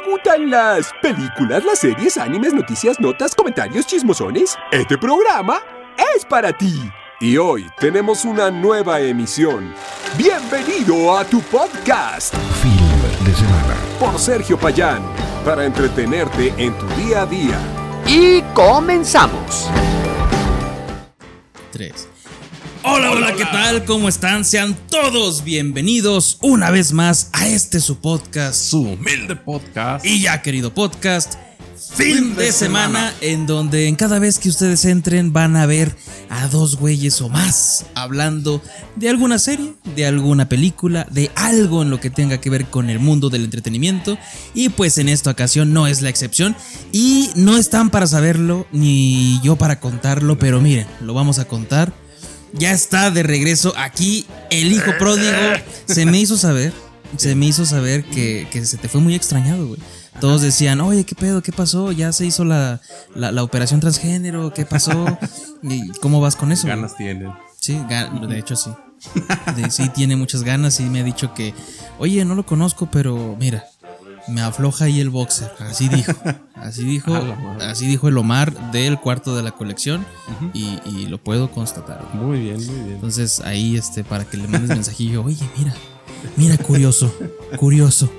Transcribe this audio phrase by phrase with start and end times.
[0.00, 4.56] ¿Te gustan las películas, las series, animes, noticias, notas, comentarios, chismosones?
[4.70, 5.60] Este programa
[6.16, 6.90] es para ti.
[7.20, 9.74] Y hoy tenemos una nueva emisión.
[10.16, 12.34] Bienvenido a tu podcast.
[12.62, 13.76] Film de semana.
[13.98, 15.02] Por Sergio Payán.
[15.44, 17.58] Para entretenerte en tu día a día.
[18.06, 19.68] Y comenzamos.
[21.72, 22.09] 3.
[22.82, 23.84] Hola, hola, ¿qué tal?
[23.84, 24.42] ¿Cómo están?
[24.42, 30.04] Sean todos bienvenidos una vez más a este su podcast, su humilde podcast.
[30.06, 31.34] Y ya querido podcast,
[31.76, 35.94] fin de, semana, en donde en cada vez que ustedes entren van a ver
[36.30, 38.62] a dos güeyes o más hablando
[38.96, 42.88] de alguna serie, de alguna película, de algo en lo que tenga que ver con
[42.88, 44.16] el mundo del entretenimiento.
[44.54, 46.56] Y pues en esta ocasión no es la excepción.
[46.92, 51.92] Y no están para saberlo, ni yo para contarlo, pero miren, lo vamos a contar
[52.52, 55.36] ya está de regreso aquí el hijo pródigo.
[55.86, 56.72] Se me hizo saber,
[57.16, 59.80] se me hizo saber que, se te fue muy extrañado, güey.
[60.20, 61.42] Todos decían, oye, ¿qué pedo?
[61.42, 61.92] ¿Qué pasó?
[61.92, 62.80] Ya se hizo la,
[63.42, 65.18] operación transgénero, ¿qué pasó?
[65.62, 66.66] ¿Y cómo vas con eso?
[66.66, 67.32] Ganas tiene.
[67.58, 67.80] Sí,
[68.28, 68.70] de hecho sí.
[69.70, 71.54] sí, tiene muchas ganas y me ha dicho que,
[71.98, 73.64] oye, no lo conozco, pero mira,
[74.28, 75.50] me afloja ahí el boxer.
[75.58, 76.12] Así dijo.
[76.54, 77.14] Así dijo.
[77.60, 80.04] así dijo el Omar del cuarto de la colección.
[80.52, 82.06] y, lo puedo constatar.
[82.12, 82.92] Muy bien, muy bien.
[82.94, 85.74] Entonces ahí, este, para que le mandes mensajillo, oye, mira,
[86.36, 87.12] mira, curioso,
[87.56, 88.12] curioso.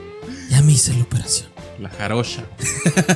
[0.49, 1.50] Ya me hice la operación.
[1.81, 2.43] La jarocha.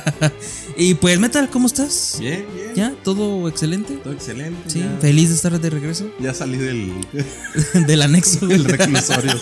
[0.76, 2.16] y pues, Metal, ¿cómo estás?
[2.18, 2.74] Bien, bien.
[2.74, 2.92] ¿Ya?
[3.04, 3.94] ¿Todo excelente?
[3.94, 4.58] Todo excelente.
[4.68, 6.10] Sí, feliz de estar de regreso.
[6.20, 6.92] Ya salí del.
[7.86, 8.48] del anexo.
[8.48, 9.34] del reclusorio.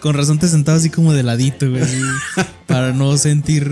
[0.00, 1.84] Con razón te sentaba así como de ladito, güey.
[2.66, 3.68] para no sentir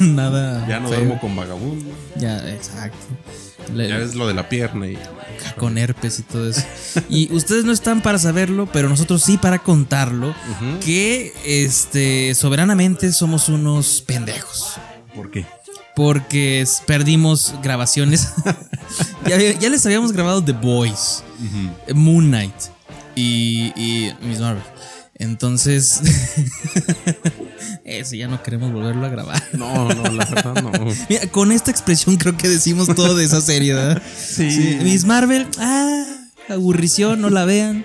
[0.00, 0.66] nada.
[0.66, 1.90] Ya no duermo con vagabundo.
[2.16, 3.06] Ya, exacto.
[3.74, 4.98] Ya ves lo de la pierna y.
[5.56, 6.62] Con herpes y todo eso.
[7.08, 10.34] y ustedes no están para saberlo, pero nosotros sí para contarlo.
[10.84, 14.74] Que este soberanamente somos unos pendejos.
[15.14, 15.46] ¿Por qué?
[15.94, 18.32] Porque perdimos grabaciones.
[19.26, 21.22] ya, les habíamos grabado The Boys,
[21.94, 22.54] Moon Knight
[23.14, 24.62] y, y Miss Marvel.
[25.18, 26.00] Entonces,
[27.84, 29.42] eso ya no queremos volverlo a grabar.
[29.52, 30.70] No, no, la verdad no.
[31.08, 34.02] Mira, con esta expresión creo que decimos todo de esa serie, ¿verdad?
[34.16, 34.78] Sí.
[34.82, 36.04] Miss Marvel, ah,
[36.48, 37.84] aburrición, no la vean.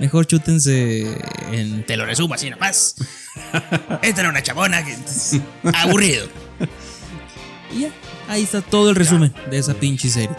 [0.00, 1.06] Mejor chútense
[1.52, 1.84] en.
[1.86, 2.96] Te lo resumo así nomás.
[4.02, 4.96] Esta era una chabona que.
[5.74, 6.26] Aburrido.
[7.72, 7.90] Y ya,
[8.28, 10.36] ahí está todo el resumen de esa pinche serie.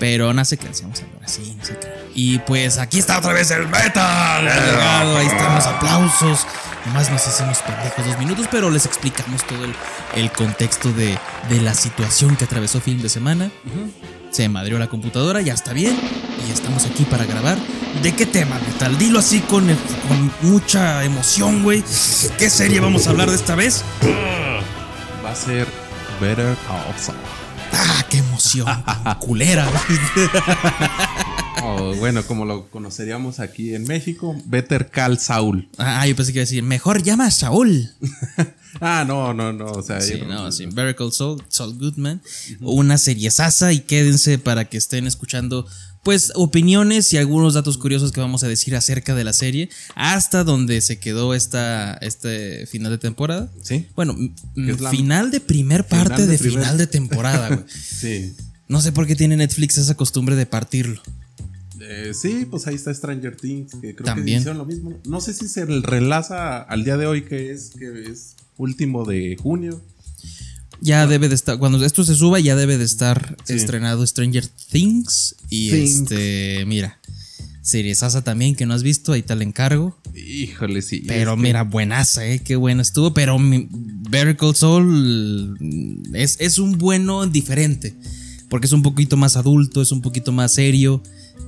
[0.00, 1.88] Pero no sé qué hacemos ahora, sí, no sé qué.
[2.14, 4.48] Y pues aquí está otra vez el metal.
[4.48, 6.46] ahí están los aplausos.
[6.86, 9.58] Nomás nos hicimos pendejos dos minutos, pero les explicamos todo
[10.14, 11.18] el, contexto de,
[11.62, 13.50] la situación que atravesó fin de semana.
[14.30, 15.96] Se madrió la computadora, ya está bien.
[16.48, 17.58] Y estamos aquí para grabar.
[18.02, 18.96] ¿De qué tema, metal?
[18.96, 19.66] Dilo así con,
[20.08, 21.84] con mucha emoción, güey.
[22.38, 23.84] ¿Qué serie vamos a hablar de esta vez?
[25.24, 25.68] Va a ser
[26.20, 27.39] Better Call Saul.
[27.72, 28.66] ¡Ah, qué emoción!
[29.20, 29.68] culera.
[31.62, 35.68] oh, bueno, como lo conoceríamos aquí en México, Better Call Saul.
[35.78, 37.90] Ah, yo pensé que iba a decir, mejor llama a Saúl.
[38.80, 39.66] ah, no, no, no.
[39.66, 40.66] O sea, sí, no, sí.
[40.66, 42.22] Better Call Saul, Saul Goodman.
[42.60, 45.66] Una serie sasa y quédense para que estén escuchando
[46.02, 50.44] pues opiniones y algunos datos curiosos que vamos a decir acerca de la serie hasta
[50.44, 53.50] donde se quedó esta este final de temporada.
[53.62, 53.86] Sí.
[53.94, 54.16] Bueno,
[54.90, 57.64] final de primer parte de, final de temporada, güey.
[57.68, 58.34] sí.
[58.68, 61.02] No sé por qué tiene Netflix esa costumbre de partirlo.
[61.80, 64.38] Eh, sí, pues ahí está Stranger Things, que creo También.
[64.38, 65.00] que hicieron lo mismo.
[65.06, 69.36] No sé si se relaza al día de hoy, que es, que es último de
[69.40, 69.82] junio.
[70.82, 75.36] Ya debe de estar, cuando esto se suba, ya debe de estar estrenado Stranger Things.
[75.50, 76.98] Y este, mira,
[77.62, 79.98] serie Sasa también, que no has visto, ahí te el encargo.
[80.14, 81.04] Híjole, sí.
[81.06, 83.12] Pero mira, buenaza, eh, qué bueno estuvo.
[83.12, 85.56] Pero Better Call Saul
[86.14, 87.94] es, es un bueno diferente.
[88.48, 91.02] Porque es un poquito más adulto, es un poquito más serio.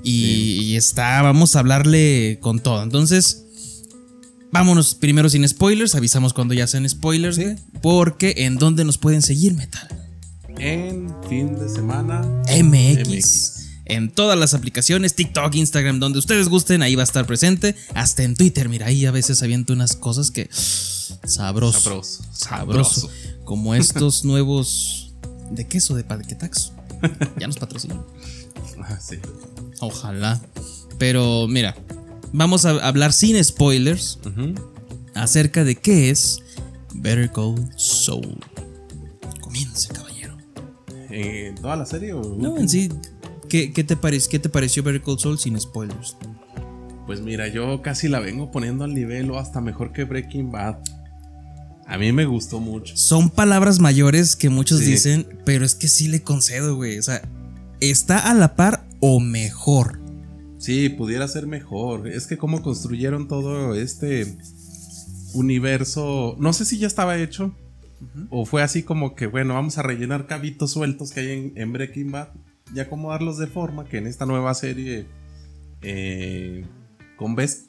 [0.04, 2.82] Y, y está, vamos a hablarle con todo.
[2.82, 3.41] Entonces,
[4.52, 7.40] Vámonos primero sin spoilers, avisamos cuando ya sean spoilers,
[7.80, 9.88] porque en dónde nos pueden seguir, Metal.
[10.58, 12.20] En fin de semana
[12.62, 13.62] MX.
[13.86, 17.74] En todas las aplicaciones, TikTok, Instagram, donde ustedes gusten, ahí va a estar presente.
[17.94, 20.48] Hasta en Twitter, mira, ahí a veces aviento unas cosas que.
[20.52, 21.80] Sabroso.
[21.80, 22.24] Sabroso.
[22.32, 23.10] Sabroso.
[23.44, 25.14] Como estos nuevos.
[25.50, 25.94] ¿De queso?
[25.94, 26.72] ¿De paquetaxo?
[27.38, 28.02] Ya nos patrocinan.
[28.82, 29.16] Ah, sí.
[29.80, 30.40] Ojalá.
[30.98, 31.74] Pero mira,
[32.32, 34.18] vamos a hablar sin spoilers
[35.14, 36.38] acerca de qué es
[36.94, 38.38] Better Call Saul.
[39.40, 40.36] Comience, caballero.
[41.10, 42.22] ¿En toda la serie o.?
[42.38, 42.88] No, en sí.
[43.48, 46.16] ¿Qué, te ¿Qué te pareció Better Call Saul sin spoilers?
[47.06, 50.78] Pues mira, yo casi la vengo poniendo al nivel o hasta mejor que Breaking Bad.
[51.86, 52.96] A mí me gustó mucho.
[52.96, 56.98] Son palabras mayores que muchos dicen, pero es que sí le concedo, güey.
[56.98, 57.20] O sea,
[57.80, 60.01] está a la par o mejor.
[60.62, 62.06] Sí, pudiera ser mejor.
[62.06, 64.36] Es que cómo construyeron todo este
[65.34, 66.36] universo.
[66.38, 67.52] No sé si ya estaba hecho.
[68.30, 72.12] O fue así como que, bueno, vamos a rellenar cabitos sueltos que hay en, Breaking
[72.12, 72.28] Bad
[72.72, 75.06] y acomodarlos de forma que en esta nueva serie
[75.82, 76.64] eh,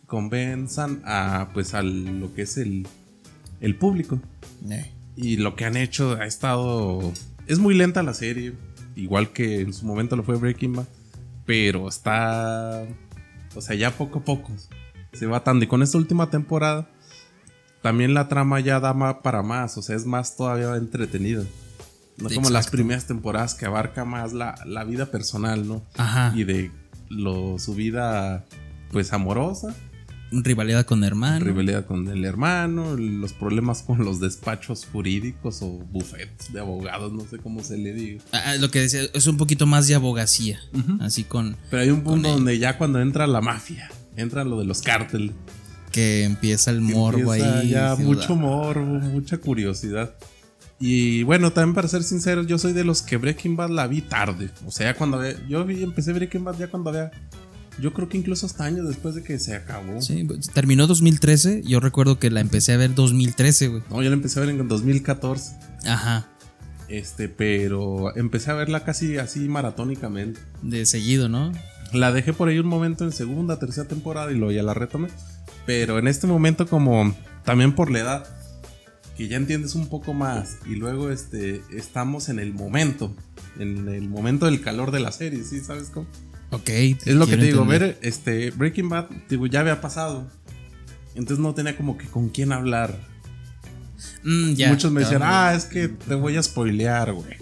[0.06, 2.88] convenzan a, pues, a lo que es el,
[3.60, 4.20] el público.
[4.70, 4.92] Eh.
[5.16, 7.12] Y lo que han hecho ha estado...
[7.48, 8.54] Es muy lenta la serie,
[8.96, 10.88] igual que en su momento lo fue Breaking Bad,
[11.46, 12.84] pero está...
[13.56, 14.52] O sea, ya poco a poco
[15.14, 15.64] se va dando.
[15.66, 16.90] Y con esta última temporada
[17.84, 21.44] también la trama ya da para más, o sea, es más todavía entretenida.
[22.18, 25.84] No como las primeras temporadas que abarca más la, vida personal, ¿no?
[25.98, 26.32] Ajá.
[26.36, 26.72] Y de
[27.10, 28.46] lo, su vida,
[28.92, 29.76] pues, amorosa.
[30.42, 31.46] Rivalidad con el hermano.
[31.46, 37.26] Rivalidad con el hermano, los problemas con los despachos jurídicos o bufetes de abogados, no
[37.26, 38.24] sé cómo se le diga.
[38.32, 40.60] Ah, ah, lo que decía, es un poquito más de abogacía,
[41.00, 41.56] así con...
[41.70, 45.32] Pero hay un punto donde ya cuando entra la mafia, entra lo de los cárteles
[45.94, 47.70] que empieza el morbo ahí.
[47.70, 50.16] Ya mucho morbo, mucha curiosidad.
[50.80, 54.02] Y bueno, también para ser sincero, yo soy de los que Breaking Bad la vi
[54.02, 54.50] tarde.
[54.66, 57.12] O sea, cuando había, yo vi, empecé Breaking Bad ya cuando había
[57.80, 60.02] yo creo que incluso hasta años después de que se acabó.
[60.02, 61.64] Sí, terminó 2013.
[61.64, 63.84] Yo recuerdo que la empecé a ver 2013, güey.
[63.90, 65.56] No, yo la empecé a ver en 2014.
[65.86, 66.28] Ajá.
[66.88, 70.40] Este, pero empecé a verla casi así maratónicamente.
[70.62, 71.52] De seguido, ¿no?
[71.92, 75.10] La dejé por ahí un momento en segunda, tercera temporada y luego ya la retomé.
[75.66, 77.16] Pero en este momento, como
[77.46, 78.28] también por la edad,
[79.18, 83.16] que ya entiendes un poco más, y luego este, estamos en el momento,
[83.60, 85.60] en el momento del calor de la serie, ¿sí?
[85.60, 86.08] ¿Sabes cómo?
[86.54, 86.70] Ok.
[86.70, 90.30] Es lo que te digo, ver este, Breaking Bad, digo, ya había pasado.
[91.16, 92.96] Entonces no tenía como que con quién hablar.
[94.24, 97.38] Mm, Muchos me decían, ah, es que te voy a spoilear, güey.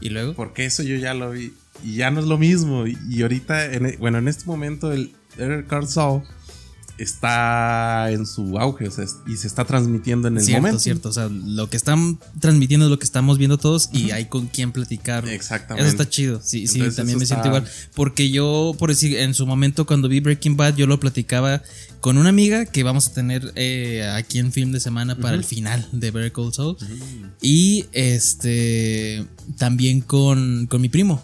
[0.00, 0.34] ¿Y luego?
[0.34, 1.54] Porque eso yo ya lo vi.
[1.82, 2.86] Y ya no es lo mismo.
[2.86, 5.86] Y, ahorita, e, bueno, en este momento, el Eric Carl
[6.98, 8.88] está en su auge
[9.26, 10.78] y se está transmitiendo en el cierto, momento.
[10.78, 14.26] Cierto, o sea, lo que están transmitiendo es lo que estamos viendo todos y hay
[14.26, 15.28] con quién platicar.
[15.28, 15.86] Exactamente.
[15.86, 16.40] Eso está chido.
[16.42, 17.64] Sí, sí, también me siento igual.
[17.94, 21.62] Porque yo, por decir, en su momento cuando vi Breaking Bad, yo lo platicaba
[22.00, 25.44] con una amiga que vamos a tener eh, aquí en Film de Semana para el
[25.44, 26.76] final de Better Saul.
[27.40, 29.26] Y este
[29.56, 31.22] también con, con mi primo.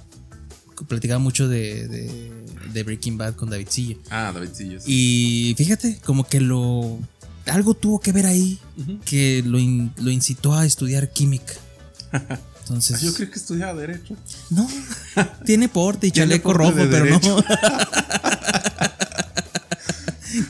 [0.88, 2.30] Platicaba mucho de
[2.72, 3.98] de Breaking Bad con David Sillo.
[4.10, 4.78] Ah, David Sillo.
[4.86, 6.98] Y fíjate, como que lo.
[7.46, 8.60] Algo tuvo que ver ahí
[9.04, 9.58] que lo,
[10.02, 11.54] lo, incitó a estudiar química.
[12.60, 13.00] Entonces.
[13.00, 14.16] Yo creo que estudiaba Derecho.
[14.50, 14.68] No,
[15.44, 17.44] tiene porte y chaleco rojo, pero no.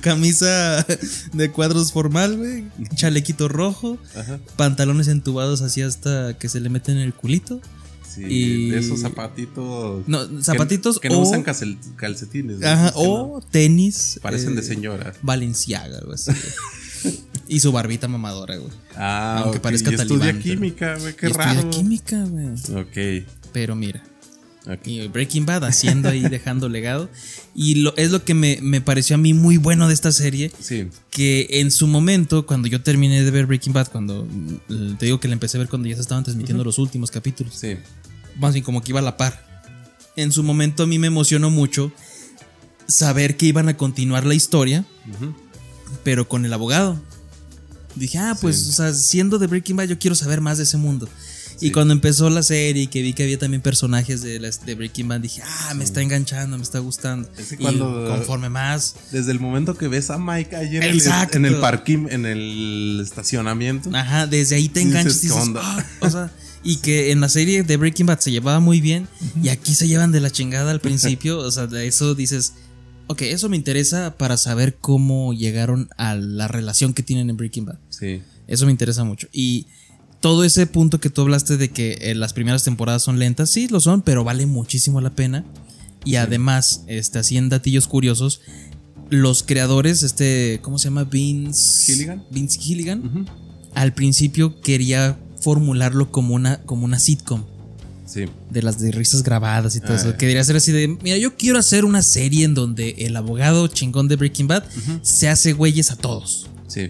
[0.03, 0.85] Camisa
[1.33, 2.67] de cuadros formal, güey.
[2.95, 3.99] Chalequito rojo.
[4.57, 7.63] Pantalones entubados así hasta que se le meten en el culito
[8.19, 10.07] y de esos zapatitos.
[10.07, 12.63] No, zapatitos que, no usan calcetines.
[12.63, 14.19] Ajá, o tenis.
[14.23, 15.15] Parecen de eh, señora.
[15.23, 16.33] Valenciaga, algo así.
[17.49, 18.73] y su barbita mamadora, güey.
[18.97, 21.61] Ah, Aunque parezca y estudia química, güey, qué raro.
[21.61, 22.49] Estudia química, güey.
[22.81, 23.27] Ok.
[23.53, 24.03] Pero mira.
[24.85, 27.09] Y Breaking Bad haciendo ahí, dejando legado.
[27.55, 30.51] Y lo, es lo que me, me, pareció a mí muy bueno de esta serie.
[30.61, 30.89] Sí.
[31.11, 35.21] Que en su momento, cuando yo terminé de ver Breaking Bad, cuando mm, te digo
[35.21, 37.55] que la empecé a ver cuando ya se estaban transmitiendo los últimos capítulos.
[37.55, 37.77] Sí
[38.41, 39.47] más bien como que iba a la par.
[40.17, 41.93] En su momento a mí me emocionó mucho
[42.87, 44.85] saber que iban a continuar la historia,
[46.03, 47.01] pero con el abogado.
[47.95, 50.77] Dije, ah, pues, o sea, siendo de Breaking Bad, yo quiero saber más de ese
[50.77, 51.09] mundo.
[51.61, 55.09] Y cuando empezó la serie y que vi que había también personajes de, de Breaking
[55.09, 57.31] Bad, dije, ah, me está enganchando, me está gustando.
[57.59, 58.97] y conforme más.
[59.11, 61.03] Desde el momento que ves a Mike ahí en, el,
[61.33, 63.91] en el parking, en el estacionamiento.
[63.95, 66.31] Ajá, desde ahí te enganchas y dices, ah", o sea,
[66.63, 69.09] y que en la serie de Breaking Bad se llevaba muy bien
[69.43, 71.39] y aquí se llevan de la chingada al principio.
[71.39, 72.55] o sea, de eso dices,
[73.07, 77.65] ok, eso me interesa para saber cómo llegaron a la relación que tienen en Breaking
[77.67, 77.79] Bad.
[77.89, 78.23] Sí.
[78.47, 79.29] Eso me interesa mucho.
[79.33, 79.67] Y
[80.21, 83.69] todo ese punto que tú hablaste de que eh, las primeras temporadas son lentas, sí
[83.69, 85.45] lo son, pero vale muchísimo la pena.
[86.05, 88.41] Y además, este, así en datillos curiosos,
[89.11, 91.05] los creadores, este, ¿cómo se llama?
[91.05, 92.25] Vince Gilligan.
[92.31, 93.27] Vince Gilligan.
[93.75, 97.45] Al principio quería formularlo como una, como una sitcom.
[98.07, 98.25] Sí.
[98.51, 100.11] De las de risas grabadas y todo eso.
[100.11, 100.17] Ah.
[100.17, 103.69] Que diría ser así de, mira, yo quiero hacer una serie en donde el abogado
[103.69, 104.65] chingón de Breaking Bad
[105.03, 106.49] se hace güeyes a todos.
[106.67, 106.89] Sí.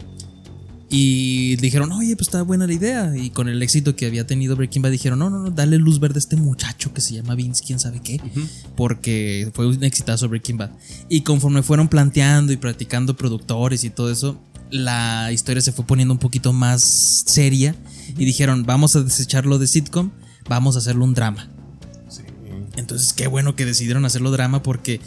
[0.93, 3.17] Y dijeron, oye, pues está buena la idea.
[3.17, 6.01] Y con el éxito que había tenido Breaking Bad, dijeron, no, no, no, dale luz
[6.01, 8.21] verde a este muchacho que se llama Vince, quién sabe qué.
[8.77, 10.71] Porque fue un exitazo Breaking Bad.
[11.09, 14.41] Y conforme fueron planteando y practicando productores y todo eso,
[14.73, 17.77] la historia se fue poniendo un poquito más seria
[18.19, 20.11] y dijeron, vamos a desecharlo de sitcom,
[20.49, 21.49] vamos a hacerlo un drama.
[22.09, 22.23] Sí.
[22.77, 25.01] Entonces, qué bueno que decidieron hacerlo drama porque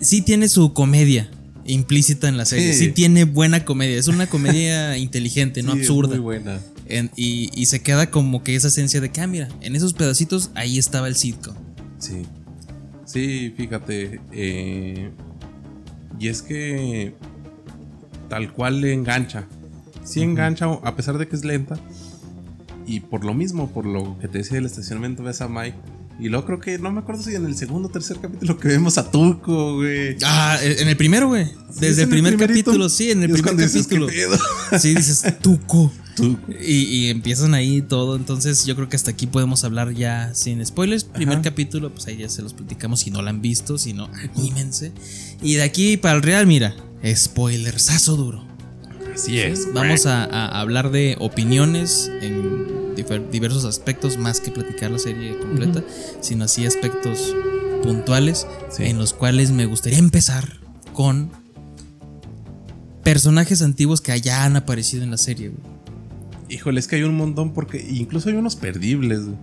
[0.00, 1.30] sí tiene su comedia
[1.70, 2.92] implícita en la serie, sí, Sí.
[2.92, 6.10] tiene buena comedia, es una comedia inteligente, no Sí, es absurda.
[6.10, 6.60] Muy buena.
[6.86, 9.92] En- y, y se queda como que esa esencia de que, ah, mira, en esos
[9.94, 11.54] pedacitos ahí estaba el sitcom.
[11.98, 12.22] Sí.
[13.06, 14.20] Sí, fíjate.
[14.32, 15.10] eh,
[16.18, 17.14] y es que
[18.28, 19.46] tal cual le engancha.
[20.04, 21.78] Sí engancha, a pesar de que es lenta.
[22.86, 25.76] Y por lo mismo, por lo que te decía del estacionamiento, ves a Mike.
[26.20, 28.68] Y luego creo que, no me acuerdo si en el segundo o tercer capítulo que
[28.68, 30.16] vemos a Tuco, güey.
[30.24, 31.46] Ah, en el primero, güey.
[31.74, 34.06] Desde es el primer capítulo, sí, en el primer cuando dices, capítulo.
[34.08, 34.38] "¿Qué pedo?".
[34.78, 35.90] Sí, dices, tuco.
[36.16, 36.52] Tuco.
[36.60, 38.16] Y, y empiezan ahí todo.
[38.16, 41.04] Entonces, yo creo que hasta aquí podemos hablar ya sin spoilers.
[41.04, 41.42] Primer Ajá.
[41.42, 44.92] capítulo, pues ahí ya se los platicamos si no lo han visto, si no, anímense.
[45.42, 46.76] Y de aquí para el real, mira,
[47.14, 48.44] spoilersazo duro.
[49.14, 49.72] Así es.
[49.72, 52.79] Vamos a, a hablar de opiniones en
[53.30, 55.82] diversos aspectos, más que platicar la serie completa,
[56.20, 57.34] sino así aspectos
[57.82, 58.84] puntuales Sí.
[58.84, 60.58] en los cuales me gustaría empezar
[60.92, 61.30] con
[63.02, 65.48] personajes antiguos que ya han aparecido en la serie.
[65.50, 65.60] güey.
[66.48, 69.36] Híjole, es que hay un montón porque incluso hay unos perdibles, güey,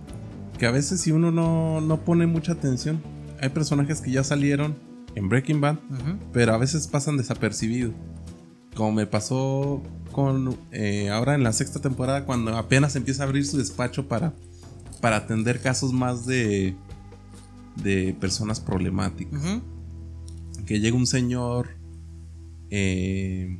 [0.58, 3.00] que a veces si uno no, no pone mucha atención,
[3.40, 4.76] hay personajes que ya salieron
[5.14, 5.78] en Breaking Bad,
[6.32, 7.92] pero a veces pasan desapercibidos.
[8.74, 9.82] Como me pasó
[10.12, 14.34] con eh, ahora en la sexta temporada cuando apenas empieza a abrir su despacho para,
[15.00, 16.76] para atender casos más de,
[17.76, 19.40] de personas problemáticas.
[20.66, 21.78] Que llega un señor
[22.70, 23.58] eh,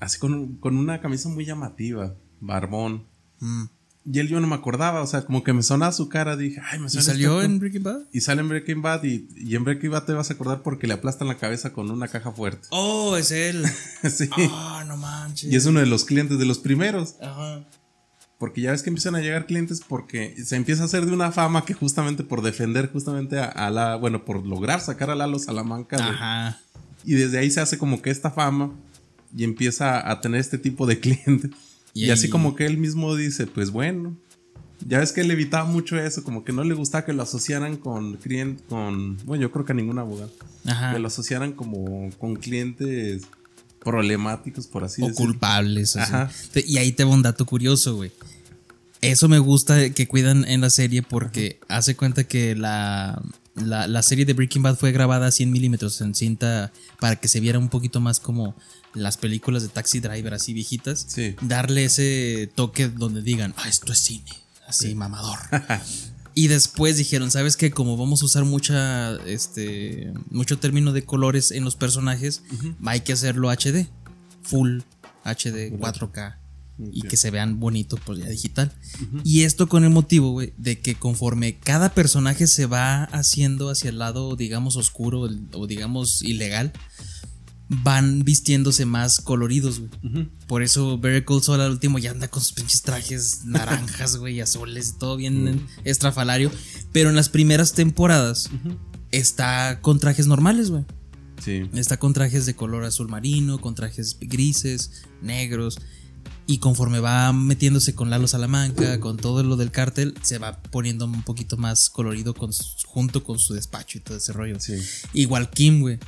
[0.00, 3.06] así con, con una camisa muy llamativa, barbón.
[3.38, 3.64] Mm.
[4.04, 6.60] Y él yo no me acordaba, o sea, como que me sonaba su cara, dije,
[6.70, 7.60] ay, me ¿Y suena salió este en actor".
[7.60, 8.00] Breaking Bad?
[8.12, 10.86] Y sale en Breaking Bad y, y en Breaking Bad te vas a acordar porque
[10.86, 12.66] le aplastan la cabeza con una caja fuerte.
[12.70, 13.64] Oh, es él.
[14.10, 14.28] sí.
[14.32, 15.52] Ah, no manches.
[15.52, 17.16] Y es uno de los clientes de los primeros.
[17.20, 17.62] Ajá.
[18.38, 21.30] Porque ya ves que empiezan a llegar clientes porque se empieza a hacer de una
[21.30, 25.38] fama que justamente por defender justamente a, a la, bueno, por lograr sacar a Lalo
[25.38, 25.98] Salamanca.
[25.98, 26.58] de- Ajá.
[27.04, 28.72] Y desde ahí se hace como que esta fama
[29.36, 31.50] y empieza a tener este tipo de clientes.
[31.94, 34.16] Y Y, así ahí- como que él mismo dice, pues bueno,
[34.86, 37.76] ya ves que él evitaba mucho eso, como que no le gustaba que lo asociaran
[37.76, 40.30] con clientes, con, bueno, yo creo que a ningún abogado,
[40.66, 40.92] Ajá.
[40.92, 43.22] que lo asociaran como con clientes
[43.80, 45.26] problemáticos, por así o decirlo.
[45.32, 45.96] culpables.
[45.96, 46.12] así.
[46.12, 46.30] Ajá.
[46.52, 48.12] Te- Y ahí te va un dato curioso, güey.
[49.00, 53.22] Eso me gusta que cuidan en la serie porque hace cuenta que la,
[53.54, 56.70] la, la serie de Breaking Bad fue grabada a 100 milímetros en cinta
[57.00, 58.54] para que se viera un poquito más como
[58.94, 61.06] las películas de Taxi Driver así viejitas.
[61.08, 61.36] Sí.
[61.42, 64.32] Darle ese toque donde digan, ah, esto es cine,
[64.66, 65.38] así mamador.
[66.34, 67.70] Y después dijeron, ¿sabes qué?
[67.70, 72.42] Como vamos a usar mucha, este, mucho término de colores en los personajes,
[72.84, 73.88] hay que hacerlo HD,
[74.42, 74.80] full
[75.24, 76.36] HD, 4K,
[76.92, 78.72] y que se vean bonitos, pues ya digital.
[79.24, 83.90] Y esto con el motivo, güey, de que conforme cada personaje se va haciendo hacia
[83.90, 86.72] el lado, digamos, oscuro o digamos ilegal,
[87.70, 90.28] van vistiéndose más coloridos, güey.
[90.48, 94.40] Por eso Better Call Saul al último ya anda con sus pinches trajes naranjas, güey,
[94.40, 96.50] azules, todo bien estrafalario.
[96.92, 98.50] Pero en las primeras temporadas
[99.12, 100.84] está con trajes normales, güey.
[101.42, 101.70] Sí.
[101.74, 105.78] Está con trajes de color azul marino, con trajes grises, negros.
[106.46, 111.04] Y conforme va metiéndose con Lalo Salamanca, con todo lo del cártel, se va poniendo
[111.04, 112.50] un poquito más colorido con
[112.84, 114.58] junto con su despacho y todo ese rollo.
[114.58, 114.74] Sí.
[115.12, 116.00] Igual Kim, güey.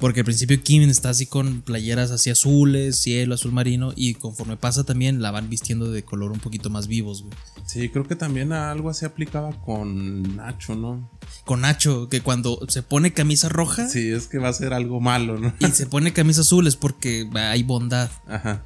[0.00, 3.92] Porque al principio Kim está así con playeras así azules, cielo, azul marino.
[3.94, 7.34] Y conforme pasa también la van vistiendo de color un poquito más vivos, güey.
[7.66, 11.10] Sí, creo que también algo así aplicaba con Nacho, ¿no?
[11.44, 15.00] Con Nacho, que cuando se pone camisa roja Sí, es que va a ser algo
[15.00, 15.54] malo, ¿no?
[15.58, 18.10] y se pone camisa azul es porque hay bondad.
[18.26, 18.64] Ajá.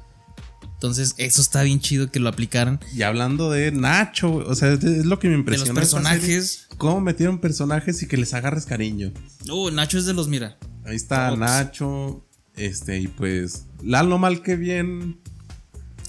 [0.75, 2.79] Entonces, eso está bien chido que lo aplicaran.
[2.93, 5.73] Y hablando de Nacho, o sea, es, lo que me De impresionó.
[5.73, 6.67] los personajes.
[6.77, 9.11] Cómo metieron personajes y que les agarres cariño.
[9.49, 10.57] Oh, Nacho es de los, mira.
[10.85, 11.35] Ahí está.
[11.35, 12.25] Nacho.
[12.55, 13.65] Este, y pues.
[13.83, 15.19] Lalo mal que bien.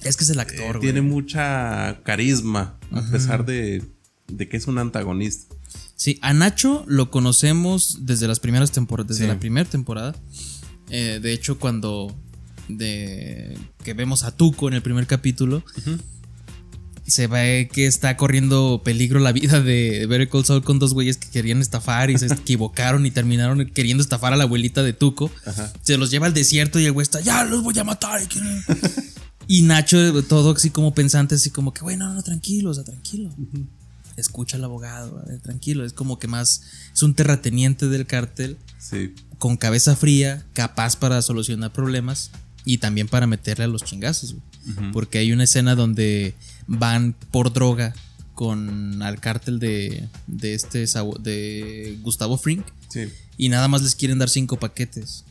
[0.02, 0.80] Es que es el eh, actor, güey.
[0.80, 2.78] tiene mucha carisma.
[2.92, 3.82] A pesar de,
[4.28, 5.54] de que es un antagonista.
[5.94, 9.28] Sí, a Nacho lo conocemos desde las primeras temporadas, desde Sí.
[9.28, 10.14] la primera temporada.
[10.90, 12.14] Eh, de hecho, cuando
[12.68, 15.62] de que vemos a Tuco en el primer capítulo,
[17.06, 21.16] se ve que está corriendo peligro la vida de Better Call Saul con dos güeyes
[21.18, 25.30] que querían estafar y se equivocaron y terminaron queriendo estafar a la abuelita de Tuco.
[25.44, 25.73] Ajá.
[25.82, 28.20] Se los lleva al desierto y el güey está, ya los voy a matar.
[29.46, 32.82] Y, Nacho, todo así como pensante, así como que, güey, no, no, tranquilo, o sea,
[32.82, 33.32] tranquilo.
[34.16, 35.85] Escucha al abogado, a ver, tranquilo.
[35.85, 39.14] Es como que más, es un terrateniente del cártel Sí.
[39.38, 42.32] con cabeza fría, capaz para solucionar problemas.
[42.66, 44.92] Y también para meterle a los chingazos, güey.
[44.92, 46.35] Porque hay una escena donde
[46.66, 47.94] van por droga
[48.35, 50.85] con al cártel de, de este
[51.20, 53.04] de Gustavo Frink Sí.
[53.38, 55.25] y nada más les quieren dar cinco paquetes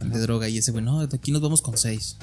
[0.00, 2.16] de droga y ese güey, no, de aquí nos vamos con seis.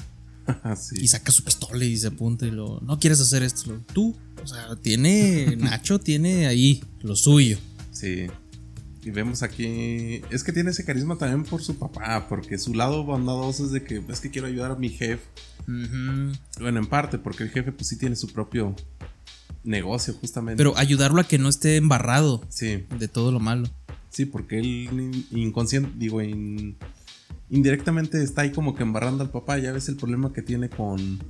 [0.80, 0.96] sí.
[1.00, 4.16] Y saca su pistola y se apunta y lo, no quieres hacer esto, Lo, tú,
[4.42, 7.58] o sea, tiene, Nacho tiene ahí lo suyo.
[7.92, 8.26] Sí.
[9.02, 10.20] Y vemos aquí.
[10.30, 12.26] Es que tiene ese carisma también por su papá.
[12.28, 15.22] Porque su lado bondadoso es de que es que quiero ayudar a mi jefe.
[16.58, 18.74] Bueno, en parte, porque el jefe, pues sí tiene su propio
[19.64, 20.56] negocio, justamente.
[20.58, 23.68] Pero ayudarlo a que no esté embarrado Sí, de todo lo malo.
[24.10, 26.76] sí, porque él in- inconsciente, digo, in-
[27.50, 29.58] indirectamente está ahí como que embarrando al papá.
[29.58, 31.20] Ya ves el problema que tiene con.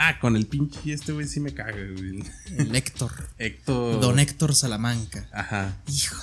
[0.00, 2.22] Ah, con el pinche este güey sí me caga, güey.
[2.56, 3.10] El Héctor.
[3.38, 4.00] Héctor.
[4.00, 5.28] Don Héctor Salamanca.
[5.32, 5.76] Ajá.
[5.88, 6.16] Hijo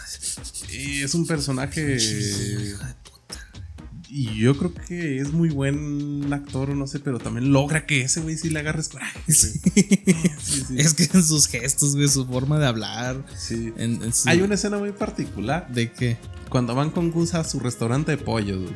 [0.69, 1.97] de, es un personaje.
[1.97, 3.39] hijo de puta.
[4.07, 8.21] Y yo creo que es muy buen actor, no sé, pero también logra que ese
[8.21, 9.19] güey sí le agarres coraje.
[9.27, 9.59] Sí,
[10.41, 10.65] sí.
[10.77, 13.25] Es que en sus gestos, güey, su forma de hablar.
[13.37, 13.73] Sí.
[13.77, 16.17] en- en su- Hay una escena muy particular ¿De qué?
[16.49, 18.61] cuando van con Gus a su restaurante de pollo.
[18.61, 18.73] güey.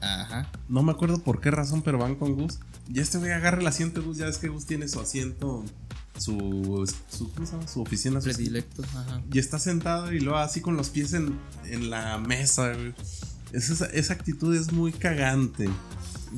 [0.00, 0.50] Ajá.
[0.68, 2.58] No me acuerdo por qué razón, pero van con Gus.
[2.88, 4.18] Y este güey agarra el asiento Gus.
[4.18, 5.64] Ya ves que Gus tiene su asiento,
[6.18, 7.68] su, su, ¿cómo se llama?
[7.68, 8.20] su oficina.
[8.20, 8.82] su- Predilecto.
[8.82, 9.22] Ajá.
[9.32, 12.72] Y está sentado y luego así con los pies en, en la mesa.
[12.74, 12.94] güey.
[13.52, 15.68] Esa, esa actitud es muy cagante.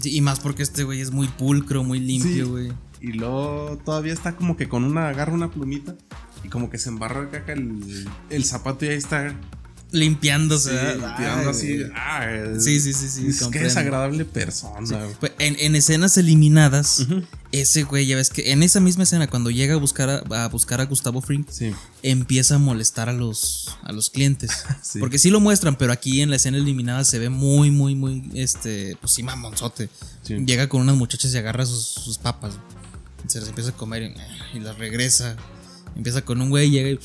[0.01, 2.05] Sí, y más porque este güey es muy pulcro, muy Sí.
[2.05, 2.73] limpio, güey.
[3.01, 5.95] Y luego todavía está como que con una, agarra una plumita
[6.43, 9.35] y como que se embarra acá el, el zapato y ahí está
[9.95, 10.71] Limpiándose.
[10.71, 11.79] sí, Ay, así.
[11.95, 12.27] Ah,
[12.59, 13.69] Sí, sí, sí, sí, Es que comprendo.
[13.69, 15.07] es agradable persona.
[15.21, 17.07] Pues, en, en escenas eliminadas,
[17.53, 20.49] ese güey, ya ves que en esa misma escena, cuando llega a buscar a, a
[20.49, 21.73] buscar a Gustavo Frink, Sí.
[22.03, 24.51] empieza a molestar a los, a los clientes.
[24.83, 24.99] Sí.
[24.99, 28.29] Porque sí lo muestran, pero aquí en la escena eliminada se ve muy, muy, muy,
[28.35, 29.89] este, pues sí, mamonzote.
[30.27, 32.55] Llega con unas muchachas y agarra sus, sus papas.
[33.29, 34.03] Se las empieza a comer
[34.55, 35.37] y, y las regresa.
[35.97, 36.99] Empieza con un güey, llega y,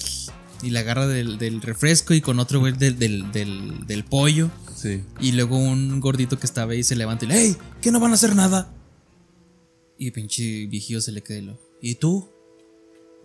[0.61, 4.49] y la agarra del, del refresco y con otro güey del, del, del, del pollo.
[4.75, 5.03] Sí.
[5.19, 7.57] Y luego un gordito que estaba ahí se levanta y le, ¡Ey!
[7.81, 8.73] ¿Que no van a hacer nada?
[9.97, 12.29] Y el pinche vigío se le queda y lo, ¿y tú?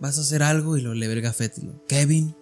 [0.01, 0.77] ¿Vas a hacer algo?
[0.77, 2.35] Y lo le ve el gafete y lo, ¿Kevin?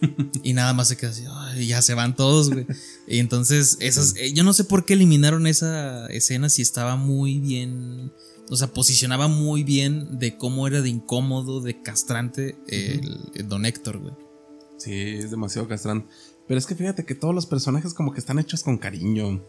[0.42, 2.66] y nada más se queda así, "Ay", y ya se van todos, güey.
[3.06, 7.38] Y entonces, esas, eh, yo no sé por qué eliminaron esa escena si estaba muy
[7.38, 8.12] bien,
[8.50, 13.64] o sea, posicionaba muy bien de cómo era de incómodo, de castrante el, el Don
[13.64, 14.14] Héctor, güey.
[14.76, 16.06] Sí, es demasiado castrante.
[16.48, 19.42] Pero es que fíjate que todos los personajes como que están hechos con cariño.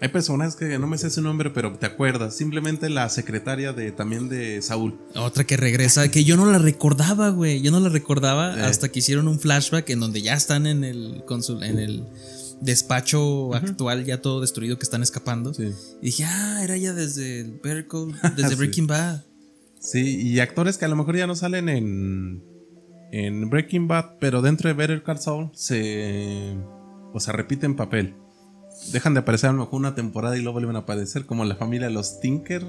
[0.00, 2.34] Hay personajes que no me sé su nombre, pero te acuerdas.
[2.36, 4.98] Simplemente la secretaria de también de Saúl.
[5.14, 7.62] Otra que regresa, que yo no la recordaba, güey.
[7.62, 8.62] Yo no la recordaba Eh.
[8.64, 12.04] hasta que hicieron un flashback en donde ya están en el consul, en el
[12.62, 15.52] despacho actual, ya todo destruido, que están escapando.
[15.52, 15.72] Sí.
[16.00, 18.54] Y dije, ah, era ya desde el Better Call, desde Sí.
[18.56, 19.22] Breaking Bad.
[19.80, 22.44] Sí, y actores que a lo mejor ya no salen en,
[23.10, 26.56] en Breaking Bad, pero dentro de Better Call Saul se,
[27.12, 28.14] o sea, repiten papel.
[28.92, 31.56] Dejan de aparecer a lo mejor una temporada y luego vuelven a aparecer, como la
[31.56, 32.62] familia de los Tinker,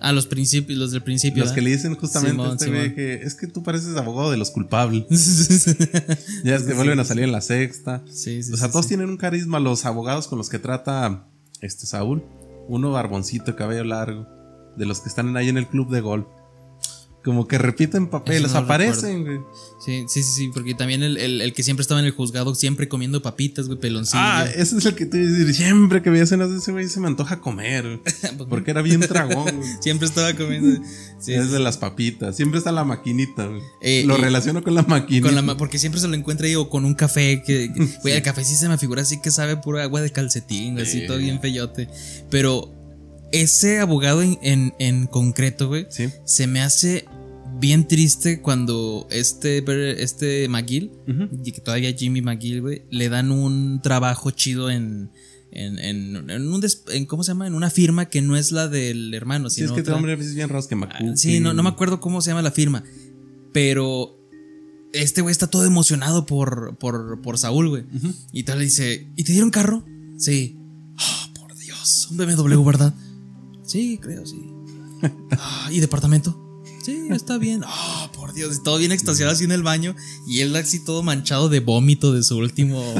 [0.00, 1.42] Ah, los principios, los del principio.
[1.44, 2.94] los que le dicen justamente Simón, a este Simón.
[2.94, 5.04] que es que tú pareces abogado de los culpables.
[5.10, 5.74] sí,
[6.44, 8.02] Ya es que vuelven a salir en la sexta.
[8.10, 8.90] sí, o sea, sí, todos sí.
[8.90, 11.26] tienen un carisma, los abogados con los que trata
[11.60, 12.22] este Saúl.
[12.68, 14.26] Uno barboncito, cabello largo,
[14.76, 16.26] de los que están ahí en el club de golf.
[17.26, 19.40] Como que repiten papeles, no aparecen, güey.
[19.84, 22.54] Sí, sí, sí, sí, porque también el, el- el que siempre estaba en el juzgado,
[22.54, 24.22] siempre comiendo papitas, güey, peloncillo.
[24.22, 25.52] Ah, ese es el que te iba a decir.
[25.54, 28.00] Siempre que veía escenas de ese güey se me antoja comer.
[28.48, 29.68] Porque era bien tragón, güey.
[29.80, 30.80] siempre estaba comiendo.
[31.18, 32.36] Sí, es sí, de las papitas.
[32.36, 33.60] Siempre está la maquinita, güey.
[33.80, 35.26] Eh, Lo relaciono con la maquinita.
[35.26, 37.88] Con la ma- porque siempre se lo encuentra ahí o con un café que, que-
[38.02, 41.00] güey, el café sí se me figura así que sabe pura agua de calcetín, así
[41.00, 41.06] Sí.
[41.08, 41.88] todo bien feyote.
[42.30, 42.72] Pero
[43.32, 46.08] ese abogado en, en, en concreto, güey, Sí.
[46.24, 47.04] se me hace
[47.58, 49.64] bien triste cuando este,
[50.02, 50.92] este McGill,
[51.44, 55.10] y que todavía Jimmy McGill, güey, le dan un trabajo chido en,
[55.52, 57.46] en, en, en un des- en- ¿cómo se llama?
[57.46, 60.34] En una firma que no es la del hermano, Sí, es que este hombre es
[60.34, 61.16] bien raro que Ah, Macuki.
[61.16, 62.84] Sí, no, no me acuerdo cómo se llama la firma.
[63.52, 64.18] Pero
[64.92, 67.84] este güey está todo emocionado por, por, por Saúl, güey.
[68.32, 69.84] Y tal le dice, ¿y te dieron carro?
[70.18, 70.58] Sí.
[70.98, 72.94] Ah, por Dios, un BMW, ¿verdad?
[73.66, 74.52] Sí, creo, sí.
[75.32, 76.42] "Ah, ¿Y departamento?
[76.82, 77.62] Sí, está bien.
[77.66, 78.62] Ah, por Dios.
[78.62, 79.96] Todo bien extasiado así en el baño.
[80.24, 82.80] Y él así todo manchado de vómito de su último.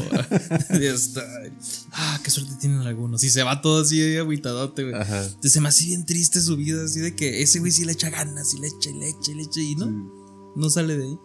[1.93, 3.23] ah, qué suerte tienen algunos.
[3.23, 4.95] Y se va todo así agüitadote, güey.
[4.95, 7.93] Entonces se me hace bien triste su vida, así de que ese güey sí le
[7.93, 10.97] echa ganas, y le echa, y le echa, y le echa, y no, no sale
[10.97, 11.17] de ahí.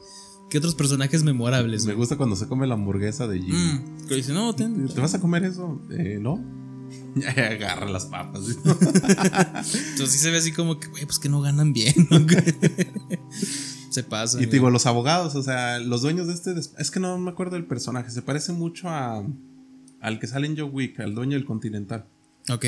[0.48, 1.82] ¿Qué otros personajes memorables?
[1.84, 2.02] Me güey?
[2.02, 3.56] gusta cuando se come la hamburguesa de Jimmy.
[3.56, 4.86] Mm, que dice, no, ten.
[4.86, 5.80] ¿Te vas a comer eso?
[5.90, 6.38] Eh, no.
[7.36, 8.42] Agarra las papas.
[8.64, 11.94] Entonces sí se ve así como que, güey, pues que no ganan bien.
[12.10, 12.26] ¿no?
[13.90, 14.40] se pasa.
[14.40, 16.54] y te digo, los abogados, o sea, los dueños de este.
[16.78, 18.10] Es que no me acuerdo del personaje.
[18.10, 19.24] Se parece mucho a.
[20.00, 22.06] Al que sale en Joe Wick, al dueño del Continental.
[22.48, 22.64] Ok.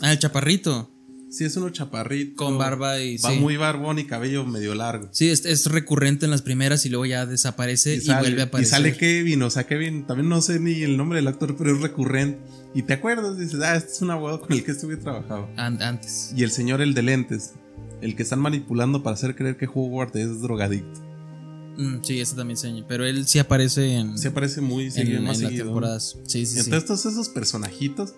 [0.00, 0.90] Ah, el chaparrito.
[1.30, 2.36] Sí, es uno chaparrito.
[2.36, 3.16] Con barba y.
[3.16, 3.38] Va sí.
[3.38, 5.08] muy barbón y cabello medio largo.
[5.12, 8.44] Sí, es, es recurrente en las primeras y luego ya desaparece y, sale, vuelve a
[8.44, 8.70] y aparecer.
[8.70, 11.80] sale Kevin, o sea, Kevin, también no sé ni el nombre del actor, pero es
[11.80, 12.38] recurrente.
[12.74, 15.48] Y te acuerdas, dices, ah, este es un abogado con el que estuve trabajado.
[15.56, 16.32] An- antes.
[16.36, 17.52] Y el señor, el de lentes,
[18.00, 21.00] el que están manipulando para hacer creer que Howard es drogadicto.
[21.76, 25.24] Mm, sí, ese también se Pero él sí aparece en, Se aparece muy seguido, en
[25.24, 25.66] más las seguido.
[25.66, 26.16] temporadas.
[26.26, 26.60] Sí, sí, sí.
[26.60, 28.14] Entonces, todos esos personajitos,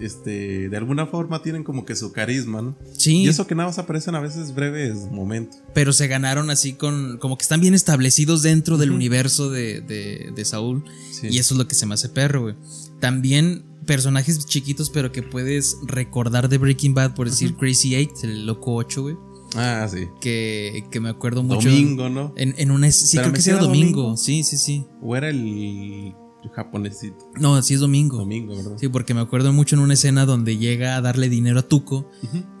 [0.00, 2.76] este, de alguna forma tienen como que su carisma, ¿no?
[2.96, 5.58] Sí, Y eso que nada más aparecen a veces breves momentos.
[5.74, 7.18] pero se ganaron así con.
[7.18, 10.84] Como que están bien establecidos dentro del universo de, de, de Saúl.
[11.12, 11.28] Sí.
[11.30, 12.54] Y eso es lo que se me hace perro, güey.
[13.00, 18.46] También personajes chiquitos, pero que puedes recordar de Breaking Bad, por decir Crazy Eight, el
[18.46, 19.16] loco 8, güey.
[19.54, 20.08] Ah, sí.
[20.20, 21.68] Que, que me acuerdo mucho.
[21.68, 22.32] Domingo, ¿no?
[22.36, 22.90] En, en una.
[22.90, 24.02] Sí, Pero creo que sí era domingo.
[24.02, 24.16] Domingo.
[24.16, 24.86] Sí, sí, sí.
[25.02, 26.14] O era el
[26.54, 27.30] japonesito.
[27.38, 28.16] No, sí es domingo.
[28.18, 28.76] Domingo, ¿verdad?
[28.78, 32.08] Sí, porque me acuerdo mucho en una escena donde llega a darle dinero a Tuco,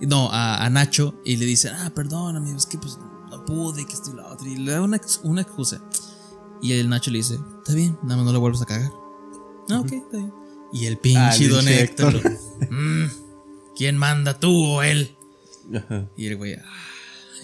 [0.00, 2.98] no, a, a Nacho, y le dice, ah, perdóname, es que pues
[3.30, 5.82] no pude, que esto y lo otro, y le da una, una excusa.
[6.60, 8.92] Y el Nacho le dice, está bien, nada más no lo vuelvas a cagar.
[9.68, 10.32] No, ok, está bien.
[10.72, 12.32] Y el pinche don Héctor, Héctor.
[12.70, 13.04] "Mm,
[13.76, 15.14] ¿quién manda tú o él?
[15.74, 16.06] Ajá.
[16.16, 16.62] Y el güey, "Ah",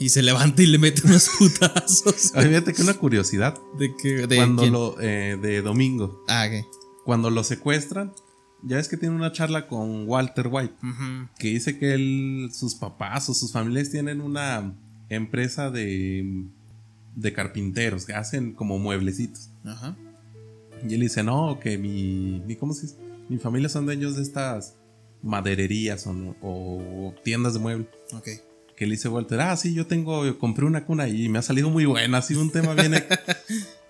[0.00, 2.32] y se levanta y le mete unos putazos.
[2.34, 3.58] Ay, Fíjate que una curiosidad.
[3.78, 4.26] ¿De qué?
[4.26, 4.72] ¿De cuando quién?
[4.72, 4.96] lo.
[5.00, 6.24] eh, de domingo.
[6.28, 6.66] Ah, ok.
[7.04, 8.12] Cuando lo secuestran.
[8.64, 10.74] Ya ves que tiene una charla con Walter White.
[10.82, 11.28] Ujú.
[11.38, 14.74] Que dice que él, sus papás o sus familias tienen una
[15.08, 16.44] empresa de.
[17.14, 18.04] de carpinteros.
[18.04, 19.48] Que hacen como mueblecitos.
[19.64, 19.96] Ajá.
[20.88, 22.40] Y él dice, no, que mi.
[22.46, 22.96] mi ¿Cómo se dice?
[23.28, 24.74] Mi familia son dueños de estas
[25.22, 26.06] madererías
[26.42, 27.88] o, tiendas de muebles.
[28.12, 28.28] Ok.
[28.76, 31.42] Que le dice Walter, ah, sí, yo tengo, yo compré una cuna y me ha
[31.42, 33.04] salido muy buena, así un tema viene.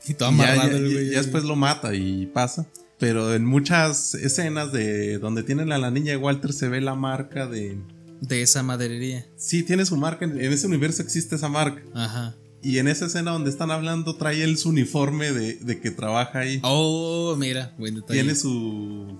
[0.07, 1.11] Y todo amarrado ya- el güey.
[1.11, 2.67] ya después lo mata y pasa.
[2.99, 6.95] Pero en muchas escenas de donde tienen a la niña de Walter se ve la
[6.95, 7.79] marca de.
[8.23, 9.27] De esa maderería.
[9.37, 11.83] Sí, tiene su marca, en, en ese universo existe esa marca.
[11.95, 12.37] Ajá.
[12.63, 16.39] Y en esa escena donde están hablando trae él su uniforme de, de que trabaja
[16.39, 16.61] ahí.
[16.63, 18.15] Oh, mira, buen detalle.
[18.21, 19.19] tiene su.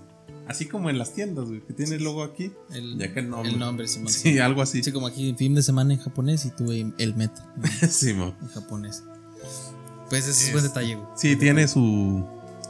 [0.49, 2.51] Así como en las tiendas, güey, que tiene el logo aquí.
[2.73, 3.51] el, Ya que el nombre.
[3.51, 4.11] el nombre, Simón.
[4.11, 4.83] Sí, algo así.
[4.83, 7.53] Sí, como aquí, fin de semana en japonés y tuve el meta
[8.01, 9.03] en japonés.
[10.09, 11.07] Pues ese es buen detalle, güey.
[11.15, 12.25] Sí, tiene su,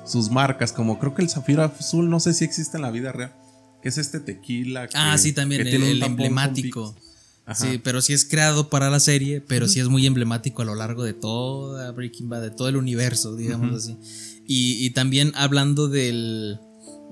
[0.06, 3.12] sus marcas, como creo que el zafiro azul, no sé si existe en la vida
[3.14, 3.34] real,
[3.82, 4.88] que es este tequila.
[4.88, 6.96] que- Ah, sí, también, que el, emblemático.
[7.46, 7.66] Ajá.
[7.66, 10.76] Sí, pero sí es creado para la serie, pero sí es muy emblemático a lo
[10.76, 13.98] largo de toda Breaking Bad, de todo el universo, digamos así.
[14.46, 16.60] Y, y también hablando del.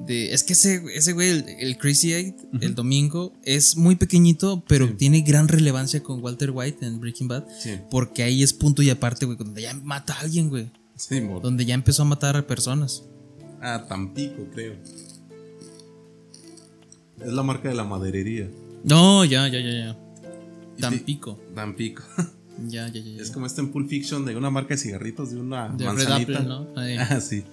[0.06, 4.64] De, es que ese, ese güey, el, el Crazy Eight, el domingo, es muy pequeñito,
[4.68, 7.46] pero tiene gran relevancia con Walter White en Breaking Bad.
[7.60, 10.70] Sí, Porque ahí es punto y aparte, güey, donde ya mata a alguien, güey.
[10.96, 11.20] sí.
[11.42, 13.04] Donde ya empezó a matar a personas.
[13.60, 14.76] Ah, Tampico, creo.
[17.20, 18.50] Es la marca de la maderería.
[18.84, 19.98] No, ya, ya, ya, ya.
[20.80, 21.40] Tampico.
[21.56, 22.04] Tampico.
[22.68, 23.12] Ya, ya, ya.
[23.18, 23.22] ya.
[23.22, 25.94] es como este en Pulp Fiction de una marca de cigarritos de una De Red
[25.94, 26.34] manzanita.
[26.34, 26.68] Apple, ¿no?
[26.76, 26.98] Ahí.
[26.98, 27.44] Ah, sí.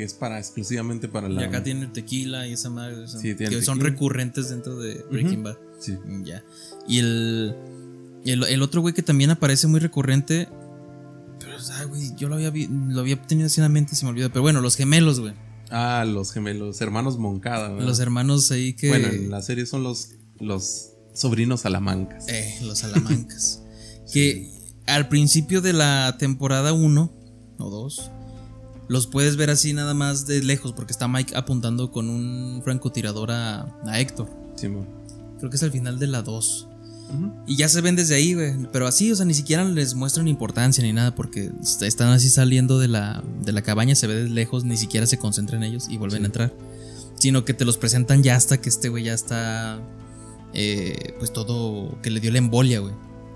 [0.00, 1.42] Que es para exclusivamente para la.
[1.42, 3.06] Y acá tiene tequila y esa madre.
[3.06, 5.58] son- Sí, tiene que son recurrentes dentro de Breaking Bad.
[5.78, 5.98] Sí.
[6.24, 6.42] Ya.
[6.88, 7.54] Y el,
[8.24, 8.44] el.
[8.44, 10.48] el otro güey que también aparece muy recurrente.
[11.38, 14.06] Pero, ah, güey, yo lo había, vi- lo había tenido así en la mente, se
[14.06, 14.30] me olvidó.
[14.30, 15.34] Pero bueno, los gemelos, güey.
[15.70, 17.68] Ah, los gemelos, hermanos Moncada.
[17.68, 17.86] ¿verdad?
[17.86, 18.88] Los hermanos ahí que.
[18.88, 22.26] Bueno, en la serie son los, los sobrinos salamancas.
[22.28, 23.62] Eh, los salamancas.
[24.14, 24.50] que
[24.86, 27.12] al principio de la temporada 1
[27.58, 28.10] o 2
[28.90, 33.30] los puedes ver así nada más de lejos porque está Mike apuntando con un francotirador
[33.30, 34.28] a, a Héctor.
[35.38, 36.66] Creo que es al final de la 2.
[37.14, 37.32] Ujú.
[37.46, 38.54] Y ya se ven desde ahí, güey.
[38.72, 42.28] Pero así, o sea, ni siquiera les muestran importancia ni nada porque est- están así
[42.30, 45.70] saliendo de la, de la cabaña, se ve de lejos, ni siquiera se concentran en
[45.70, 46.24] ellos y vuelven Sí.
[46.24, 46.54] a entrar.
[47.14, 49.78] Sino que te los presentan ya hasta que este güey ya está...
[50.52, 51.96] eh, pues todo...
[52.02, 52.94] Que le dio la embolia, güey.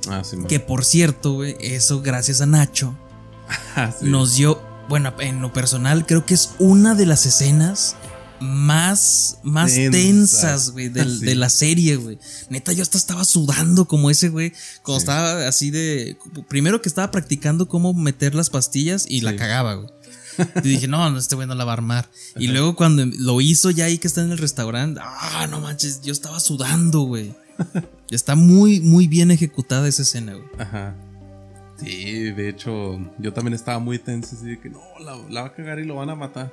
[0.09, 0.37] Ah, sí.
[0.49, 2.95] Que por cierto, güey, eso gracias a Nacho
[3.77, 4.07] Ah, sí.
[4.09, 7.97] nos dio, bueno, en lo personal creo que es una de las escenas
[8.41, 9.93] más, más Tensas.
[9.93, 11.25] tensas, güey, del- Sí.
[11.25, 12.19] de la serie, güey.
[12.51, 15.05] Neta, yo hasta estaba sudando como ese, güey, cuando Sí.
[15.05, 16.19] estaba así de,
[16.49, 19.89] primero que estaba practicando cómo meter las pastillas y la cagaba, güey.
[20.65, 22.11] Y dije, no, no, este güey no la va a armar.
[22.37, 26.03] Y luego cuando lo hizo ya ahí que está en el restaurante, ah, no manches,
[26.03, 27.35] yo estaba sudando, güey.
[28.11, 30.47] Está muy, muy bien ejecutada esa escena, güey.
[30.59, 30.95] Ajá.
[31.77, 35.47] Sí, de hecho, yo también estaba muy tenso, así de que no, la, la va
[35.49, 36.53] a cagar y lo van a matar.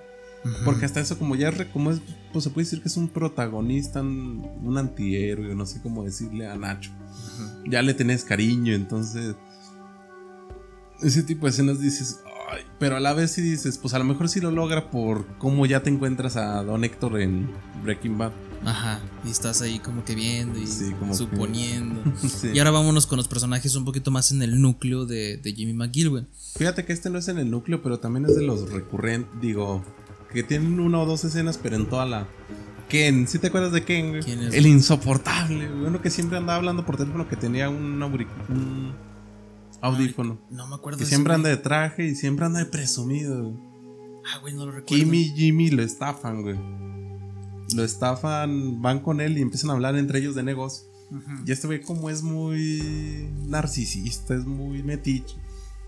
[0.65, 4.01] Porque hasta eso, como ya como es, pues se puede decir que es un protagonista,
[4.01, 6.91] un, un antihéroe, no sé cómo decirle a Nacho.
[7.67, 9.35] Ya le tenés cariño, entonces.
[11.01, 12.21] Ese tipo de escenas dices.
[12.79, 15.65] Pero a la vez sí dices, pues a lo mejor sí lo logra por cómo
[15.65, 17.49] ya te encuentras a Don Héctor en
[17.83, 18.31] Breaking Bad.
[18.65, 18.99] Ajá.
[19.25, 22.01] Y estás ahí como que viendo y Sí, como que- suponiendo.
[22.21, 22.49] Sí.
[22.53, 25.73] Y ahora vámonos con los personajes un poquito más en el núcleo de, de Jimmy
[25.73, 26.27] McGill.
[26.57, 29.31] Fíjate que este no es en el núcleo, pero también es de los recurrentes.
[29.41, 29.83] Digo,
[30.33, 32.27] que tienen una o dos escenas, pero en toda la.
[32.89, 34.21] Ken, ¿sí te acuerdas de Ken?
[34.21, 34.53] ¿Quién es?
[34.53, 35.71] El insoportable.
[35.71, 38.93] Uno que siempre andaba hablando por teléfono, que tenía un, auric- un
[39.81, 40.39] audífono.
[40.49, 43.43] No me acuerdo que siempre anda de traje y siempre anda de presumido.
[43.43, 43.55] güey.
[44.33, 45.03] Ah, güey, no lo recuerdo.
[45.03, 46.57] Kimmy y Jimmy lo estafan, güey.
[47.75, 50.87] Lo estafan, van con él y empiezan a hablar entre ellos de negocio.
[51.45, 55.35] Y este güey, como es muy narcisista, es muy metiche,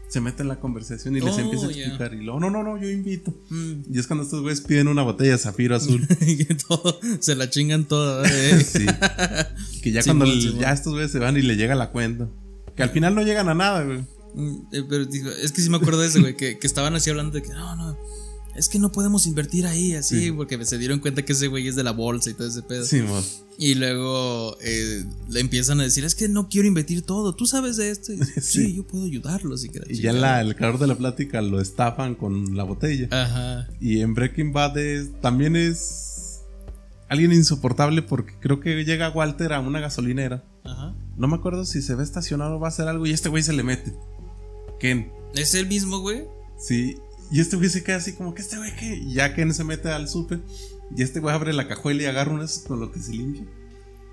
[0.09, 2.13] se mete en la conversación y les Oh, empieza a explicar.
[2.13, 3.33] Y luego, no, no, no, yo invito.
[3.49, 3.93] Mm.
[3.93, 6.05] Y es cuando estos güeyes piden una botella de zafiro azul.
[6.19, 8.27] que todo, se la chingan toda.
[8.27, 8.59] ¿eh?
[8.65, 8.85] sí.
[9.81, 12.29] Que ya cuando el- ya estos güeyes se van y le llega la cuenta.
[12.75, 13.99] Que al final no llegan a nada, güey.
[14.35, 16.95] Mm, eh, Pero digo, es que sí me acuerdo de eso, güey, que, que estaban
[16.95, 17.97] así hablando de que no, no,
[18.55, 20.31] es que no podemos invertir ahí así, Sí.
[20.31, 22.83] porque se dieron cuenta que ese güey es de la bolsa y todo ese pedo.
[22.85, 23.21] Sí, mo.
[23.59, 27.77] Y luego eh, le empiezan a decir, es que no quiero invertir todo, tú sabes
[27.77, 28.11] de esto.
[28.13, 28.75] Y sí, Sí.
[28.75, 29.63] yo puedo ayudarlos.
[29.65, 33.07] Y, que Y ya la, el calor de la plática lo estafan con la botella.
[33.11, 33.67] Ajá.
[33.79, 36.41] Y en Breaking Bad es- también es
[37.09, 40.43] alguien insoportable porque creo que llega Walter a una gasolinera.
[40.63, 40.95] Ajá.
[41.15, 43.29] No me acuerdo si se va a estacionar o va a hacer algo y este
[43.29, 43.93] güey se le mete.
[44.79, 45.11] Ken.
[45.35, 46.25] ¿Es el mismo, güey?
[46.57, 46.97] Sí.
[47.31, 49.03] Y este güey se queda así como que este güey que.
[49.07, 50.41] Ya Ken se mete al súper.
[50.95, 53.43] Y este güey abre la cajuela y agarra unas con lo que se limpia.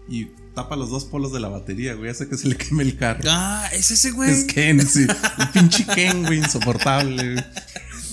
[0.08, 2.10] Y tapa los dos polos de la batería, güey.
[2.10, 3.22] Hace que se le queme el carro.
[3.26, 4.30] Ah, es ese güey.
[4.30, 5.06] Es Ken, sí.
[5.38, 7.44] El pinche Ken, güey, insoportable, güey.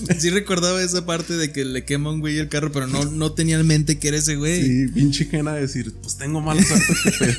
[0.18, 3.32] Sí recordaba esa parte de que le quema un güey el carro, pero no, no
[3.32, 4.62] tenía en mente que era ese güey.
[4.62, 7.36] Sí, pinche Ken a decir, pues tengo mala suerte.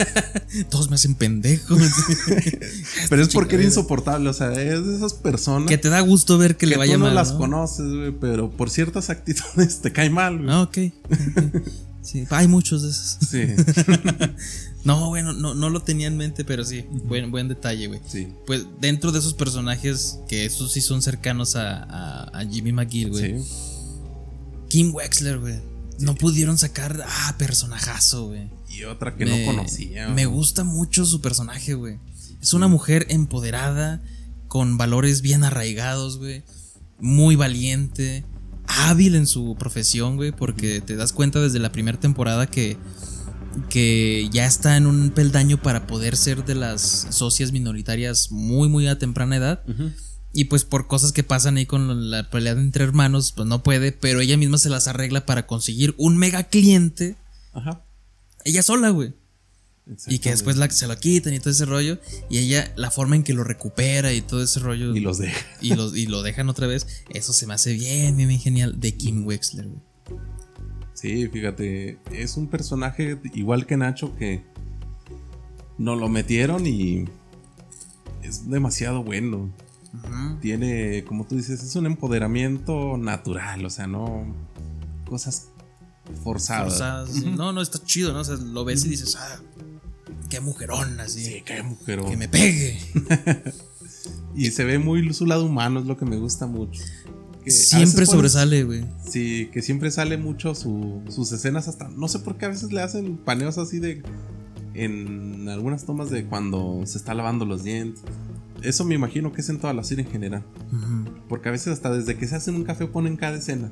[0.69, 1.79] Todos me hacen pendejos.
[3.09, 6.37] Pero es porque era insoportable, o sea, es de esas personas que te da gusto
[6.37, 7.15] ver que, que le vaya tú no mal.
[7.15, 7.39] las ¿no?
[7.39, 10.49] conoces, güey, pero por ciertas actitudes te cae mal, güey.
[10.49, 10.77] Ah, ok.
[11.05, 11.88] ok.
[12.11, 13.17] Sí, hay muchos de esos.
[13.29, 13.43] Sí,
[14.85, 17.99] No, bueno, no, no lo tenía en mente, pero sí, buen, buen detalle, güey.
[18.07, 22.71] sí, Pues dentro de esos personajes, que esos sí son cercanos a, a- a Jimmy
[22.71, 23.41] McGill, güey.
[23.43, 23.49] sí.
[24.69, 25.59] Kim Wexler, güey.
[25.99, 28.49] No pudieron sacar, ah, personajazo, güey.
[28.69, 30.07] Y otra que Me- no conocía.
[30.09, 31.97] Me gusta mucho su personaje, güey.
[32.41, 34.01] Es una mujer empoderada,
[34.47, 36.43] con valores bien arraigados, güey.
[36.99, 38.23] Muy valiente,
[38.69, 42.77] hábil en su profesión, güey, porque te das cuenta desde la primera temporada que,
[43.69, 48.87] que ya está en un peldaño para poder ser de las socias minoritarias muy, muy
[48.87, 49.63] a temprana edad.
[50.31, 53.91] Y pues por cosas que pasan ahí con la pelea entre hermanos, pues no puede,
[53.91, 57.15] pero ella misma se las arregla para conseguir un mega cliente.
[57.53, 57.83] Ajá.
[58.45, 59.13] Ella sola, güey.
[60.07, 61.99] Y que después la, se lo quitan y todo ese rollo.
[62.29, 64.95] Y ella, la forma en que lo recupera y todo ese rollo.
[64.95, 65.45] Y los deja.
[65.61, 67.03] y lo, y lo dejan otra vez.
[67.09, 69.81] Eso se me hace bien, bien, bien genial de Kim Wexler, güey.
[70.99, 74.43] Sí, fíjate, es un personaje igual que Nacho que
[75.77, 77.05] nos lo metieron y
[78.21, 79.49] es demasiado bueno.
[80.41, 84.25] Tiene, como tú dices, es un empoderamiento natural, o sea, no
[85.05, 85.47] cosas
[86.23, 87.23] forzadas.
[87.23, 88.19] No, no, está chido, ¿no?
[88.19, 89.39] O sea, lo ves y dices, ah,
[90.29, 91.23] qué mujerón, así.
[91.23, 92.01] Sí, qué mujer.
[92.03, 92.77] Que me pegue.
[94.35, 96.81] Y se ve muy su lado humano, es lo que me gusta mucho.
[97.43, 98.85] Que Siempre sobresale, güey.
[99.05, 101.89] Sí, que siempre sale mucho su- sus escenas hasta.
[101.89, 104.03] No sé por qué a veces le hacen paneos así de.
[104.75, 108.03] En algunas tomas de cuando se está lavando los dientes.
[108.61, 110.43] Eso me imagino que es en toda la serie en general.
[111.27, 113.71] Porque a veces hasta desde que se hacen un café ponen cada escena.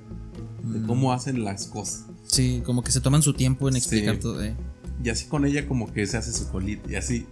[0.64, 2.06] De cómo hacen las cosas.
[2.26, 4.22] Sí, como que se toman su tiempo en explicar Sí.
[4.22, 4.44] todo.
[4.44, 4.56] eh.
[5.04, 7.26] Y así con ella como que se hace su colita y así.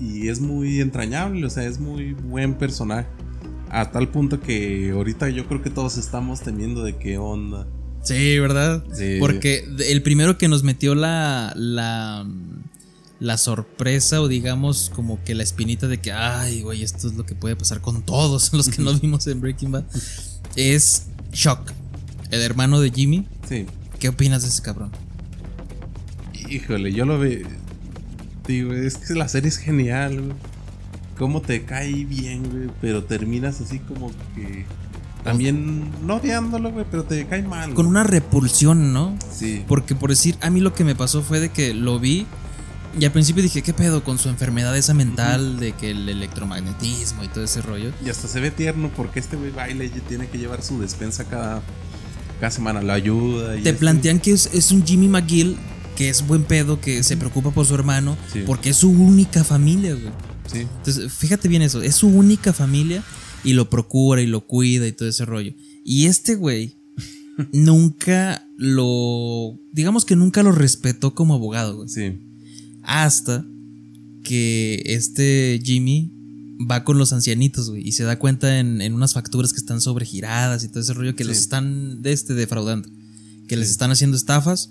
[0.00, 3.08] Y es muy entrañable, o sea, es muy buen personaje.
[3.70, 7.66] A tal punto que ahorita yo creo que todos estamos temiendo de qué onda.
[8.02, 8.84] Sí, ¿verdad?
[8.94, 9.16] Sí.
[9.18, 12.24] Porque el primero que nos metió la, la,
[13.18, 17.26] la sorpresa o digamos como que la espinita de que, ay, güey, esto es lo
[17.26, 19.84] que puede pasar con todos los que nos vimos en Breaking Bad,
[20.54, 21.72] es Shock,
[22.30, 23.26] el hermano de Jimmy.
[23.48, 23.66] Sí.
[23.98, 24.92] ¿Qué opinas de ese cabrón?
[26.48, 27.46] Híjole, yo lo veo.
[28.46, 30.36] Digo, es que la serie es genial, güey.
[31.18, 32.70] Cómo te cae bien, güey.
[32.80, 34.64] Pero terminas así como que.
[35.24, 37.74] También no odiándolo, güey, pero te cae mal.
[37.74, 37.88] Con güey.
[37.88, 39.16] una repulsión, ¿no?
[39.32, 39.64] Sí.
[39.66, 42.26] Porque por decir, a mí lo que me pasó fue de que lo vi
[42.98, 47.24] y al principio dije, ¿qué pedo con su enfermedad esa mental de que el electromagnetismo
[47.24, 47.90] y todo ese rollo?
[48.04, 51.24] Y hasta se ve tierno porque este güey baila y tiene que llevar su despensa
[51.24, 51.60] cada,
[52.40, 53.56] cada semana lo ayuda.
[53.56, 55.56] Y Te este- plantean que es, es un Jimmy McGill
[55.96, 58.42] que es buen pedo, que se preocupa por su hermano, Sí.
[58.46, 60.12] porque es su única familia, güey.
[60.50, 63.02] Sí, Entonces, fíjate bien eso, es su única familia
[63.42, 65.52] y lo procura y lo cuida y todo ese rollo.
[65.84, 66.76] Y este güey
[67.52, 71.88] nunca lo, digamos que nunca lo respetó como abogado, güey.
[71.88, 72.18] sí.
[72.82, 73.44] Hasta
[74.22, 76.12] que este Jimmy
[76.70, 79.80] va con los ancianitos, güey, y se da cuenta en, en unas facturas que están
[79.80, 81.28] sobregiradas y todo ese rollo que Sí.
[81.28, 82.88] los están de este defraudando,
[83.48, 84.70] que les están haciendo estafas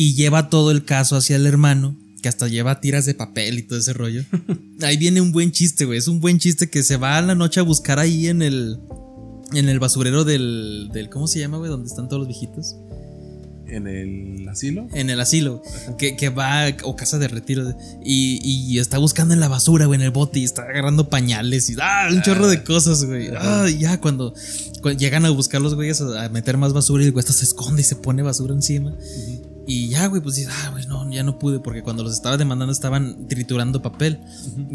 [0.00, 3.62] y lleva todo el caso hacia el hermano, que hasta lleva tiras de papel y
[3.64, 4.24] todo ese rollo.
[4.82, 7.34] ahí viene un buen chiste, güey, es un buen chiste que se va a la
[7.34, 8.78] noche a buscar ahí en el
[9.52, 11.70] en el basurero del, del ¿cómo se llama, güey?
[11.70, 12.76] Donde están todos los viejitos.
[13.66, 14.88] En el asilo.
[14.94, 15.62] En el asilo,
[15.98, 20.00] que, que va, o casa de retiro, y, y está buscando en la basura, güey,
[20.00, 22.08] en el bote, y está agarrando pañales, y ¡ah!
[22.10, 23.28] Un chorro de cosas, güey.
[23.36, 24.32] Ah, ya cuando,
[24.80, 27.44] cuando llegan a buscar los güeyes a, meter más basura, y el güey hasta se
[27.44, 28.96] esconde y se pone basura encima.
[29.66, 32.36] Y ya, güey, pues dices, ah, güey, no, ya no pude, porque cuando los estaba
[32.36, 34.18] demandando estaban triturando papel.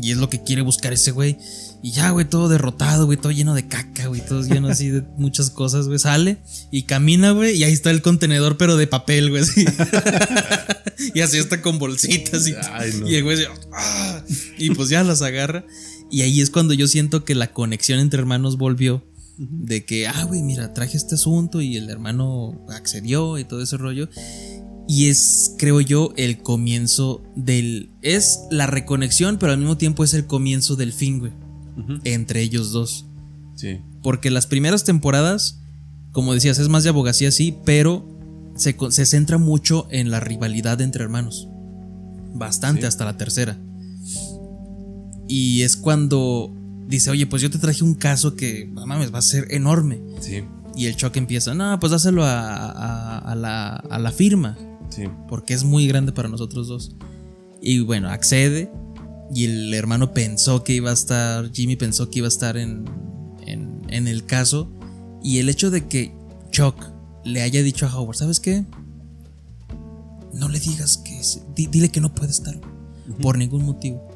[0.01, 1.37] Y es lo que quiere buscar ese güey.
[1.81, 5.01] Y ya, güey, todo derrotado, güey, todo lleno de caca, güey, todo lleno así de
[5.17, 5.99] muchas cosas, güey.
[5.99, 6.37] Sale
[6.71, 9.65] y camina, güey, y ahí está el contenedor, pero de papel, güey, así.
[11.13, 13.09] y así está con bolsitas y, Ay, no.
[13.09, 13.39] y el güey,
[13.73, 14.21] "Ah",
[14.57, 15.65] y pues ya las agarra.
[16.11, 19.03] Y ahí es cuando yo siento que la conexión entre hermanos volvió.
[19.37, 23.75] De que, ah, güey, mira, traje este asunto y el hermano accedió y todo ese
[23.75, 24.07] rollo.
[24.87, 27.89] Y es, creo yo, el comienzo del.
[28.01, 31.31] Es la reconexión, pero al mismo tiempo es el comienzo del fin, güey.
[32.03, 33.05] Entre ellos dos.
[33.55, 35.61] Sí, Porque las primeras temporadas,
[36.11, 38.05] como decías, es más de abogacía, sí, pero
[38.55, 41.47] se, se centra mucho en la rivalidad entre hermanos.
[42.33, 42.87] Bastante, Sí.
[42.87, 43.57] hasta la tercera.
[45.27, 46.53] Y es cuando
[46.87, 49.99] dice, oye, pues yo te traje un caso que, no mames, va a ser enorme.
[50.19, 50.43] sí,
[50.75, 54.57] Y el choque empieza, no, pues dáselo a, a- a la, a la firma,
[54.89, 55.03] sí.
[55.27, 56.91] porque es muy grande para nosotros dos.
[57.61, 58.71] Y bueno, accede.
[59.33, 62.85] Y el hermano pensó que iba a estar, Jimmy pensó que iba a estar en,
[63.45, 64.69] en, en el caso.
[65.23, 66.13] Y el hecho de que
[66.51, 66.75] Chuck
[67.23, 68.63] le haya dicho a Howard, ¿sabes qué?
[70.33, 71.19] No le digas que,
[71.55, 72.55] di- dile que no puede estar
[73.21, 74.07] por ningún motivo.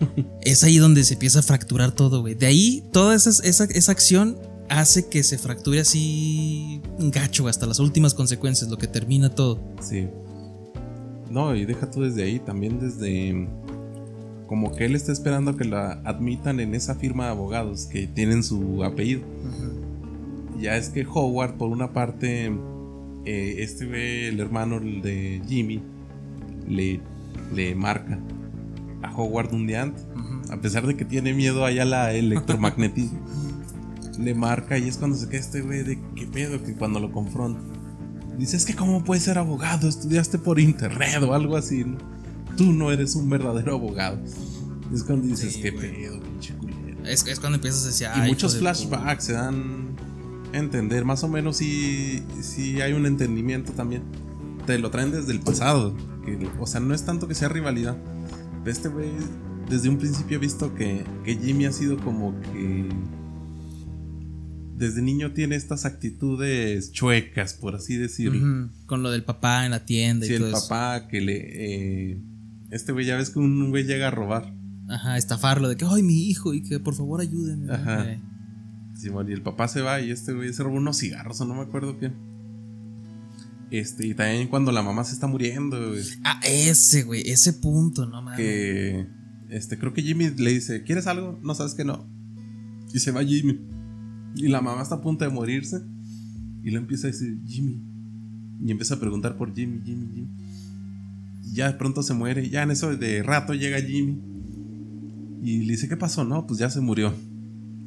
[0.42, 2.34] es ahí donde se empieza a fracturar todo, güey.
[2.34, 4.36] De ahí, toda esa, esa, esa acción
[4.68, 9.60] hace que se fracture así gacho hasta las últimas consecuencias, lo que termina todo.
[9.80, 10.08] Sí.
[11.30, 13.48] No, y deja tú desde ahí, también desde.
[14.46, 18.42] Como que él está esperando que la admitan en esa firma de abogados que tienen
[18.42, 19.20] su apellido.
[20.58, 22.46] Ya es que Howard, por una parte,
[23.26, 25.82] eh, este ve el hermano de Jimmy,
[26.66, 27.00] le,
[27.54, 28.18] le marca
[29.02, 30.06] a Howard un día antes.
[30.50, 33.20] A pesar de que tiene miedo allá a la electromagnetismo,
[34.18, 37.12] le marca y es cuando se queda este güey de qué pedo que cuando lo
[37.12, 37.60] confronta.
[38.38, 41.98] Dice, es que cómo puedes ser abogado, estudiaste por internet o algo así, ¿no?
[42.56, 44.18] Tú no eres un verdadero abogado.
[44.92, 47.04] Es cuando dices, Sí, qué pedo, pinche culero.
[47.04, 49.88] Es, es cuando empiezas a decir, Y "Ay, muchos flashbacks se dan
[50.52, 54.02] a entender, más o menos si si hay un entendimiento también.
[54.66, 55.94] Te lo traen desde el pasado.
[56.24, 57.96] que- o sea, no es tanto que sea rivalidad.
[58.66, 59.08] Este güey,
[59.70, 62.88] desde un principio he visto que, que Jimmy ha sido como que...
[64.78, 68.70] Desde niño tiene estas actitudes chuecas, por así decirlo.
[68.86, 70.68] Con lo del papá en la tienda Si y todo el eso.
[70.68, 71.34] papá que le...
[72.12, 72.20] eh,
[72.70, 74.54] este güey ya ves que un güey llega a robar.
[74.88, 77.72] Ajá, estafarlo de que, ay, mi hijo, y que por favor ayúdenme.
[77.72, 78.02] Ajá.
[78.02, 78.96] Ok.
[78.98, 81.54] Simón, y el papá se va y este güey se roba unos cigarros o no
[81.54, 82.10] me acuerdo qué.
[83.70, 88.06] Este, y también cuando la mamá se está muriendo, güey, Ah, ese, güey, ese punto,
[88.06, 88.38] no mames.
[88.38, 89.06] que
[89.50, 91.38] este, creo que Jimmy le dice, ¿quieres algo?
[91.42, 92.08] No sabes que no.
[92.94, 93.60] Y se va Jimmy.
[94.34, 95.82] Y la mamá está a punto de morirse.
[96.62, 97.80] Y le empieza a decir, Jimmy.
[98.64, 100.28] Y empieza a preguntar por Jimmy, Jimmy, Jimmy.
[101.44, 102.48] Y ya de pronto se muere.
[102.48, 104.18] Ya en eso de rato llega Jimmy.
[105.42, 106.24] Y le dice, ¿qué pasó?
[106.24, 107.14] No, pues ya se murió.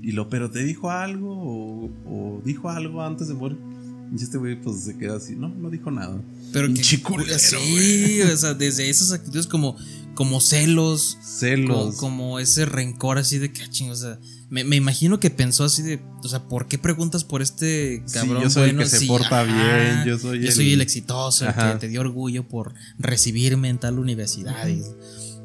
[0.02, 3.71] Y lo, pero te dijo algo o, o dijo algo antes de morir.
[4.14, 6.22] Y este güey pues se queda así, no, no dijo nada.
[6.52, 6.68] Pero
[7.04, 9.78] culero, Sí, o sea, desde esas actitudes como,
[10.16, 11.96] como celos, Celos.
[11.96, 14.20] como, ese rencor así de que, ah, o sea,
[14.50, 18.14] me, me imagino que pensó así de, o sea, ¿por qué preguntas por este Sí,
[18.14, 18.90] cabrón yo soy el bueno?
[18.92, 22.02] que se porta ajá, bien, yo soy el- soy el exitoso, el que te dio
[22.02, 24.68] orgullo por recibirme en tal universidad.
[24.68, 24.82] Y,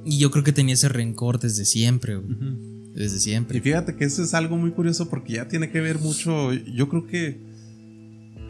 [0.05, 2.21] y yo creo que tenía ese rencor desde siempre,
[2.95, 3.61] desde Y siempre.
[3.61, 6.53] fíjate que eso es algo muy curioso porque ya tiene que ver mucho.
[6.53, 7.55] Yo creo que.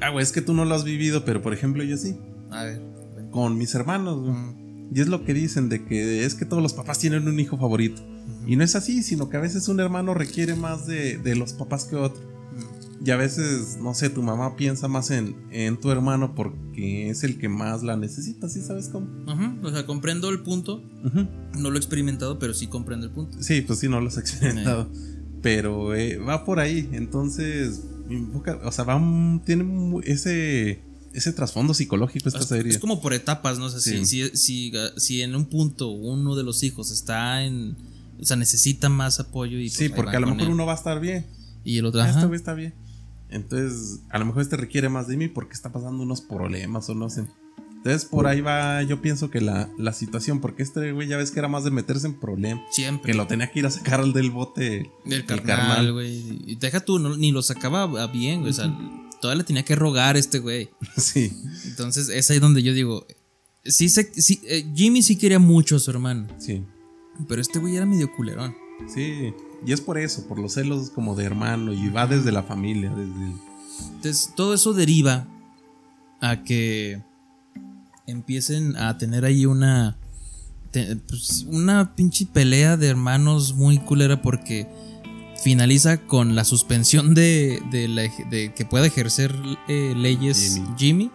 [0.01, 2.17] Ah, güey, es que tú no lo has vivido, pero por ejemplo, yo sí.
[2.51, 2.81] A ver.
[3.31, 4.67] Con mis hermanos, güey.
[4.95, 7.59] Y es lo que dicen de que es que todos los papás tienen un hijo
[7.59, 8.03] favorito.
[8.47, 11.53] Y no es así, sino que a veces un hermano requiere más de, de los
[11.53, 12.23] papás que otro.
[13.05, 17.25] Y a veces, no sé, tu mamá piensa más en, en tu hermano porque es
[17.25, 19.09] el que más la necesita, ¿sí sabes cómo?
[19.31, 20.83] Ajá, o sea, comprendo el punto.
[21.59, 23.43] No lo he experimentado, pero sí comprendo el punto.
[23.43, 24.91] Sí, pues sí, no lo has experimentado.
[25.43, 26.89] Pero eh, va por ahí.
[26.93, 29.65] Entonces, invoca- o sea, va un- tiene
[30.05, 30.81] ese,
[31.13, 32.73] ese trasfondo psicológico esta Es, serie.
[32.73, 33.67] es como por etapas, ¿no?
[33.67, 34.29] O sea, si- Sí.
[34.31, 37.77] si, si, si en un punto uno de los hijos está en.
[38.21, 39.69] O sea, necesita más apoyo y.
[39.69, 40.49] pues, sí, porque a lo mejor él.
[40.51, 41.27] uno va a estar bien.
[41.65, 42.15] Y el otro, Ah, ajá.
[42.15, 42.75] Este güey está bien.
[43.29, 46.95] Entonces, a lo mejor este requiere más de mí porque está pasando unos problemas o
[46.95, 47.27] no sé.
[47.87, 51.31] Entonces, por ahí va, yo pienso que la, la situación, porque este güey ya ves
[51.31, 52.65] que era más de meterse en problemas.
[52.75, 53.13] Siempre.
[53.13, 54.91] Que lo tenía que ir a sacar al del bote.
[55.05, 56.43] Del el carnal, güey.
[56.51, 58.51] Y deja tú, no- ni lo sacaba bien, güey.
[58.51, 58.77] O sea,
[59.21, 60.69] todavía le tenía que rogar a este güey.
[60.97, 61.33] Sí.
[61.65, 63.07] Entonces, es ahí donde yo digo.
[63.65, 66.27] Sí, se, sí, eh, Jimmy sí quería mucho a su hermano.
[66.39, 66.65] Sí.
[67.29, 68.55] Pero este güey era medio culerón.
[68.93, 69.33] Sí.
[69.65, 71.73] Y es por eso, por los celos como de hermano.
[71.73, 73.33] Y va desde la familia, desde.
[73.95, 75.29] Entonces, todo eso deriva
[76.21, 77.03] a que
[78.07, 79.97] empiecen a tener ahí una.
[80.71, 84.67] te- pues, una pinche pelea de hermanos muy culera porque
[85.43, 89.35] finaliza con la suspensión de, de, la de que pueda ejercer
[89.69, 90.69] eh, leyes Jimmy.
[90.79, 91.11] Jimmy,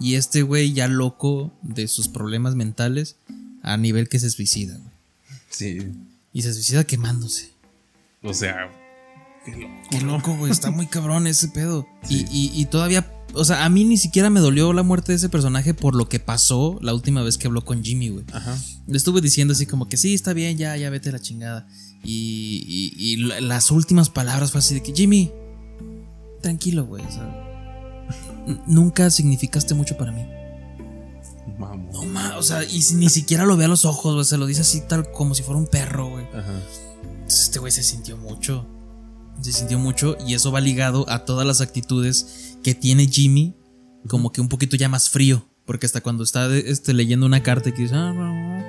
[0.00, 3.16] y este güey ya loco de sus problemas mentales
[3.62, 4.90] a nivel que se suicida güey.
[5.50, 5.78] Sí.
[6.32, 7.50] y se suicida quemándose
[8.22, 8.70] O sea.
[9.44, 9.72] Qué loco.
[9.90, 10.52] Qué loco, güey.
[10.52, 11.86] Está muy cabrón ese pedo.
[12.02, 12.26] Sí.
[12.30, 13.10] Y, y- y todavía.
[13.32, 16.08] O sea, a mí ni siquiera me dolió la muerte de ese personaje por lo
[16.08, 18.24] que pasó la última vez que habló con Jimmy, güey.
[18.32, 18.58] Ajá.
[18.86, 21.68] Le estuve diciendo así como que sí, está bien, ya, ya vete a la chingada.
[22.02, 22.64] Y,
[22.96, 25.30] y- y la- las últimas palabras fue así de que, Jimmy,
[26.42, 27.04] tranquilo, güey.
[27.04, 28.06] O sea,
[28.66, 30.24] nunca significaste mucho para mí.
[31.58, 31.92] Vamos.
[31.94, 34.24] No ma, o sea, y ni siquiera lo ve a los ojos, güey.
[34.24, 36.24] Se lo dice así tal como si fuera un perro, güey.
[36.34, 36.58] Ajá.
[37.02, 38.66] Entonces este güey se sintió mucho.
[39.40, 43.54] Se sintió mucho y eso va ligado a todas las actitudes que tiene Jimmy,
[44.08, 45.46] como que un poquito ya más frío.
[45.66, 48.64] Porque hasta cuando está este, leyendo una carta que dice, ah, no,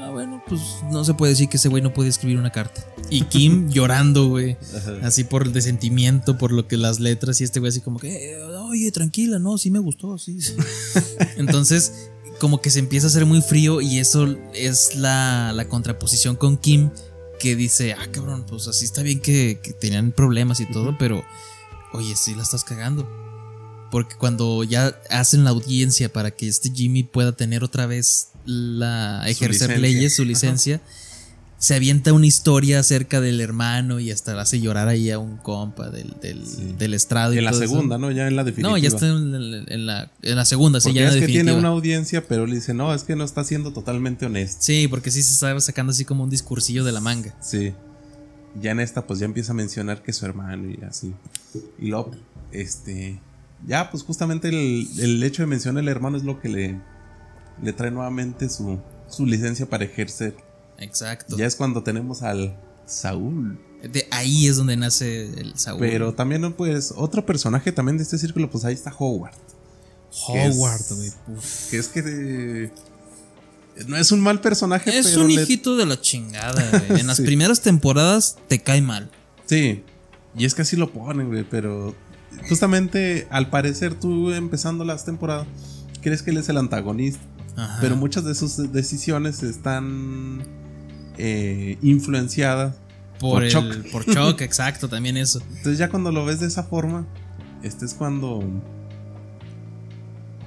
[0.00, 0.60] ah, bueno, pues
[0.90, 2.86] no se puede decir que ese güey no puede escribir una carta.
[3.10, 4.56] Y Kim llorando, güey.
[5.02, 8.32] Así por el sentimiento, por lo que las letras y este güey así como que,
[8.32, 10.40] "Eh, oye, tranquila, no, sí me gustó, sí.
[10.40, 10.54] sí".
[11.36, 16.36] Entonces, como que se empieza a hacer muy frío y eso es la, la contraposición
[16.36, 16.90] con Kim
[17.38, 21.24] que dice, ah, cabrón, pues así está bien que, que tenían problemas y todo, pero,
[21.92, 23.08] oye, sí la estás cagando.
[23.90, 29.22] Porque cuando ya hacen la audiencia para que este Jimmy pueda tener otra vez la
[29.28, 30.28] ejercer leyes, su Ajá.
[30.30, 30.80] licencia,
[31.58, 35.90] se avienta una historia acerca del hermano y hasta hace llorar ahí a un compa
[35.90, 36.74] del, del, Sí.
[36.78, 37.34] del estrado.
[37.34, 37.60] y En la eso.
[37.60, 38.10] segunda, ¿no?
[38.10, 38.70] Ya en la definitiva.
[38.70, 41.14] No, ya está en, en- en la, en la segunda, sí, Porque ya en es
[41.14, 41.44] la que definitiva.
[41.52, 44.56] tiene una audiencia, pero le dice, no, es que no está siendo totalmente honesto.
[44.60, 47.36] Sí, porque sí se estaba sacando así como un discursillo de la manga.
[47.42, 47.74] Sí.
[48.60, 51.14] Ya en esta, pues ya empieza a mencionar que es su hermano y así.
[51.78, 52.10] Y luego,
[52.50, 53.20] este.
[53.66, 56.80] Ya, pues justamente el, el hecho de mencionar el hermano es lo que le,
[57.62, 60.36] le trae nuevamente su, su licencia para ejercer.
[60.78, 61.36] Exacto.
[61.36, 63.60] Ya es cuando tenemos al Saúl.
[63.82, 65.80] De ahí es donde nace el Saúl.
[65.80, 69.34] Pero también, pues, otro personaje también de este círculo, pues ahí está Howard.
[70.28, 71.12] Howard, güey.
[71.70, 72.70] Que es que
[73.86, 77.00] no es un mal personaje, Es pero un le- hijito de la chingada, güey.
[77.00, 77.22] En las Sí.
[77.24, 79.10] primeras temporadas te cae mal.
[79.46, 79.82] Sí,
[80.36, 81.94] y es que así lo ponen, güey, pero
[82.48, 85.46] justamente al parecer tú empezando las temporadas
[86.00, 87.20] crees que él es el antagonista,
[87.56, 87.78] Ajá.
[87.80, 90.42] pero muchas de sus decisiones están
[91.18, 92.76] eh, influenciadas.
[93.20, 93.64] por, por el, Chuck.
[93.92, 95.40] por Chuck, exacto, también eso.
[95.50, 97.06] Entonces ya cuando lo ves de esa forma,
[97.62, 98.42] este es cuando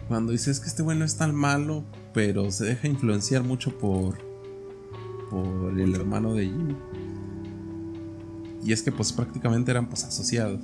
[0.07, 1.83] cuando dices que este güey no es tan malo,
[2.15, 4.17] pero se deja influenciar mucho por
[5.29, 6.75] por el hermano de Jimmy.
[8.63, 10.61] Y es que pues prácticamente eran pues asociados.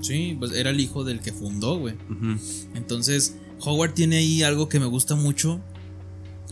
[0.00, 1.94] Sí, pues era el hijo del que fundó, güey.
[2.74, 3.34] Entonces,
[3.64, 5.60] Howard tiene ahí algo que me gusta mucho.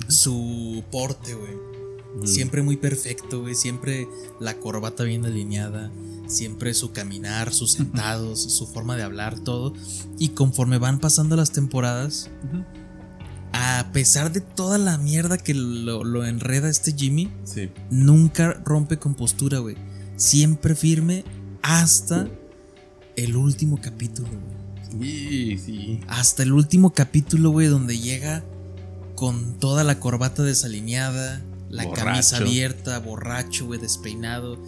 [0.09, 2.27] Su porte, güey.
[2.27, 3.55] Siempre muy perfecto, güey.
[3.55, 4.09] Siempre
[4.41, 5.91] la corbata bien alineada.
[6.27, 9.73] Siempre su caminar, sus sentados, su forma de hablar, todo.
[10.19, 12.31] Y conforme van pasando las temporadas.
[13.53, 17.71] A pesar de toda la mierda que lo, lo enreda este Jimmy, Sí.
[17.91, 19.77] nunca rompe compostura, güey.
[20.17, 21.25] Siempre firme
[21.63, 22.29] hasta
[23.17, 25.03] el último capítulo, güey.
[25.11, 26.01] Sí, sí.
[26.09, 28.45] Hasta el último capítulo, güey, donde llega
[29.15, 32.05] con toda la corbata desalineada, la Borracho.
[32.07, 34.59] camisa abierta, borracho, güey, despeinado.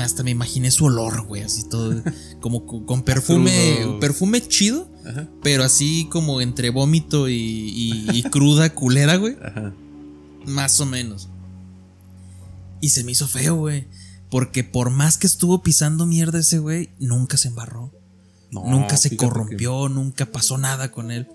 [0.00, 2.02] Hasta me imaginé su olor, güey, así todo,
[2.40, 5.28] como con, con perfume, perfume chido, Ajá.
[5.42, 9.36] pero así como entre vómito y, y- y cruda culera, güey.
[9.42, 9.72] Ajá.
[10.46, 11.28] Más o menos.
[12.80, 13.86] Y se me hizo feo, güey.
[14.30, 17.92] Porque por más que estuvo pisando mierda ese güey, nunca se embarró.
[18.50, 21.28] No, nunca se corrompió, nunca pasó nada con él.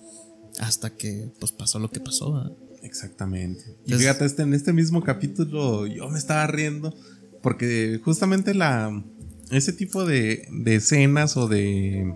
[0.59, 2.55] Hasta que pues pasó lo que pasó.
[2.84, 3.63] exactamente.
[3.86, 6.93] Y fíjate, este, en este mismo capítulo yo me estaba riendo
[7.41, 9.03] porque justamente la
[9.49, 12.13] ese tipo de, de escenas o de,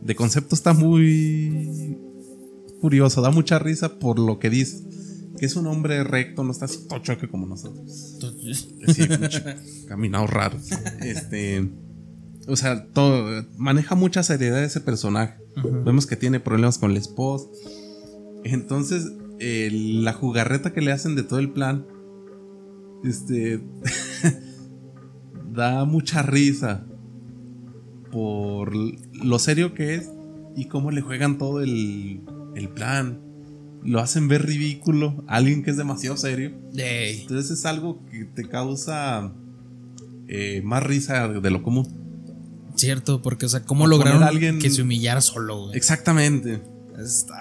[0.00, 1.98] de concepto está muy
[2.80, 4.84] curioso, da mucha risa por lo que dice.
[5.38, 8.18] Que es un hombre recto, no está así tochoque como nosotros.
[8.88, 9.08] Sí,
[9.86, 10.58] caminado raro.
[11.00, 11.70] Este.
[12.48, 13.46] O sea, todo.
[13.56, 15.38] Maneja mucha seriedad ese personaje.
[15.84, 17.46] Vemos que tiene problemas con la esposa.
[18.42, 21.86] Entonces, eh, la jugarreta que le hacen de todo el plan.
[23.04, 23.62] Este.
[25.52, 26.84] da mucha risa.
[28.10, 28.72] Por
[29.22, 30.10] lo serio que es.
[30.56, 32.20] Y cómo le juegan todo el,
[32.56, 33.20] el plan.
[33.84, 35.24] Lo hacen ver ridículo.
[35.28, 36.52] a Alguien que es demasiado serio.
[36.76, 39.32] ey, Entonces es algo que te causa
[40.26, 41.86] eh, más risa de lo común.
[42.74, 45.76] Cierto, porque, o sea, ¿cómo lograron a alguien- que se humillara solo, güey?
[45.76, 46.62] Exactamente.
[46.98, 47.40] Está-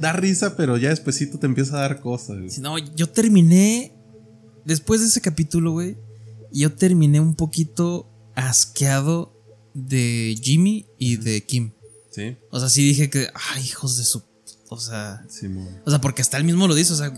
[0.00, 2.38] Da risa, pero ya despuesito te empieza a dar cosas.
[2.38, 2.48] güey.
[2.60, 3.92] No, yo terminé.
[4.64, 5.96] Después de ese capítulo, güey.
[6.52, 9.34] Yo terminé un poquito asqueado
[9.74, 11.72] de Jimmy y de Kim.
[12.10, 13.28] Sí, O sea, sí dije que.
[13.54, 14.22] Ay, hijos de su.
[14.68, 15.24] O sea.
[15.28, 15.68] Simón.
[15.84, 16.92] O sea, porque hasta él mismo lo dice.
[16.92, 17.12] O sea,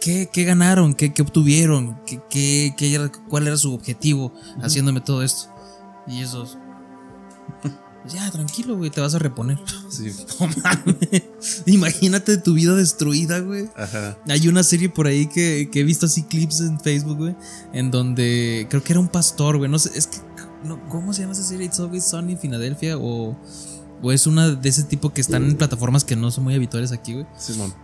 [0.00, 0.94] ¿qué, qué ganaron?
[0.94, 2.00] ¿Qué, qué obtuvieron?
[2.06, 4.32] ¿Qué, qué, qué era- ¿Cuál era su objetivo
[4.62, 5.48] haciéndome todo esto?
[6.08, 6.58] Y esos.
[7.62, 7.74] pues
[8.12, 9.58] Ya, tranquilo, güey, te vas a reponer.
[9.88, 10.10] Sí.
[10.40, 11.62] No mames.
[11.66, 13.70] Imagínate tu vida destruida, güey.
[13.76, 14.18] Ajá.
[14.28, 17.36] Hay una serie por ahí que, que he visto así clips en Facebook, güey,
[17.72, 19.70] en donde creo que era un pastor, güey.
[19.70, 20.18] No sé, es que,
[20.64, 21.66] no, ¿cómo se llama esa serie?
[21.66, 23.36] It's Always Sunny in Philadelphia o,
[24.02, 26.92] o es una de ese tipo que están en plataformas que no son muy habituales
[26.92, 27.26] aquí, güey.
[27.38, 27.74] Simón.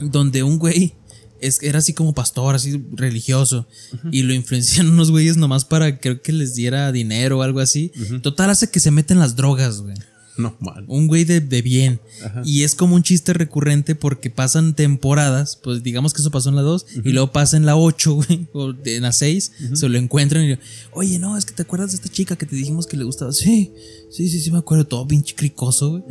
[0.00, 0.94] Donde un güey
[1.40, 3.66] es, era así como pastor, así religioso,
[4.10, 7.92] y lo influencian unos güeyes nomás para creo que les diera dinero o algo así.
[8.22, 9.94] Total hace que se meten las drogas, güey.
[10.38, 10.84] No mal.
[10.88, 12.00] Un güey de, de bien.
[12.44, 16.56] Y es como un chiste recurrente porque pasan temporadas, pues digamos que eso pasó en
[16.56, 19.98] la 2, y luego pasa en la 8, güey, o en la 6, se lo
[19.98, 20.58] encuentran y
[20.92, 23.32] oye, no, es que te acuerdas de esta chica que te dijimos que le gustaba.
[23.32, 23.72] Sí,
[24.10, 26.04] sí, sí, sí, me acuerdo, todo pinche cricoso, güey.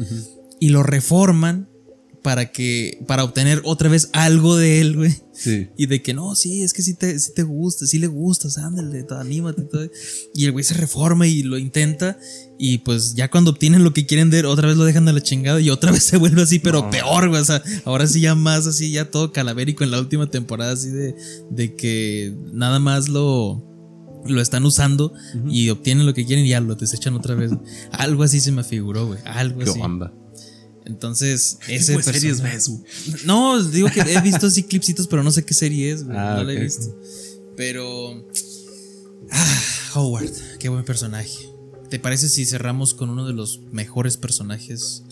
[0.60, 1.71] Y lo reforman
[2.22, 5.14] para que, para obtener otra vez algo de él, güey.
[5.34, 5.70] Sí.
[5.76, 8.58] Y de que no, sí, es que sí te, sí te gusta, sí le gustas,
[8.60, 9.64] ándale, todo, anímate.
[9.64, 9.90] Todo.
[10.36, 12.20] Y el güey se reforma y lo intenta.
[12.60, 15.22] Y pues ya cuando obtienen lo que quieren él, otra vez lo dejan a la
[15.22, 16.90] chingada y otra vez se vuelve así, pero No.
[16.92, 17.42] peor, güey.
[17.42, 20.90] O sea, ahora sí ya más así, ya todo calavérico en la última temporada, así
[20.90, 21.16] de,
[21.50, 23.64] de que nada más lo,
[24.28, 25.12] lo están usando
[25.50, 27.52] y obtienen lo que quieren y ya lo desechan otra vez.
[27.92, 29.20] Algo así se me figuró, güey.
[29.26, 29.80] Algo ¿Qué así.
[29.82, 30.14] onda?
[30.86, 32.72] Entonces, ¿Qué ese de series ves,
[33.26, 36.18] no, digo que he visto así clipsitos, pero no sé qué serie es, güey.
[36.18, 36.96] Ah, no la he visto.
[37.56, 38.26] Pero.
[39.32, 39.62] Ah,
[39.96, 41.50] Howard, qué buen personaje.
[41.90, 45.04] ¿Te parece si cerramos con uno de los mejores personajes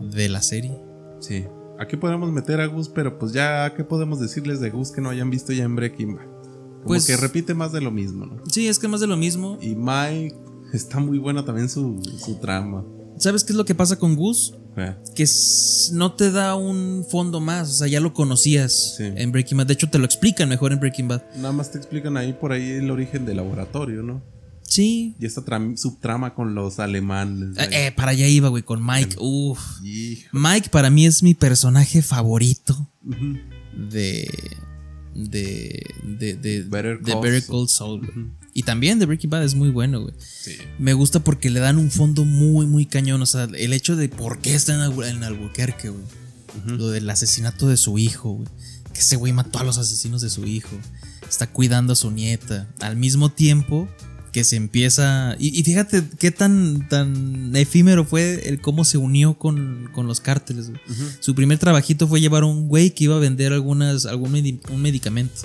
[0.00, 0.78] de la serie?
[1.20, 1.44] Sí.
[1.80, 5.10] Aquí podemos meter a Gus, pero pues ya, ¿qué podemos decirles de Gus que no
[5.10, 6.26] hayan visto ya en Breaking Bad?
[6.26, 8.42] Como Pues- que repite más de lo mismo, ¿no?
[8.50, 9.58] Sí, es que más de lo mismo.
[9.62, 10.36] Y Mike
[10.72, 12.84] está muy buena también su, su trama.
[13.18, 14.54] ¿Sabes qué es lo que pasa con Gus?
[14.78, 15.26] Eh, Que
[15.92, 17.68] no te da un fondo más.
[17.70, 19.04] O sea, ya lo conocías Sí.
[19.04, 19.66] en Breaking Bad.
[19.66, 21.22] De hecho, te lo explican mejor en Breaking Bad.
[21.36, 24.22] Nada más te explican ahí por ahí el origen del laboratorio, ¿no?
[24.62, 25.16] Sí.
[25.18, 27.56] Y esta tram- subtrama con los alemanes.
[27.56, 29.16] Eh, eh, para allá iba, güey, con Mike.
[29.18, 29.58] Uf.
[29.82, 30.28] Hijo.
[30.32, 33.38] Mike para mí es mi personaje favorito Ujú.
[33.90, 34.28] de.
[35.14, 35.82] de.
[36.04, 36.34] de.
[36.34, 38.00] de Better de Call Better Saul.
[38.06, 38.37] Call.
[38.58, 40.14] Y también de Breaking Bad es muy bueno, güey.
[40.18, 40.56] Sí.
[40.80, 43.22] Me gusta porque le dan un fondo muy, muy cañón.
[43.22, 46.02] O sea, el hecho de por qué está en, Albu- en Albuquerque, güey.
[46.66, 48.48] Lo del asesinato de su hijo, güey.
[48.92, 50.76] Que ese güey mató a los asesinos de su hijo.
[51.28, 52.66] Está cuidando a su nieta.
[52.80, 53.88] Al mismo tiempo
[54.32, 55.36] que se empieza.
[55.38, 60.18] Y, y fíjate qué tan, tan efímero fue el cómo se unió con, con los
[60.20, 60.80] cárteles, güey.
[61.20, 64.60] Su primer trabajito fue llevar a un güey que iba a vender algunas, algún medi-
[64.70, 65.42] un medicamento.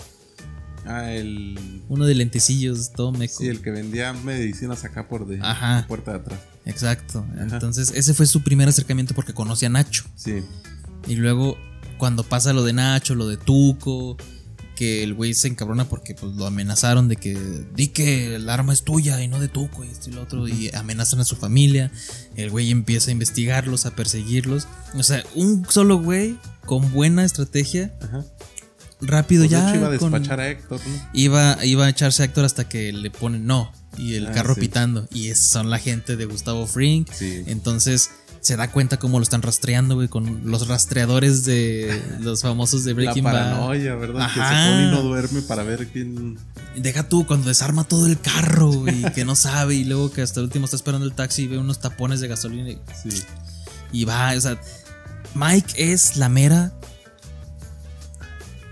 [0.86, 1.81] Ah, el.
[1.89, 3.36] Uno de lentecillos, todo meco.
[3.39, 5.81] Sí, el que vendía medicinas acá por de Ajá.
[5.81, 6.39] la puerta de atrás.
[6.65, 7.25] Exacto.
[7.38, 10.05] Entonces, ese fue su primer acercamiento porque conocía a Nacho.
[10.15, 10.43] Sí.
[11.07, 11.57] Y luego,
[11.97, 14.17] cuando pasa lo de Nacho, lo de Tuco,
[14.75, 17.38] que el güey se encabrona porque pues, lo amenazaron de que
[17.75, 20.47] di que el arma es tuya y no de Tuco y esto y lo otro,
[20.47, 21.91] y amenazan a su familia.
[22.36, 24.67] El güey empieza a investigarlos, a perseguirlos.
[24.95, 28.25] O sea, un solo güey con buena estrategia, Ajá.
[29.04, 29.70] Rápido Pues, de ya.
[29.70, 31.10] hecho, iba a con- despachar a Héctor, ¿no?
[31.14, 33.72] iba, iba a echarse a Héctor hasta que le ponen no.
[33.97, 34.62] Y el Ah, carro sí.
[34.62, 35.08] pitando.
[35.14, 37.06] Y es- son la gente de Gustavo Fring.
[37.14, 37.43] Sí.
[37.45, 38.10] Entonces,
[38.41, 42.91] se da cuenta cómo lo están rastreando, güey, con los rastreadores de los famosos de
[42.91, 43.32] La Breaking Bad.
[43.34, 44.28] paranoia, ¿verdad?
[44.28, 44.70] Que se Ajá.
[44.72, 46.38] pone y no duerme para ver quién.
[46.76, 50.39] Deja tú cuando desarma todo el carro, güey, que no sabe y luego que hasta
[50.39, 52.80] el último está esperando el taxi y ve unos tapones de gasolina y,
[53.10, 53.24] Sí.
[53.91, 54.60] y va, o sea,
[55.36, 56.74] Mike es la mera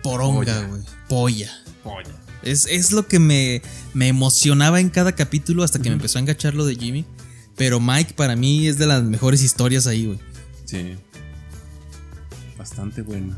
[0.04, 1.52] poronga, güey, polla.
[1.84, 2.10] Polla.
[2.44, 3.62] Es, es lo que me,
[3.94, 7.06] me emocionaba en cada capítulo hasta que me empezó a enganchar lo de Jimmy.
[7.56, 10.20] Pero Mike para mí es de las mejores historias ahí, güey.
[10.66, 10.96] Sí.
[12.58, 13.38] Bastante buena.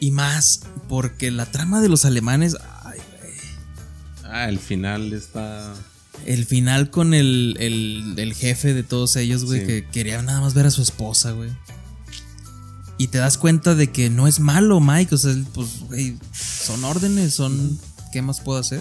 [0.00, 3.32] Y más porque la trama de los alemanes, ay, güey.
[4.24, 5.74] Ah, el final está.
[6.26, 9.66] El final con el, el, el jefe de todos ellos, güey, Sí.
[9.66, 11.50] que quería nada más ver a su esposa, güey.
[12.96, 15.14] Y te das cuenta de que no es malo, Mike.
[15.14, 17.78] O sea, pues, güey, son órdenes, son.
[18.12, 18.80] ¿Qué más puedo hacer?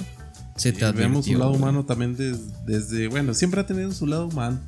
[0.56, 1.62] Se te Y vemos su advirtió, lado güey.
[1.64, 3.08] humano también des- desde.
[3.08, 4.60] Bueno, siempre ha tenido su lado humano.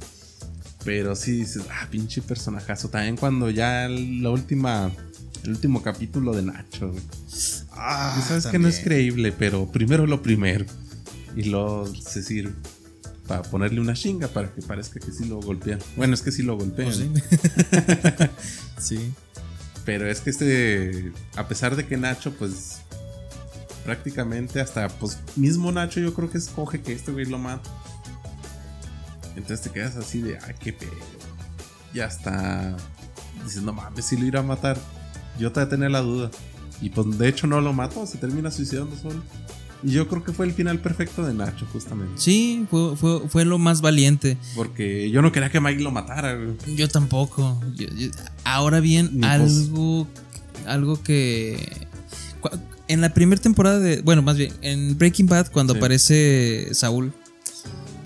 [0.83, 2.89] Pero sí dices, ah, pinche personajazo.
[2.89, 4.91] También cuando ya el- la última.
[5.43, 7.03] El último capítulo de Nacho, güey.
[7.71, 10.65] Ah, Y sabes que no es creíble, pero primero lo primero.
[11.35, 12.53] Y luego se sirve.
[13.27, 15.79] Para ponerle una chinga para que parezca que sí lo golpean.
[15.97, 16.89] Bueno, es que sí lo golpean.
[16.91, 17.09] Pues sí.
[18.79, 19.13] sí.
[19.85, 22.81] Pero es que este, a pesar de que Nacho, pues
[23.85, 27.69] prácticamente hasta, pues mismo Nacho yo creo que escoge que este güey lo mata.
[29.35, 30.91] Entonces te quedas así de, ay, qué pedo.
[31.93, 32.75] Ya está.
[33.43, 34.77] Dices, no mames, si lo irá a matar.
[35.37, 36.31] Yo te voy a tener la duda.
[36.81, 39.21] Y pues de hecho no lo mató, se termina suicidando solo.
[39.83, 42.13] Yo creo que fue el final perfecto de Nacho, justamente.
[42.15, 44.37] Sí, fue, fue, fue lo más valiente.
[44.55, 46.37] Porque yo no quería que Mike lo matara.
[46.75, 47.61] Yo tampoco.
[47.75, 48.09] Yo- yo-
[48.43, 50.07] ahora bien, Ni algo,
[50.65, 51.85] algo que...
[52.87, 54.01] En la primera temporada de...
[54.01, 55.77] Bueno, más bien, en Breaking Bad, cuando Sí.
[55.79, 57.13] aparece Saúl,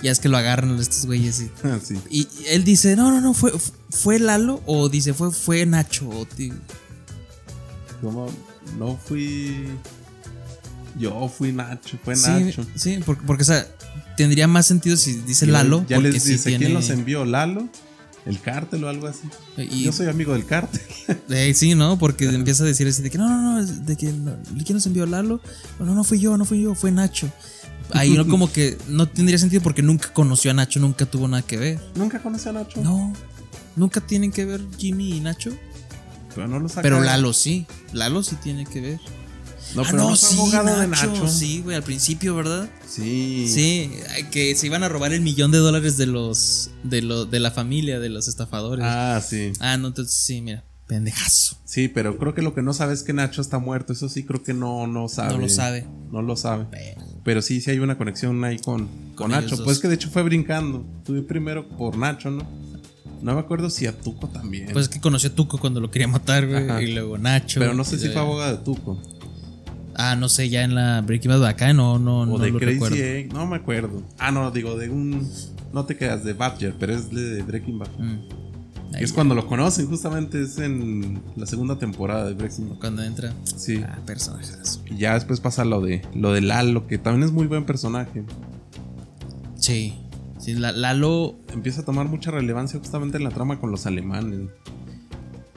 [0.01, 1.51] ya es que lo agarran estos güeyes y...
[1.83, 1.99] sí.
[2.09, 3.51] Y él dice, no, no, no, fue,
[3.89, 6.09] fue Lalo o dice, fue, fue Nacho.
[6.09, 6.27] o
[8.77, 9.65] no fui.
[10.97, 12.65] Yo fui Nacho, fue Nacho.
[12.75, 13.67] sí, porque, porque, o sea,
[14.17, 15.85] tendría más sentido si dice Lalo.
[15.87, 17.67] Ya porque les sí dice tiene- quién los envió, Lalo,
[18.25, 19.21] el cártel o algo así.
[19.57, 20.81] y- Yo soy amigo del cártel.
[21.29, 21.97] Eh, sí, ¿no?
[21.99, 24.35] Porque empieza a decir así de que no, no, no, de que no,
[24.65, 25.41] ¿quién nos envió Lalo?
[25.79, 27.31] No, no, fui yo, no fui yo, fue Nacho.
[27.91, 31.41] Ahí no como que no tendría sentido porque nunca conoció a Nacho, nunca tuvo nada
[31.43, 31.79] que ver.
[31.95, 32.81] Nunca conocí a Nacho.
[32.83, 33.13] No,
[33.75, 35.51] nunca tienen que ver Jimmy y Nacho.
[36.35, 36.69] Pero no lo.
[36.69, 38.99] Pero Lalo sí, Lalo sí tiene que ver.
[39.75, 41.27] No, ah, pero no, no fue sí, abogado de Nacho, Nacho.
[41.27, 42.69] sí, güey, al principio, ¿verdad?
[42.87, 43.47] Sí.
[43.47, 43.91] Sí,
[44.31, 47.51] que se iban a robar el millón de dólares de los de lo, de la
[47.51, 48.83] familia de los estafadores.
[48.85, 49.51] Ah, Ah, sí.
[49.79, 51.57] no, entonces sí, mira, pendejazo.
[51.65, 53.93] Sí, pero creo que lo que no sabe es que Nacho está muerto.
[53.93, 55.33] Eso sí, creo que no, no sabe.
[55.33, 55.85] No lo sabe.
[56.11, 56.65] No lo sabe.
[56.71, 59.63] Pero- Pero sí, sí hay una conexión ahí con, con, Nacho.
[59.63, 60.83] Pues que de hecho fue brincando.
[61.05, 62.47] Tuve primero por Nacho, ¿no?
[63.21, 64.69] No me acuerdo si a Tuco también.
[64.71, 66.89] Pues es que conoció a Tuco cuando lo quería matar, güey.
[66.89, 67.59] Y luego Nacho.
[67.59, 68.99] pero no sé si fue abogado de Tuco.
[70.01, 72.57] Ah, no sé, ya en la Breaking Bad acá no, no, O no de lo
[72.59, 72.95] Crazy recuerdo.
[72.95, 74.01] Egg, no me acuerdo.
[74.17, 75.27] Ah, no, digo, de un.
[75.73, 77.89] No te quedas de Badger, pero es de Breaking Bad.
[77.99, 78.19] Mm.
[78.95, 82.79] Ahí es ya, cuando lo conocen, justamente es en la segunda temporada de Breaking Bad.
[82.79, 83.33] Cuando entra.
[83.43, 83.83] Sí.
[83.85, 84.81] Ah, personajes.
[84.89, 88.23] Y ya después pasa lo de lo de Lalo, que también es muy buen personaje.
[89.55, 89.95] Sí.
[90.39, 94.47] Sí, la- Lalo, Empieza a tomar mucha relevancia justamente en la trama con los alemanes.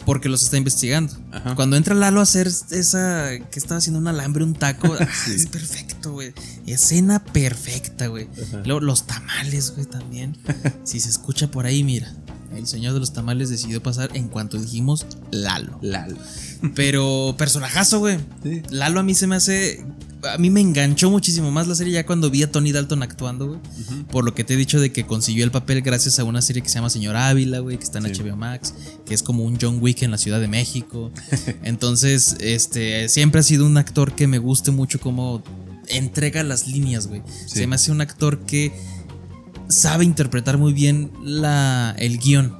[0.04, 1.14] Porque los está investigando.
[1.30, 1.54] Ajá.
[1.54, 3.30] Cuando entra Lalo a hacer esa.
[3.50, 4.94] que estaba haciendo un alambre, un taco.
[5.00, 5.34] ah, Sí.
[5.34, 6.32] Es perfecto, güey.
[6.66, 8.28] Escena perfecta, güey.
[8.64, 10.36] Luego los tamales, güey, también.
[10.84, 12.12] si se escucha por ahí, mira.
[12.56, 15.78] El señor de los tamales decidió pasar en cuanto dijimos Lalo.
[15.82, 16.16] Lalo.
[16.74, 18.18] Pero personajazo, güey.
[18.42, 18.62] Sí.
[18.70, 19.84] Lalo a mí se me hace.
[20.24, 23.48] A mí me enganchó muchísimo más la serie ya cuando vi a Tony Dalton actuando,
[23.48, 23.60] güey.
[24.08, 26.62] Por lo que te he dicho de que consiguió el papel gracias a una serie
[26.62, 28.22] que se llama Señor Ávila, güey, que está en Sí.
[28.22, 28.72] HBO Max,
[29.04, 31.10] que es como un John Wick en la Ciudad de México.
[31.64, 35.42] Entonces, este, siempre ha sido un actor que me guste mucho cómo
[35.88, 37.22] entrega las líneas, güey.
[37.46, 37.58] Sí.
[37.58, 38.72] Se me hace un actor que
[39.72, 42.54] sabe interpretar muy bien la, el guion.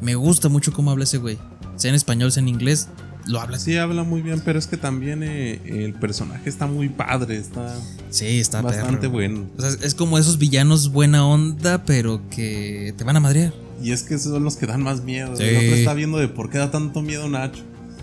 [0.00, 1.38] Me gusta mucho cómo habla ese güey.
[1.76, 2.88] Sea en español, sea en inglés,
[3.26, 6.88] lo habla Sí, habla muy bien, pero es que también eh, el personaje está muy
[6.90, 7.74] padre, está
[8.10, 9.12] Sí, está bastante perro.
[9.12, 9.46] bueno.
[9.56, 13.52] O sea, es como esos villanos buena onda, pero que te van a madrear.
[13.82, 15.36] Y es que esos son los que dan más miedo.
[15.36, 15.42] Sí.
[15.44, 17.62] El otro está viendo de por qué da tanto miedo Nacho.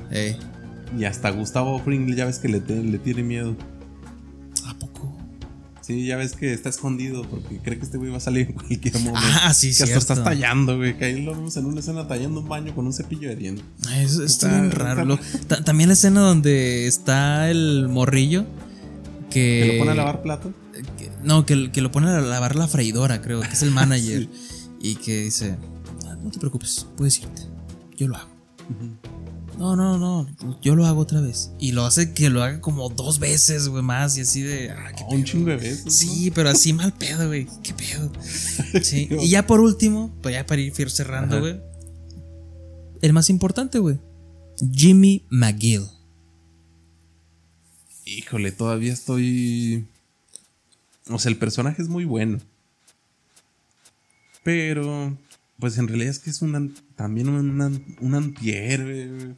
[0.09, 0.35] Eh,
[0.99, 3.55] Y hasta Gustavo Fring ya ves que le, te- le tiene miedo.
[5.91, 8.53] Sí, ya ves que está escondido porque cree que este güey va a salir en
[8.53, 9.19] cualquier momento.
[9.43, 10.97] Ah, sí, que hasta estás tallando, güey.
[10.97, 13.65] Que ahí lo vemos en una escena tallando un baño con un cepillo de dientes.
[13.87, 15.05] Ay, Eso está, Está- bien raro.
[15.05, 15.19] Lo-
[15.63, 18.45] también la escena donde está el morrillo.
[19.29, 20.53] Que, Que lo pone a lavar plato.
[20.97, 24.27] que- no, que, que lo pone a lavar la freidora, creo, que es el manager.
[24.81, 25.57] Y que dice:
[26.23, 27.43] no te preocupes, puedes irte.
[27.97, 28.29] Yo lo hago.
[29.57, 30.27] No, no, no,
[30.61, 31.51] yo lo hago otra vez.
[31.59, 34.17] Y lo hace que lo haga como dos veces, güey, más.
[34.17, 34.71] Y así de.
[34.71, 35.85] ah, qué un chingo de veces.
[35.85, 35.91] ¿no?
[35.91, 37.47] Sí, pero así mal pedo, güey.
[37.63, 38.11] Qué pedo.
[38.81, 39.09] Sí.
[39.09, 41.59] Y ya por último, pues ya para ir cerrando, güey.
[43.01, 43.99] El más importante, güey.
[44.73, 45.87] Jimmy McGill.
[48.05, 49.85] Híjole, todavía estoy.
[51.09, 52.39] O sea, el personaje es muy bueno.
[54.43, 55.17] Pero.
[55.59, 56.55] Pues en realidad es que es un
[57.01, 57.59] también un,
[57.99, 59.35] un güey.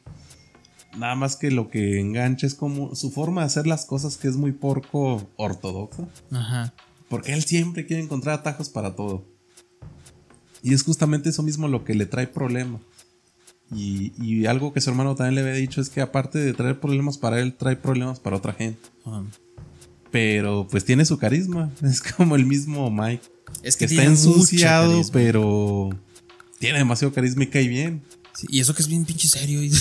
[0.97, 4.27] Nada más que lo que engancha es como su forma de hacer las cosas que
[4.27, 6.09] es muy porco ortodoxa.
[6.29, 6.73] Ajá.
[7.07, 9.23] Porque él siempre quiere encontrar atajos para todo.
[10.61, 12.81] Y es justamente eso mismo lo que le trae problemas.
[13.73, 16.81] Y, y algo que su hermano también le había dicho es que aparte de traer
[16.81, 18.81] problemas para él, trae problemas para otra gente.
[19.05, 19.29] Um,
[20.11, 21.71] Pero pues tiene su carisma.
[21.81, 23.23] Es como el mismo Mike.
[23.63, 25.91] es Que que está ensuciado, pero
[26.63, 28.01] tiene demasiado carisma y cae bien.
[28.33, 29.59] Sí, y eso que es bien pinche serio.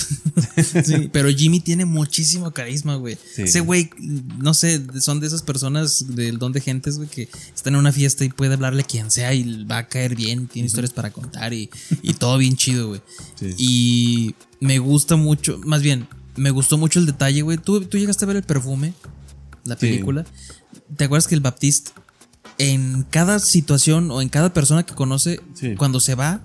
[0.83, 3.17] Sí, pero Jimmy tiene muchísimo carisma, güey.
[3.33, 3.43] Sí.
[3.43, 3.89] Ese güey,
[4.37, 7.91] no sé, son de esas personas del don de gentes, güey, que están en una
[7.91, 11.11] fiesta y puede hablarle a quien sea y va a caer bien, tiene historias para
[11.11, 11.69] contar y,
[12.01, 13.01] y todo bien chido, güey.
[13.57, 17.57] Y me gusta mucho, más bien, me gustó mucho el detalle, güey.
[17.57, 18.93] ¿Tú, tú llegaste a ver el perfume,
[19.63, 20.25] la película.
[20.97, 21.91] ¿Te acuerdas que el Baptiste,
[22.57, 25.39] en cada situación o en cada persona que conoce,
[25.77, 26.41] cuando se va,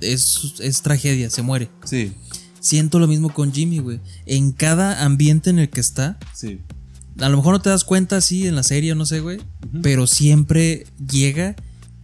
[0.00, 1.68] es, es tragedia, se muere?
[1.84, 2.12] Sí,
[2.60, 4.00] Siento lo mismo con Jimmy, güey.
[4.26, 6.60] En cada ambiente en el que está, sí.
[7.20, 9.38] a lo mejor no te das cuenta así en la serie, no sé, güey,
[9.82, 11.54] pero siempre llega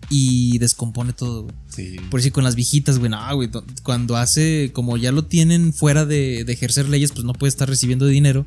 [0.09, 1.55] y descompone todo, güey.
[1.75, 1.97] Sí.
[2.11, 5.73] Por decir, con las viejitas, güey, no, güey, do- cuando hace, como ya lo tienen
[5.73, 8.47] fuera de, de ejercer leyes, pues no puede estar recibiendo dinero.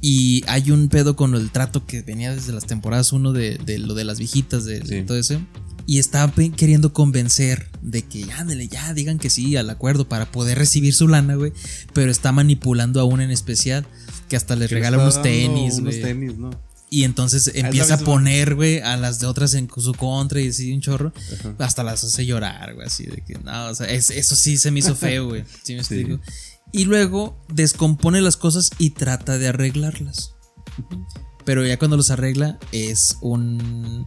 [0.00, 3.78] Y hay un pedo con el trato que venía desde las temporadas 1 de, de
[3.78, 5.40] lo de las viejitas, de, de todo eso.
[5.86, 10.30] Y está queriendo convencer de que ya, ándale, ya, digan que sí al acuerdo para
[10.32, 11.52] poder recibir su lana, güey.
[11.92, 13.86] Pero está manipulando a una en especial
[14.28, 16.02] que hasta les Que regala unos tenis, Unos güey.
[16.02, 16.50] tenis, ¿no?
[16.90, 20.48] Y entonces la empieza a poner, güey, a las de otras en su contra y
[20.48, 21.12] así un chorro.
[21.58, 24.70] Hasta las hace llorar, güey, así de que no, o sea, es- eso sí se
[24.70, 25.44] me hizo feo, güey.
[25.64, 25.94] ¿Sí me Sí.
[26.00, 26.20] explico?
[26.72, 30.32] Y luego descompone las cosas y trata de arreglarlas.
[31.44, 34.04] Pero ya cuando los arregla es un...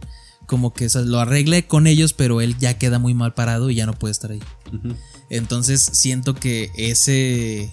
[0.50, 3.70] Como que o sea, lo arregla con ellos, pero él ya queda muy mal parado
[3.70, 4.40] y ya no puede estar ahí.
[5.30, 7.70] Entonces siento que ese,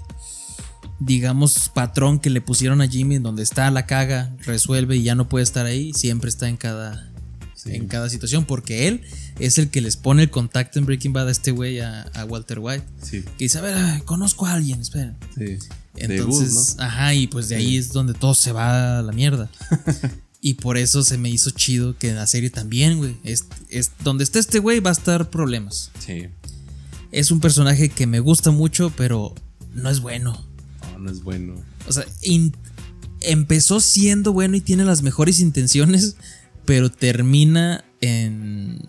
[0.99, 5.15] digamos, patrón que le pusieron a Jimmy, en donde está la caga, resuelve y ya
[5.15, 7.11] no puede estar ahí, siempre está en cada,
[7.55, 7.73] Sí.
[7.73, 9.01] en cada situación, porque él
[9.39, 12.25] es el que les pone el contacto en Breaking Bad a este güey, a, a
[12.25, 12.85] Walter White.
[13.01, 15.17] Sí, Que dice, a ver, ay, conozco a alguien, esperen.
[15.35, 15.57] sí.
[15.95, 19.49] Entonces, ajá, y pues de ahí es donde todo se va a la mierda.
[20.49, 23.17] y por eso se me hizo chido que en la serie también, güey.
[23.23, 25.91] Es, es, donde esté este güey va a estar problemas.
[25.99, 26.27] Sí.
[27.11, 29.35] Es un personaje que me gusta mucho, pero
[29.73, 30.41] no es bueno.
[30.93, 31.55] No, no es bueno.
[31.87, 32.55] O sea, in-
[33.19, 36.15] empezó siendo bueno y tiene las mejores intenciones,
[36.65, 38.79] pero termina en.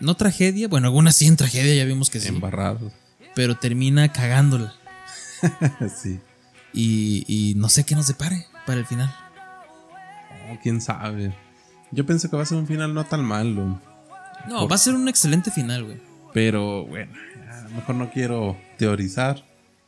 [0.00, 2.28] No tragedia, bueno, algunas sí en tragedia, ya vimos que sí.
[2.28, 2.90] Embarrado.
[3.34, 4.74] Pero termina cagándola.
[6.02, 6.20] sí.
[6.72, 9.14] Y, y no sé qué nos depare para el final.
[10.62, 11.34] Quién sabe.
[11.90, 13.80] Yo pensé que va a ser un final no tan malo.
[14.48, 15.98] No, Por- va a ser un excelente final, güey.
[16.32, 17.12] Pero bueno,
[17.50, 19.44] a lo mejor no quiero teorizar.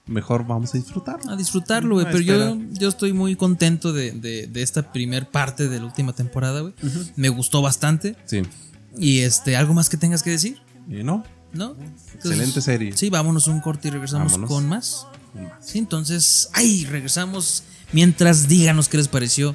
[0.07, 1.19] Mejor vamos a disfrutar.
[1.31, 2.05] A disfrutarlo, güey.
[2.07, 6.13] Pero yo, yo estoy muy contento de, de- de esta primer parte de la última
[6.13, 6.75] temporada, güey.
[7.17, 8.15] Me gustó bastante.
[8.27, 8.43] Sí.
[8.99, 10.61] Y este, ¿algo más que tengas que decir?
[10.87, 11.75] No, ¿No?
[12.15, 12.95] excelente serie.
[12.97, 14.51] Sí, vámonos un corte y regresamos Vámonos.
[14.51, 15.07] con más.
[15.63, 17.65] Sí, entonces, ay, regresamos.
[17.93, 19.55] Mientras díganos qué les pareció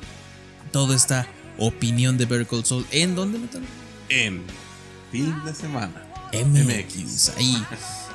[0.72, 2.86] toda esta opinión de Better Call Saul.
[2.92, 3.64] ¿En dónde metan?
[4.10, 4.44] En
[5.12, 6.04] fin de semana.
[6.34, 7.30] MX.
[7.38, 7.64] Ahí.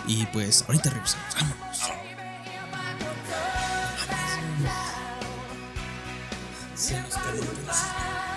[0.07, 1.35] Y pues, ahorita regresamos.
[1.35, 1.79] Vámonos.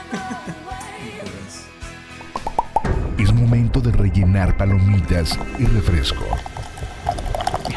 [3.18, 6.24] Es momento de rellenar palomitas y refresco.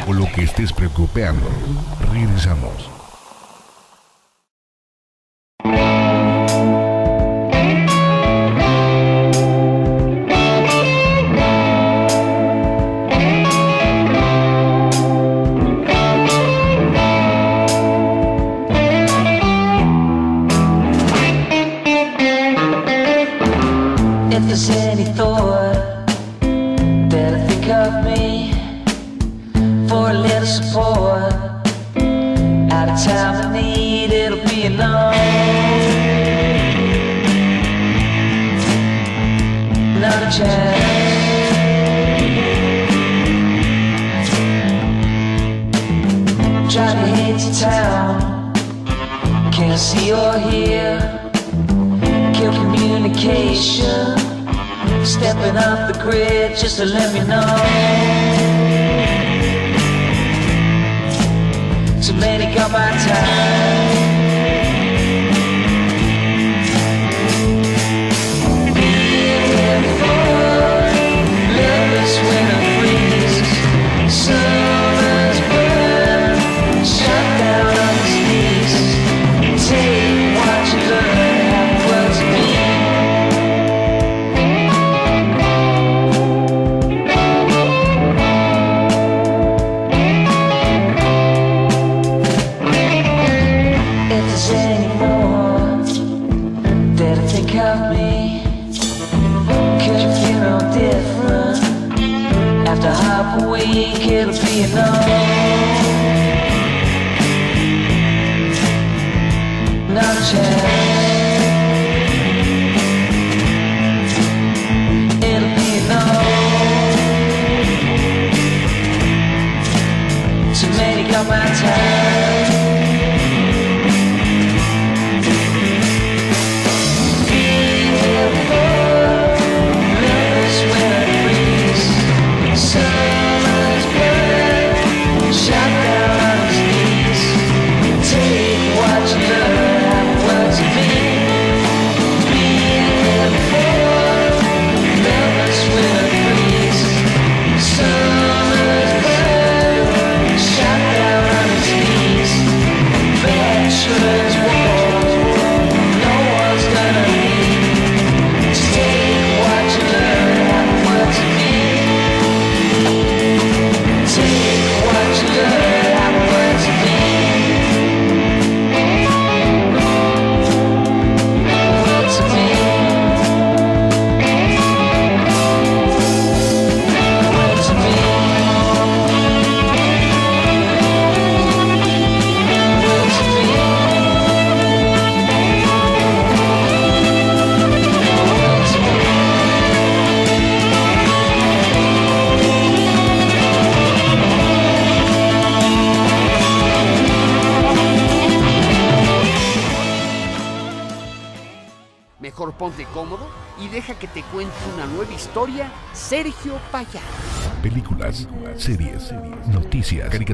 [0.07, 1.49] O lo que estés preocupando.
[2.13, 3.00] Regresamos.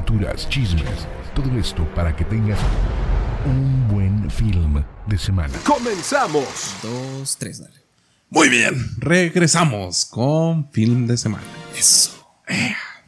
[0.07, 1.07] Caricaturas, chismes.
[1.35, 2.59] Todo esto para que tengas
[3.45, 5.53] un buen film de semana.
[5.65, 6.45] ¡Comenzamos!
[6.81, 7.75] Dos, tres, dale.
[8.29, 11.43] Muy bien, regresamos con film de semana.
[11.77, 12.11] Eso.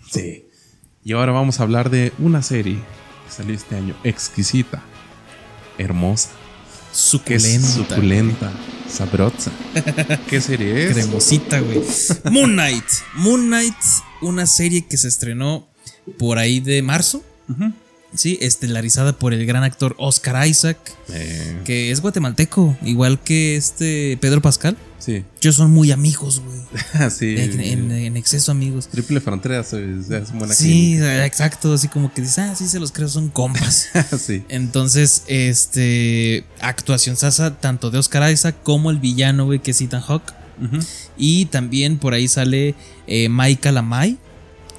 [0.10, 0.46] Sí.
[1.04, 4.82] Y ahora vamos a hablar de una serie que salió este año, exquisita,
[5.78, 6.30] hermosa,
[6.92, 7.68] Suculenta.
[7.68, 8.52] suculenta,
[8.90, 9.52] sabrosa.
[10.28, 10.94] ¿Qué serie es?
[10.94, 11.82] Cremosita, güey.
[12.32, 12.86] Moon Knight.
[13.16, 13.76] Moon Knight,
[14.22, 15.69] una serie que se estrenó
[16.20, 17.24] por ahí de marzo.
[18.14, 20.78] Sí, estelarizada por el gran actor Oscar Isaac,
[21.14, 24.76] Eh, que es guatemalteco, igual que este Pedro Pascal.
[24.98, 27.10] sí, Ellos son muy amigos, güey.
[27.12, 27.36] sí.
[27.38, 28.88] En, en- en exceso amigos.
[28.88, 29.72] Triple Frontera es,
[30.34, 31.72] buena Sí, exacto.
[31.74, 33.90] Así como que dices, ah, sí, se los creo, son compas.
[34.20, 34.44] sí.
[34.50, 36.46] Entonces, este.
[36.62, 40.34] Actuación sasa, tanto de Oscar Isaac como el villano, güey, que es Ethan Hawke.
[40.62, 40.80] Ujú.
[41.18, 42.74] Y también por ahí sale
[43.08, 44.18] eh, Maika Lamai,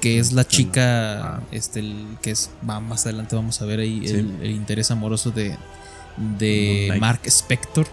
[0.01, 4.01] que es la chica, este, el- que es, va, más adelante vamos a ver ahí
[4.07, 4.15] Sí.
[4.15, 5.55] el, el interés amoroso de,
[6.37, 6.95] de.
[6.99, 7.87] Mark Spector.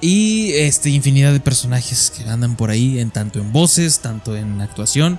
[0.00, 4.60] Y este, infinidad de personajes que andan por ahí, en tanto en voces, tanto en
[4.60, 5.18] actuación.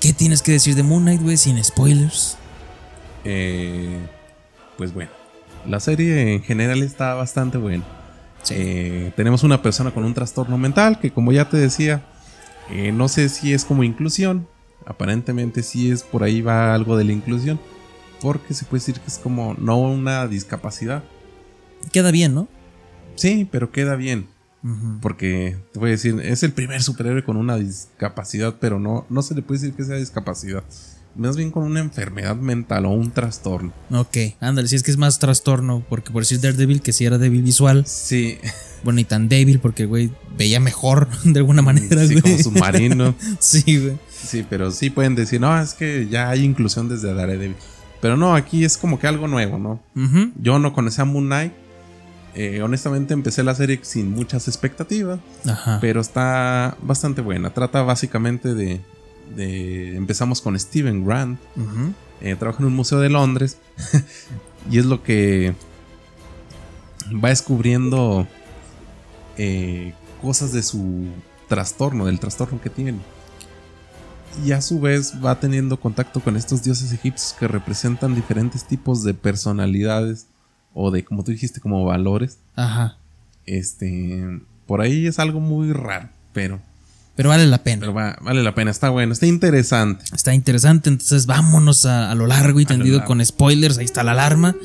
[0.00, 1.36] ¿Qué tienes que decir de Moon Knight, güey?
[1.36, 2.36] Sin spoilers.
[3.24, 3.98] Eh,
[4.76, 5.10] pues bueno,
[5.66, 7.84] la serie en general está bastante buena.
[8.50, 12.02] Eh, tenemos una persona con un trastorno mental que como ya te decía,
[12.70, 14.46] eh, no sé si es como inclusión.
[14.86, 17.60] Aparentemente sí es por ahí va algo de la inclusión.
[18.20, 21.04] Porque se puede decir que es como no una discapacidad.
[21.92, 22.48] Queda bien, ¿no?
[23.16, 24.28] Sí, pero queda bien.
[25.02, 29.20] Porque te voy a decir, es el primer superhéroe con una discapacidad, pero no, no
[29.20, 30.64] se le puede decir que sea discapacidad.
[31.16, 33.74] Más bien con una enfermedad mental o un trastorno.
[33.90, 37.18] Ok, ándale, si es que es más trastorno, porque por decir Daredevil, que si era
[37.18, 38.38] débil visual, Sí,
[38.84, 42.22] bueno, y tan débil porque el güey veía mejor de alguna manera, sí güey.
[42.22, 43.14] como submarino.
[43.40, 43.98] sí, güey.
[44.24, 47.54] Sí, pero sí pueden decir, no, es que ya hay inclusión desde Daredevil.
[48.00, 49.80] Pero no, aquí es como que algo nuevo, ¿no?
[50.40, 51.52] Yo no conocía a Moon Knight.
[52.34, 55.78] Eh, honestamente empecé la serie sin muchas expectativas, Ajá.
[55.80, 57.50] pero está bastante buena.
[57.50, 58.80] Trata básicamente de
[59.36, 61.38] de- empezamos con Steven Grant.
[62.20, 63.56] Eh, trabaja en un museo de Londres.
[64.70, 65.54] y es lo que
[67.24, 68.26] va descubriendo
[69.38, 71.06] eh, cosas de su
[71.48, 72.98] trastorno, del trastorno que tiene.
[74.44, 79.04] Y a su vez va teniendo contacto con estos dioses egipcios que representan diferentes tipos
[79.04, 80.26] de personalidades
[80.72, 82.38] o de, como tú dijiste, como valores.
[82.56, 82.96] Ajá.
[83.46, 86.60] Este, por ahí es algo muy raro, pero,
[87.14, 87.80] Pero vale la pena.
[87.80, 90.04] pero va- vale la pena, está bueno, está interesante.
[90.12, 93.06] Está interesante, entonces vámonos a, a lo largo y A tendido largo.
[93.08, 93.78] con spoilers.
[93.78, 94.56] Ahí está la alarma.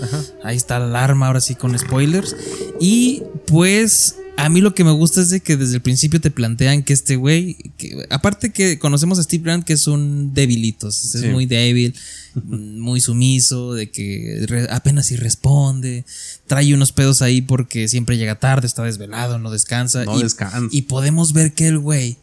[0.43, 2.35] Ahí está la alarma, ahora sí con spoilers.
[2.79, 4.15] Y pues
[4.45, 6.93] a mí lo que me gusta es de que desde el principio te plantean que
[6.93, 11.27] este güey, que, aparte que conocemos a Steve Grant que es un debilito, es Sí.
[11.27, 11.93] muy débil,
[12.45, 16.05] muy sumiso, de que re- apenas si responde,
[16.47, 20.05] trae unos pedos ahí porque siempre llega tarde, está desvelado, no descansa.
[20.05, 20.59] No y, descansa.
[20.71, 22.17] y podemos ver que el güey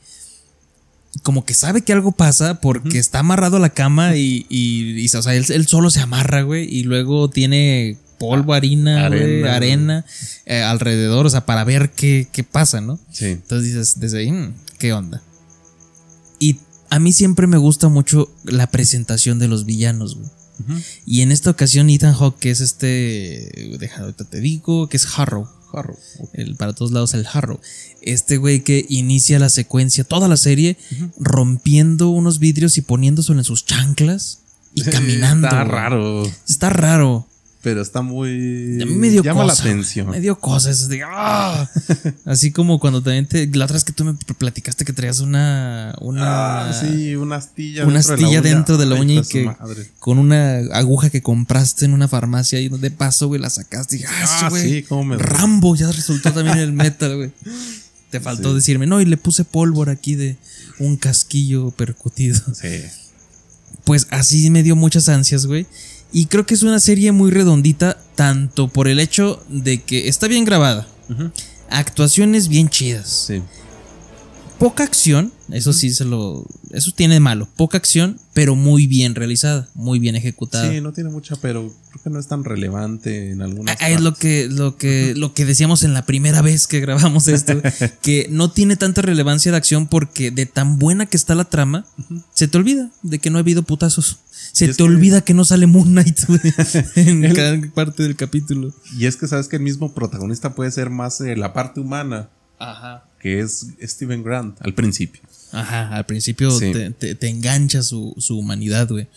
[1.22, 5.16] como que sabe que algo pasa porque está amarrado a la cama y, y, y,
[5.16, 9.54] o sea, él, él solo se amarra, güey, y luego tiene polvo, harina, güey, Arena.
[9.54, 10.04] arena,
[10.44, 12.98] eh, alrededor, o sea, para ver qué, qué pasa, ¿no?
[13.12, 13.26] Sí.
[13.26, 15.22] Entonces dices, desde ahí, "Mm, ¿qué onda?
[16.38, 16.60] Y
[16.90, 20.28] a mí siempre me gusta mucho la presentación de los villanos, güey.
[20.60, 20.80] Ujú.
[21.04, 25.06] Y en esta ocasión Ethan Hawke, que es este, deja, ahorita te digo, que es
[25.18, 25.48] Harrow.
[25.72, 25.98] Harrow.
[26.32, 27.60] El, para todos lados el Harrow.
[28.00, 30.78] Este güey que inicia la secuencia, toda la serie,
[31.18, 34.38] rompiendo unos vidrios y poniéndoselo en sus chanclas
[34.74, 35.48] y caminando.
[35.48, 37.26] Está raro, Está raro.
[37.66, 38.80] Pero está muy.
[38.80, 40.08] A mí me dio Llama cosa, la atención.
[40.10, 40.86] Me dio cosas.
[40.88, 41.68] de, ¡ah!
[42.24, 43.44] Así como cuando también te.
[43.48, 45.92] La otra vez que tú me platicaste que traías una.
[46.00, 46.68] Una.
[46.68, 47.84] Ah, sí, una astilla.
[47.84, 48.50] Una dentro de la astilla uña.
[48.54, 49.44] dentro de la Ay, uña y de su que.
[49.46, 49.90] madre.
[49.98, 53.96] Con una aguja que compraste en una farmacia y de paso, güey, la sacaste.
[53.96, 54.10] Y ah,
[54.44, 57.32] Ah, güey, sí, cómo me- Rambo ya resultó también el metal, güey.
[58.12, 60.36] Te faltó decirme, no, y le puse pólvora aquí de
[60.78, 62.40] un casquillo percutido.
[62.54, 62.82] Sí.
[63.82, 65.66] Pues así me dio muchas ansias, güey.
[66.12, 70.28] Y creo que es una serie muy redondita, tanto por el hecho de que está
[70.28, 70.86] bien grabada,
[71.70, 73.42] actuaciones bien chidas, Sí.
[74.58, 76.46] Poca acción, eso sí se lo.
[76.70, 80.70] Eso tiene de malo, poca acción, pero muy bien realizada, muy bien ejecutada.
[80.70, 83.76] Sí, no tiene mucha, pero creo que no es tan relevante en algunas.
[83.80, 87.28] Ah, Es lo que, lo, que, lo que decíamos en la primera vez que grabamos
[87.28, 87.54] esto,
[88.02, 91.86] que no tiene tanta relevancia de acción porque de tan buena que está la trama,
[92.34, 94.18] se te olvida de que no ha habido putazos.
[94.52, 96.18] Se te que- olvida que no sale Moon Knight
[96.96, 98.74] en El- cada parte del capítulo.
[98.98, 102.28] Y es que sabes que el mismo protagonista puede ser más eh, la parte humana,
[102.58, 103.04] Ajá.
[103.26, 105.20] Que es Steven Grant al principio.
[105.50, 106.70] Ajá, al principio Sí.
[106.72, 109.08] te, te- te engancha su, su humanidad, güey.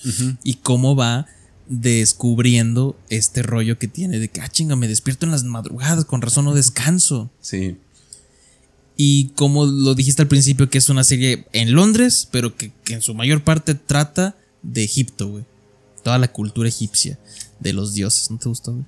[0.43, 1.27] Y cómo va
[1.67, 6.21] descubriendo este rollo que tiene de que, ah, chinga, me despierto en las madrugadas, con
[6.23, 7.29] razón no descanso.
[7.39, 7.77] Sí.
[8.97, 12.95] Y como lo dijiste al principio, que es una serie en Londres, pero que, que
[12.95, 15.45] en su mayor parte trata de Egipto, güey.
[16.03, 17.19] Toda la cultura egipcia
[17.59, 18.31] de los dioses.
[18.31, 18.85] ¿No te gustó, güey?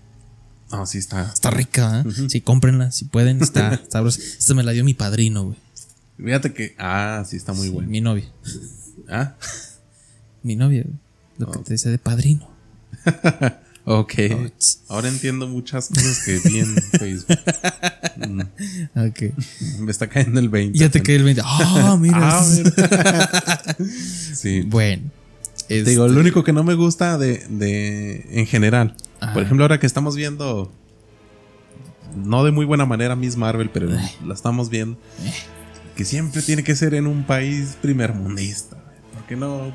[0.71, 1.31] No, sí está.
[1.31, 2.29] Está rica, ¿eh?
[2.29, 3.41] Sí, cómprenla, si pueden.
[3.41, 4.21] Está, sabrosa.
[4.21, 5.57] Esta me la dio mi padrino, güey.
[6.17, 6.75] Fíjate que.
[6.77, 7.89] Ah, sí está muy bueno.
[7.89, 8.31] Mi novia.
[9.09, 9.35] Ah,
[10.43, 10.95] Mi novia, güey.
[11.37, 12.49] Lo que te decía de padrino.
[13.85, 14.13] ok.
[14.31, 14.47] Oh,
[14.89, 17.39] Ahora entiendo muchas cosas que vi en Facebook.
[18.17, 18.41] Mm,
[19.07, 19.79] Ok.
[19.79, 20.77] Me está cayendo el 20.
[20.77, 21.41] Ya te cae el 20.
[21.43, 22.17] Ah, mira.
[22.39, 23.75] Ah, mira.
[24.35, 24.61] sí.
[24.61, 25.09] bueno.
[25.83, 28.95] Te digo, este, lo único que no me gusta de, de en general.
[29.19, 29.33] Ajá.
[29.33, 30.71] Por ejemplo, ahora que estamos viendo.
[32.15, 33.87] No de muy buena manera Miss Marvel, pero
[34.25, 34.97] la estamos viendo.
[35.95, 38.75] Que siempre tiene que ser en un país primermundista.
[38.75, 38.97] güey.
[39.13, 39.73] Porque no.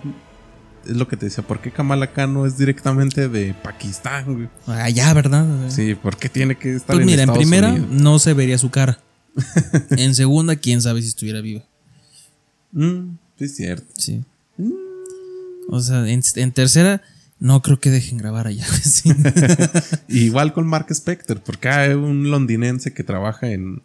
[0.84, 1.42] Es lo que te decía.
[1.46, 4.48] ¿Por qué Kamala Khan no es directamente de Pakistán, güey?
[4.66, 5.46] Allá, ¿verdad?
[5.68, 7.88] Sí, ¿por qué tiene que estar Pues en mira, en primera Unidos?
[7.90, 8.98] no se vería su cara.
[9.90, 11.62] en segunda, quién sabe si estuviera viva.
[12.72, 13.86] Mm, sí, es cierto.
[13.96, 14.22] Sí.
[15.68, 17.02] O sea, en, en tercera,
[17.38, 18.66] no creo que dejen grabar allá.
[18.82, 19.12] sí.
[20.08, 23.82] Igual con Mark Spector, porque hay un londinense que trabaja en,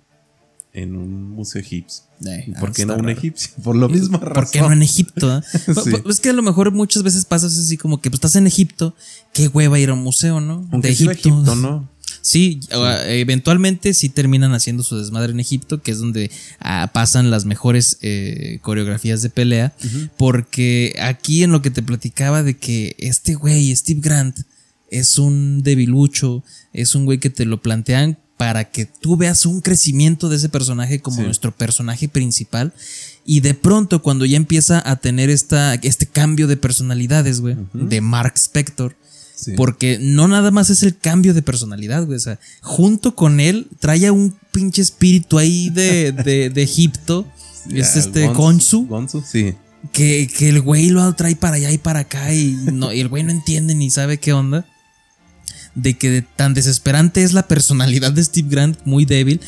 [0.74, 2.04] en un museo egipcio.
[2.26, 3.12] Eh, ¿Y por ah, qué no un raro.
[3.18, 3.50] egipcio?
[3.64, 4.34] Por lo mismo razón.
[4.36, 5.38] ¿Por qué no en Egipto?
[5.38, 5.42] eh?
[5.84, 5.90] Sí.
[5.92, 8.48] Pues- Es que a lo mejor muchas veces pasas así como que pues, estás en
[8.48, 8.96] Egipto,
[9.34, 10.68] qué hueva ir a un museo, ¿no?
[10.72, 11.90] Aunque va a Egipto, ¿no?
[12.22, 12.60] Sí,
[13.08, 17.98] eventualmente sí terminan haciendo su desmadre en Egipto, que es donde ah, pasan las mejores
[18.02, 19.74] eh, coreografías de pelea,
[20.18, 24.40] porque aquí en lo que te platicaba de que este güey, Steve Grant,
[24.90, 26.44] es un debilucho,
[26.74, 30.50] es un güey que te lo plantean para que tú veas un crecimiento de ese
[30.50, 31.24] personaje como Sí.
[31.24, 32.74] nuestro personaje principal.
[33.24, 38.02] Y de pronto, cuando ya empieza a tener esta, este cambio de personalidades, güey, de
[38.02, 38.96] Mark Spector,
[39.44, 39.54] Sí.
[39.58, 42.18] porque no nada más es el cambio de personalidad, güey.
[42.18, 47.26] O sea, junto con él trae a un pinche espíritu ahí de, de, de Egipto.
[47.74, 48.86] Es este Gonzu- Gonzu.
[48.88, 49.54] Gonzu, sí.
[49.94, 53.08] que, que el güey lo trae para allá y para acá y, no, y el
[53.08, 54.66] güey no entiende ni sabe qué onda.
[55.76, 59.42] De que de- tan desesperante es la personalidad de Steve Grant, muy débil,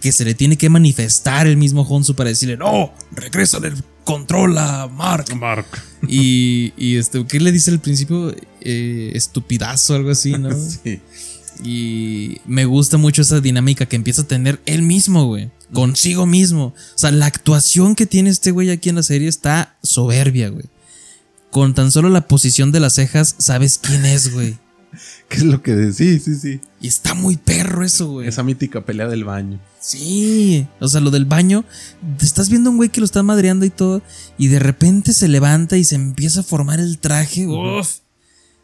[0.00, 4.58] que se le tiene que manifestar el mismo Honsu para decirle, no, regresa del control
[4.58, 5.34] a Mark.
[5.36, 5.66] Mark.
[6.06, 8.34] Y, y este, ¿qué le dice al principio?
[8.60, 10.50] Eh, estupidazo, algo así, ¿no?
[10.84, 11.00] Sí.
[11.62, 15.50] Y me gusta mucho esa dinámica que empieza a tener él mismo, güey.
[15.72, 16.66] Consigo mismo.
[16.66, 20.64] O sea, la actuación que tiene este güey aquí en la serie está soberbia, güey.
[21.52, 24.58] Con tan solo la posición de las cejas, sabes quién es, güey.
[25.28, 25.96] ¿Qué es lo que decís?
[25.96, 26.60] Sí, sí, sí.
[26.80, 28.28] Y está muy perro eso, güey.
[28.28, 29.60] Esa mítica pelea del baño.
[29.80, 30.66] Sí.
[30.80, 31.64] O sea, lo del baño.
[32.18, 34.02] Te estás viendo a un güey que lo está madreando y todo.
[34.38, 37.46] Y de repente se levanta y se empieza a formar el traje.
[37.46, 37.98] Uf.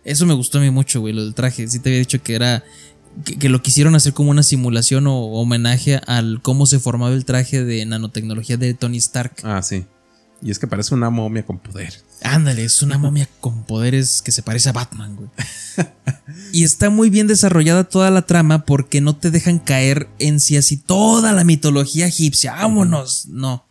[0.04, 1.68] Eso me gustó a mí mucho, güey, lo del traje.
[1.68, 2.64] Sí te había dicho que era.
[3.24, 7.24] Que, que lo quisieron hacer como una simulación o homenaje al cómo se formaba el
[7.24, 9.34] traje de nanotecnología de Tony Stark.
[9.42, 9.84] Ah, sí.
[10.42, 11.92] Y es que parece una momia con poder.
[12.22, 15.28] Ándale, es una momia con poderes que se parece a Batman, güey.
[16.52, 20.56] y está muy bien desarrollada toda la trama porque no te dejan caer en sí
[20.56, 22.52] así toda la mitología egipcia.
[22.52, 23.26] Vámonos.
[23.28, 23.64] No.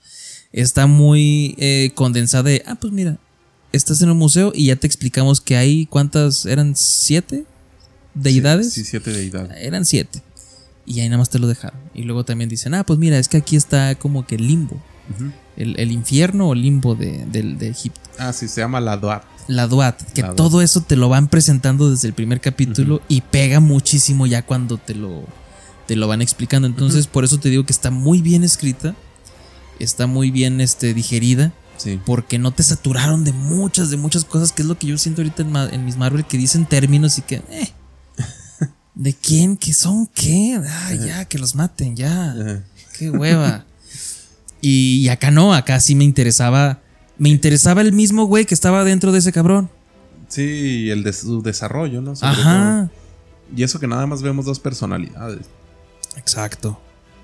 [0.51, 3.17] Está muy eh, condensada de, ah, pues mira,
[3.71, 6.45] estás en un museo y ya te explicamos que hay, ¿cuántas?
[6.45, 7.45] ¿Eran siete
[8.15, 8.73] deidades?
[8.73, 9.57] Sí, siete deidades.
[9.57, 10.23] Eran siete.
[10.85, 11.79] Y ahí nada más te lo dejaron.
[11.93, 14.81] Y luego también dicen, ah, pues mira, es que aquí está como que el limbo.
[15.59, 17.25] El, el infierno o limbo de,
[17.61, 17.99] Egipto.
[18.17, 19.23] Ah, sí, se llama la Duat.
[19.47, 20.37] La Duat, que La Duat.
[20.37, 24.77] todo eso te lo van presentando desde el primer capítulo y pega muchísimo ya cuando
[24.77, 25.23] te lo,
[25.87, 26.67] te lo van explicando.
[26.67, 28.95] Entonces, por eso te digo que está muy bien escrita,
[29.79, 31.97] está muy bien este, digerida, Sí.
[32.05, 35.21] porque no te saturaron de muchas, de muchas cosas, que es lo que yo siento
[35.21, 37.71] ahorita en, en mis Marvel, que dicen términos y que, eh,
[38.95, 39.55] ¿de quién?
[39.55, 40.05] ¿Qué son?
[40.07, 40.59] ¿Qué?
[40.61, 42.35] Ah, ya, que los maten, ya.
[42.97, 43.65] Qué hueva.
[44.61, 46.79] y, y acá no, acá sí me interesaba.
[47.17, 49.69] Me interesaba el mismo güey que estaba dentro de ese cabrón.
[50.29, 52.15] Sí, y el de su desarrollo, ¿no?
[52.15, 52.89] Sobre Ajá.
[52.89, 52.99] todo.
[53.57, 55.47] Y eso que nada más vemos dos personalidades.
[56.15, 56.79] Exacto.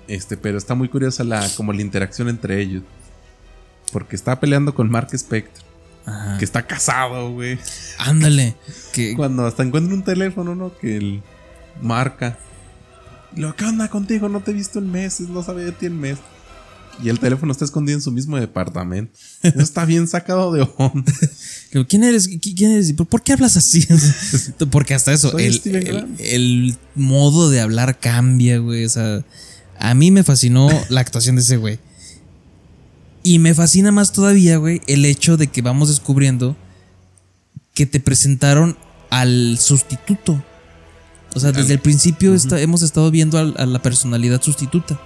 [0.08, 2.82] Este, pero está muy curiosa la, como la interacción entre ellos.
[3.92, 5.62] Porque está peleando con Mark Spector,
[6.04, 6.38] Ajá.
[6.38, 7.58] que está casado, güey.
[7.98, 8.56] Ándale.
[8.92, 10.76] Que, Cuando hasta encuentra un teléfono, ¿no?
[10.76, 11.22] Que él
[11.80, 12.36] marca.
[13.34, 14.28] Y Lo, ¿qué onda contigo?
[14.28, 16.18] No te he visto en meses, no sabía de ti en mes.
[17.02, 19.12] Y el teléfono está escondido en su mismo departamento.
[19.42, 21.12] Eso está bien sacado de onda.
[21.88, 22.28] ¿Quién eres?
[22.30, 22.92] ¿Qui- ¿Quién eres?
[22.94, 23.86] ¿Por qué hablas así?
[24.70, 28.84] Porque hasta eso, el, modo de hablar cambia, güey.
[28.84, 29.22] O sea,
[29.78, 31.78] a mí me fascinó la actuación de ese güey.
[33.22, 36.56] Y me fascina más todavía, güey, el hecho de que vamos descubriendo
[37.74, 38.78] que te presentaron
[39.10, 40.42] al sustituto.
[41.34, 44.98] O sea, desde el principio está- hemos estado viendo a la personalidad sustituta,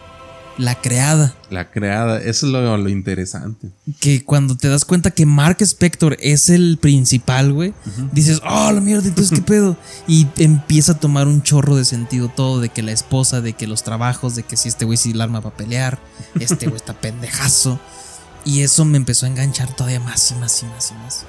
[0.61, 1.35] la creada.
[1.51, 3.71] La creada, eso es lo, lo interesante.
[4.01, 7.73] que cuando te das cuenta que Mark Spector es el principal, güey,
[8.13, 9.77] dices, oh, la mierda, entonces qué pedo.
[10.07, 13.67] Y empieza a tomar un chorro de sentido todo, de que la esposa, de que
[13.67, 15.99] los trabajos, de que si este güey sí la arma para pelear,
[16.39, 17.81] este güey está pendejazo.
[18.45, 21.25] Y eso me empezó a enganchar todavía más y más y más y más.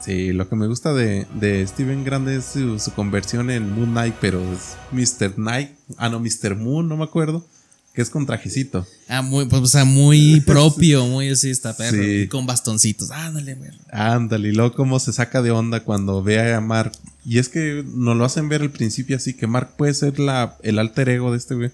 [0.00, 3.90] Sí, lo que me gusta de, de Steven Grande es su, su conversión en Moon
[3.92, 5.34] Knight, pero es Mr.
[5.34, 5.70] Knight.
[5.96, 6.56] Ah, no, Mr.
[6.56, 7.46] Moon, no me acuerdo.
[7.94, 8.86] Que es con trajecito.
[9.08, 12.02] Ah, muy, pues, o sea, muy propio, muy así está perro.
[12.02, 12.22] Sí.
[12.22, 13.10] Y con bastoncitos.
[13.12, 13.70] Ándale, güey.
[13.92, 16.92] Ándale, y luego cómo se saca de onda cuando ve a Mark.
[17.24, 20.58] Y es que nos lo hacen ver al principio así, que Mark puede ser la,
[20.62, 21.70] el alter ego de este güey.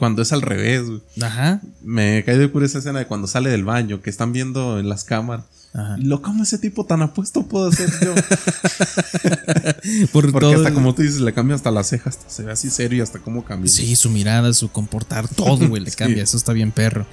[0.00, 1.02] Cuando es al revés, güey.
[1.22, 1.60] Ajá.
[1.82, 4.88] Me cae de cura esa escena de cuando sale del baño, que están viendo en
[4.88, 5.44] las cámaras.
[5.74, 5.96] Ajá.
[5.98, 8.14] Lo, ¿cómo ese tipo tan apuesto puedo ser yo?
[10.12, 12.42] Por Porque todo hasta el- como tú dices, le cambia hasta las cejas, hasta se
[12.44, 13.70] ve así serio y hasta cómo cambia.
[13.70, 15.96] Sí, su mirada, su comportar, todo, güey, le Sí.
[15.96, 16.22] cambia.
[16.22, 17.06] Eso está bien perro.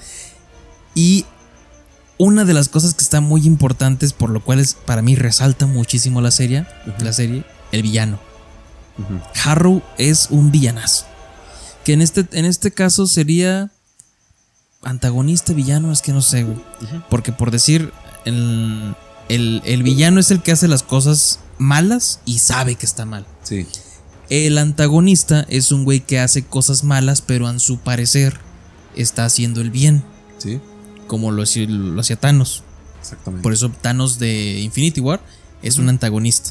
[0.95, 1.25] Y
[2.17, 5.67] una de las cosas que están muy importantes, por lo cual es, para mí resalta
[5.67, 6.65] muchísimo la serie,
[6.99, 8.19] la serie, el villano.
[8.97, 9.19] Ujú.
[9.43, 11.05] Harrow es un villanazo.
[11.87, 13.71] Que en este, en este caso sería
[14.81, 16.57] antagonista, villano, es que no sé, güey.
[17.09, 17.93] Porque por decir,
[18.25, 18.93] el,
[19.29, 23.25] el- el villano es el que hace las cosas malas y sabe que está mal.
[23.43, 23.65] Sí.
[24.29, 28.37] El antagonista es un güey que hace cosas malas, pero a su parecer
[28.97, 30.03] está haciendo el bien,
[30.39, 30.59] Sí,
[31.07, 32.63] como lo hacía Thanos.
[32.99, 33.43] exactamente.
[33.43, 35.21] Por eso Thanos de Infinity War
[35.63, 36.49] es un antagonista.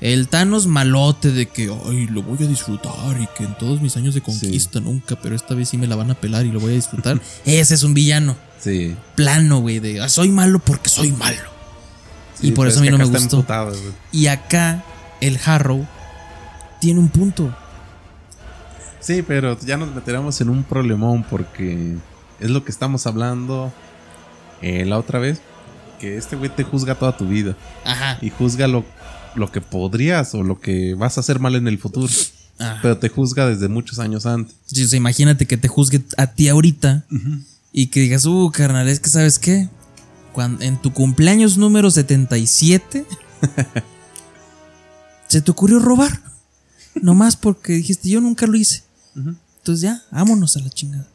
[0.00, 3.96] El Thanos malote de que, ay, lo voy a disfrutar y que en todos mis
[3.96, 6.60] años de conquista nunca, pero esta vez sí me la van a pelar y lo
[6.60, 7.20] voy a disfrutar.
[7.46, 8.36] Ese es un villano.
[8.60, 8.96] Sí.
[9.14, 11.38] Plano, güey, de "Ah, soy malo porque soy malo.
[12.40, 13.36] Sí, y por eso a mí no me gustó.
[13.36, 13.72] emputado.
[14.12, 14.82] Y acá
[15.20, 15.86] el Harrow
[16.80, 17.54] tiene un punto.
[19.00, 21.94] Sí, pero ya nos meteremos en un problemón porque
[22.40, 23.72] es lo que estamos hablando
[24.62, 25.40] eh, la otra vez.
[26.00, 27.54] que este güey te juzga toda tu vida.
[27.84, 28.18] Ajá.
[28.20, 28.84] Y juzga lo,
[29.36, 32.12] lo que podrías o lo que vas a hacer mal en el futuro.
[32.82, 34.54] Pero te juzga desde muchos años antes.
[34.66, 37.04] Sí, o sea, imagínate que te juzgue a ti ahorita
[37.72, 39.68] y que digas, uh, carnal, es que sabes qué?
[40.32, 43.04] Cuando, en tu cumpleaños número 77
[45.28, 46.22] se te ocurrió robar.
[47.02, 48.84] Nomás porque dijiste, yo nunca lo hice.
[49.16, 51.08] Entonces ya, vámonos a la chingada.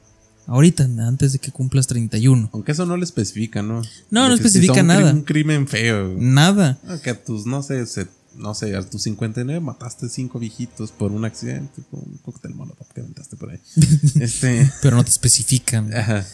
[0.50, 2.50] Ahorita, antes de que cumplas 31.
[2.54, 3.82] Aunque eso no le especifica, ¿no?
[4.10, 5.14] No, no De si especifica un nada.
[5.14, 6.16] Un crimen feo.
[6.18, 6.80] Nada.
[6.88, 10.92] Ah, Que a tus, no sé, se- no sé, a tus 59 mataste cinco viejitos
[10.92, 13.60] por un accidente, con un cóctel molotov que aventaste por ahí.
[14.22, 14.72] este.
[14.82, 15.94] Pero no te especifican.
[15.94, 16.26] Ajá.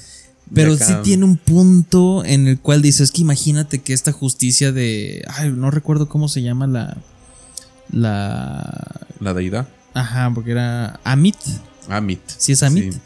[0.54, 5.26] Pero sí tiene un punto en el cual dices que imagínate que esta justicia de.
[5.28, 6.98] Ay, no recuerdo cómo se llama la.
[7.92, 9.02] La.
[9.20, 9.68] La deidad.
[9.94, 11.36] Ajá, porque era Amit.
[11.90, 12.22] Amit.
[12.38, 12.94] Si es Amit.
[12.94, 13.00] Sí.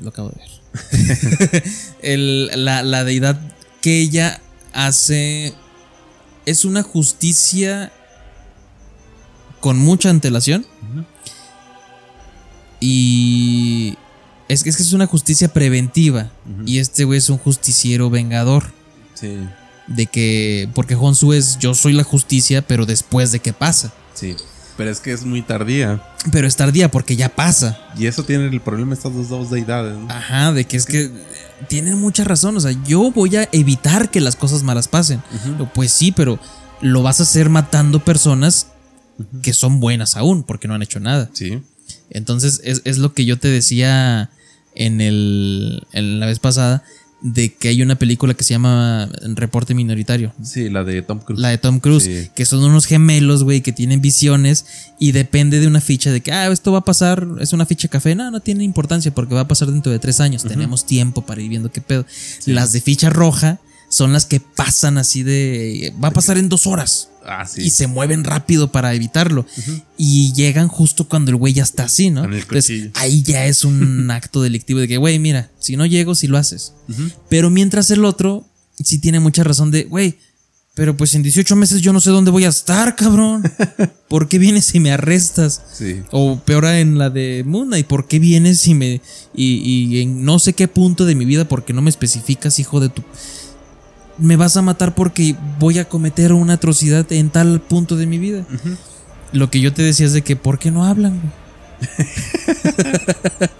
[0.00, 1.62] Lo acabo de ver.
[2.02, 3.40] El- la, la deidad
[3.80, 4.40] que ella
[4.72, 5.54] hace.
[6.46, 7.92] Es una justicia.
[9.60, 10.66] Con mucha antelación.
[12.80, 13.96] Y.
[14.48, 16.30] Es que, es que es una justicia preventiva.
[16.66, 18.72] Y este güey es un justiciero vengador.
[19.14, 19.36] Sí,
[19.86, 20.68] De que.
[20.74, 23.92] Porque Honsu es yo soy la justicia, pero después de que pasa.
[24.14, 24.36] sí.
[24.80, 26.02] Pero es que es muy tardía.
[26.32, 27.78] Pero es tardía porque ya pasa.
[27.98, 29.94] Y eso tiene el problema estas dos, dos deidades.
[29.94, 30.10] ¿no?
[30.10, 31.10] Ajá, de que es que
[31.68, 32.56] tienen mucha razón.
[32.56, 35.22] O sea, yo voy a evitar que las cosas malas pasen.
[35.74, 36.38] Pues sí, pero
[36.80, 38.68] lo vas a hacer matando personas
[39.42, 41.28] que son buenas aún, porque no han hecho nada.
[41.34, 41.60] Sí.
[42.08, 44.30] Entonces, es, es lo que yo te decía
[44.74, 45.86] en el.
[45.92, 46.84] en la vez pasada.
[47.22, 50.32] De que hay una película que se llama Reporte Minoritario.
[50.42, 51.38] Sí, la de Tom Cruise.
[51.40, 52.30] La de Tom Cruise, Sí.
[52.34, 54.64] que son unos gemelos, güey, que tienen visiones
[54.98, 57.88] y depende de una ficha de que, ah, esto va a pasar, es una ficha
[57.88, 58.14] café.
[58.14, 60.44] No, no tiene importancia porque va a pasar dentro de tres años.
[60.44, 62.06] Tenemos tiempo para ir viendo qué pedo.
[62.46, 63.60] Las de ficha roja
[63.90, 67.08] son las que pasan así de, va a pasar en dos horas.
[67.26, 67.62] Ah, sí.
[67.62, 69.44] Y se mueven rápido para evitarlo.
[69.98, 72.22] Y llegan justo cuando el güey ya está así, ¿no?
[72.22, 75.84] Con el Entonces, ahí ya es un acto delictivo de que, güey, mira, si no
[75.86, 76.72] llego, si lo haces.
[77.28, 78.46] Pero mientras el otro
[78.82, 80.16] sí tiene mucha razón de, güey,
[80.74, 83.42] pero pues en 18 meses yo no sé dónde voy a estar, cabrón.
[84.08, 85.60] ¿Por qué vienes y me arrestas?
[85.74, 86.00] Sí.
[86.12, 89.00] O peor en la de Moon Knight, ¿por qué vienes y me.
[89.34, 92.78] Y, y en no sé qué punto de mi vida, porque no me especificas, hijo
[92.78, 93.02] de tu.
[94.20, 98.18] Me vas a matar porque voy a cometer una atrocidad en tal punto de mi
[98.18, 98.44] vida.
[99.32, 101.32] Lo que yo te decía es de que, ¿por qué no hablan, güey?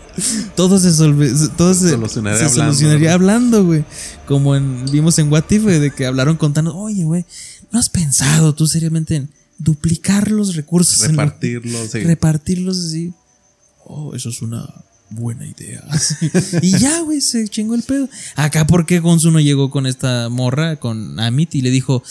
[0.55, 3.85] todo se, solve- todo se, Solucionaría se hablando, solucionaría hablando, güey.
[4.27, 7.25] Como en, vimos en What If, güey, de que hablaron contando, oye, güey,
[7.73, 11.03] ¿no has pensado tú seriamente en duplicar los recursos?
[11.05, 12.01] en lo- Repartirlo, sí.
[12.01, 13.13] repartirlos así.
[13.85, 14.69] Oh, eso es una
[15.11, 15.83] buena idea.
[16.63, 18.09] y ya, güey, se chingó el pedo.
[18.37, 22.03] Acá, ¿por qué Gonzu no llegó con esta morra, con Amit, y le dijo: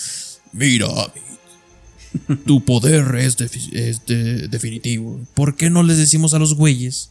[0.52, 5.20] Mira, Amit, tu poder es, defi- es de- definitivo.
[5.34, 7.10] ¿Por qué no les decimos a los güeyes?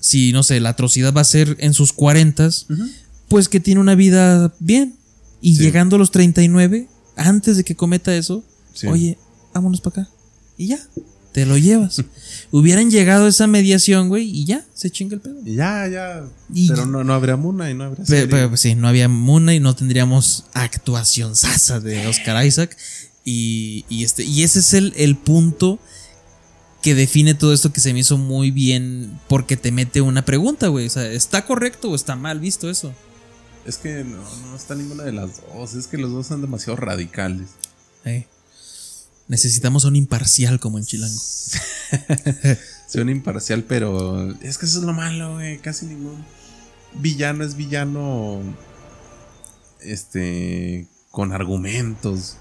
[0.00, 2.66] Si, no sé, la atrocidad va a ser en sus cuarentas,
[3.28, 4.94] pues que tiene una vida bien.
[5.40, 5.62] Y Sí.
[5.62, 8.42] llegando a los 39, antes de que cometa eso,
[8.72, 8.86] Sí.
[8.86, 9.18] oye,
[9.54, 10.10] vámonos para acá.
[10.58, 10.78] Y ya,
[11.36, 12.02] te lo llevas.
[12.50, 15.36] Hubieran llegado a esa mediación, güey, y ya, se chinga el pedo.
[15.44, 16.24] Ya, ya.
[16.54, 18.26] Y- Pero no, no habría Muna y no habría Pe- serie.
[18.28, 22.74] pe- pues sí, no había Muna y no tendríamos actuación sasa de Oscar Isaac.
[23.22, 25.78] Y, y este, y ese es el, el punto
[26.80, 30.68] que define todo esto que se me hizo muy bien porque te mete una pregunta,
[30.68, 30.86] güey.
[30.86, 32.94] O sea, ¿está correcto o está mal visto eso?
[33.66, 35.74] Es que no, no está ninguna de las dos.
[35.74, 37.48] Es que los dos son demasiado radicales.
[38.06, 38.26] Eh.
[39.28, 41.20] Necesitamos un imparcial como en Chilango.
[42.88, 45.58] Soy un imparcial, pero es que eso es lo malo, güey.
[45.58, 46.24] Casi ningún
[46.94, 48.40] villano es villano.
[49.80, 50.86] Este.
[51.10, 52.36] con argumentos.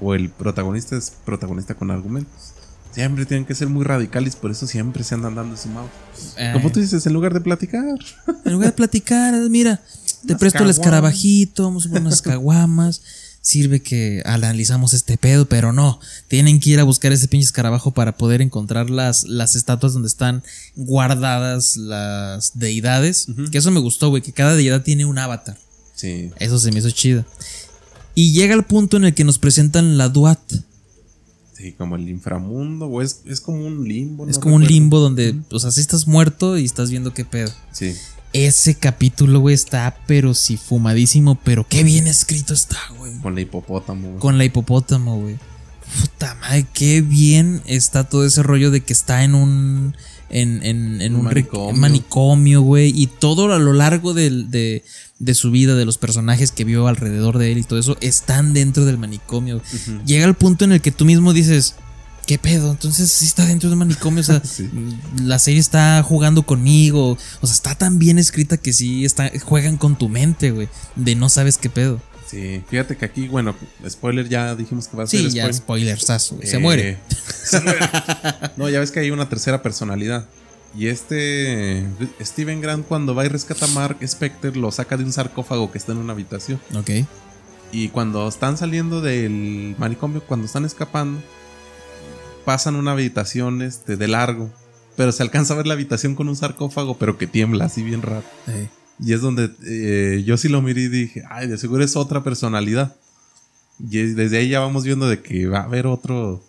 [0.00, 2.52] O el protagonista es protagonista con argumentos.
[2.92, 5.90] Siempre tienen que ser muy radicales, por eso siempre se andan dando su mouse.
[6.36, 7.84] Eh, Como tú dices, en lugar de platicar.
[8.44, 9.76] En lugar de platicar, mira,
[10.26, 13.02] te Unas presto el escarabajito, vamos a poner unas caguamas.
[13.48, 16.00] Sirve que analizamos este pedo, pero no.
[16.28, 20.08] Tienen que ir a buscar ese pinche escarabajo para poder encontrar las, las estatuas donde
[20.08, 20.42] están
[20.76, 23.26] guardadas las deidades.
[23.50, 25.56] Que eso me gustó, güey, que cada deidad tiene un avatar.
[25.94, 26.30] Sí.
[26.38, 27.24] Eso se me hizo chido.
[28.14, 30.38] Y llega el punto en el que nos presentan la Duat.
[31.56, 34.28] Sí, como el inframundo, o es, es como un limbo.
[34.28, 37.50] es como un limbo donde, o sea, si estás muerto y estás viendo qué pedo.
[37.72, 37.94] Sí.
[38.32, 43.14] Ese capítulo, güey, está pero sí fumadísimo, pero qué bien escrito está, güey.
[43.20, 44.08] Con la hipopótamo.
[44.08, 44.20] güey.
[44.20, 45.38] Con la hipopótamo, güey.
[46.00, 49.96] Puta madre, qué bien está todo ese rollo de que está en un
[50.30, 51.24] en, en- en Un
[51.80, 52.60] manicomio.
[52.60, 52.92] güey.
[52.94, 54.82] Y todo a lo largo de,
[55.18, 58.52] de su vida, de los personajes que vio alrededor de él y todo eso, están
[58.52, 59.62] dentro del manicomio.
[60.04, 61.76] Llega el punto en el que tú mismo dices,
[62.28, 62.70] ¿qué pedo?
[62.70, 64.20] Entonces sí está dentro del manicomio.
[64.20, 64.70] O sea, Sí.
[65.22, 67.16] la serie está jugando conmigo.
[67.40, 70.68] O sea, está tan bien escrita que sí está, juegan con tu mente, güey.
[70.94, 72.00] De no sabes qué pedo.
[72.30, 73.56] Sí, fíjate que aquí, bueno,
[73.88, 75.98] spoiler ya dijimos que va a Sí, ser ya spoiler.
[75.98, 76.46] güey.
[76.46, 76.98] Se Eh, muere.
[77.44, 77.80] se muere.
[78.58, 80.26] no, ya ves que hay una tercera personalidad.
[80.76, 81.86] Y este
[82.20, 85.78] Steven Grant cuando va y rescata a Mark Specter lo saca de un sarcófago que
[85.78, 86.60] está en una habitación.
[86.74, 86.90] Ok.
[87.72, 91.22] Y cuando están saliendo del manicomio, cuando están escapando,
[92.48, 94.50] pasan una habitación este, de largo.
[94.96, 98.00] Pero se alcanza a ver la habitación con un sarcófago, pero que tiembla así bien
[98.00, 98.24] raro.
[98.46, 98.68] Eh,
[99.04, 102.24] Y es donde eh, yo sí lo miré y dije, ay, de seguro es otra
[102.24, 102.96] personalidad.
[103.90, 106.42] Y es- desde ahí ya vamos viendo de que va a haber otro,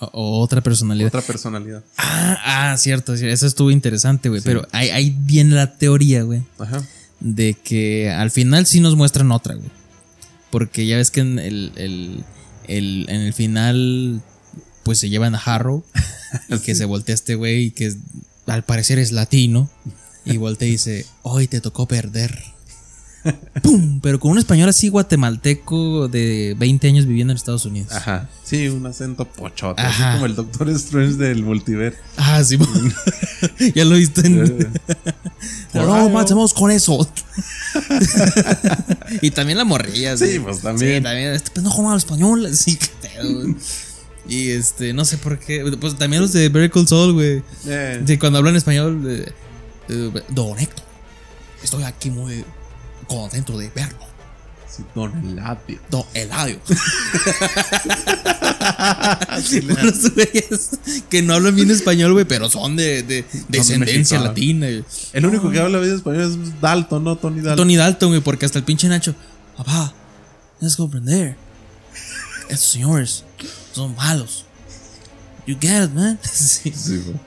[0.00, 1.06] o- otra personalidad.
[1.06, 1.84] otra personalidad.
[1.98, 4.40] Ah, ah, cierto, eso estuvo interesante, güey.
[4.40, 4.48] Sí.
[4.48, 6.82] Pero ahí, ahí viene la teoría, güey, Ajá.
[7.20, 9.70] de que al final sí nos muestran otra, güey.
[10.50, 12.24] Porque ya ves que en el, el-
[12.66, 14.20] el- en el final,
[14.82, 15.84] pues se llevan a Harrow
[16.48, 17.94] y que se voltea este güey y que
[18.46, 19.70] al parecer es latino.
[20.24, 22.38] Y voltea y dice, hoy te tocó perder.
[23.62, 24.00] ¡Pum!
[24.00, 27.92] Pero con un español así guatemalteco de 20 años viviendo en Estados Unidos.
[27.92, 28.28] Ajá.
[28.44, 29.82] Sí, un acento pochote.
[29.82, 30.10] Ajá.
[30.10, 31.98] Así como el Doctor Strange del multiverso.
[32.16, 32.58] Ah, sí.
[33.74, 34.70] ya lo viste en...
[35.72, 37.08] Pero no, matemos con eso.
[39.20, 40.16] y también la morrilla.
[40.16, 40.98] Sí, pues, también.
[40.98, 41.32] Sí, también.
[41.32, 42.54] Este pendejo no habla español.
[42.54, 42.78] Sí,
[43.22, 43.56] güey.
[44.28, 45.64] Y este, no sé por qué.
[45.80, 47.42] Pues también los de Very Cold Soul, güey.
[47.66, 49.02] Eh, Sí, cuando hablan español.
[49.08, 49.32] eh,
[49.88, 50.84] eh, Don Héctor,
[51.62, 52.44] estoy aquí muy
[53.08, 53.98] contento de verlo.
[54.68, 55.80] sí, Don Eladio.
[55.90, 56.60] Don Eladio.
[59.62, 60.70] Unos güeyes
[61.10, 64.66] que no hablan bien español, güey, pero son de, de descendencia latina.
[64.66, 64.84] güey.
[65.12, 67.16] El único que habla bien español es Dalton, ¿no?
[67.16, 67.56] Tony Dalton.
[67.56, 69.14] Tony Dalton, güey, porque hasta el pinche Nacho.
[69.56, 69.92] Papá,
[70.58, 71.36] tienes que comprender.
[72.48, 73.24] Estos señores
[73.72, 74.44] son malos.
[75.46, 76.18] You get it, man.
[76.32, 76.72] Sí.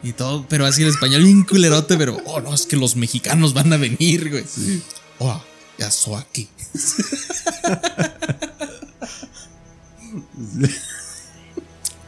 [0.04, 3.54] Y todo, pero así el español bien culerote, pero, oh, no, es que los mexicanos
[3.54, 4.46] van a venir, güey.
[4.48, 4.82] Sí.
[5.20, 5.42] Oh,
[5.78, 6.50] ya soy aquí.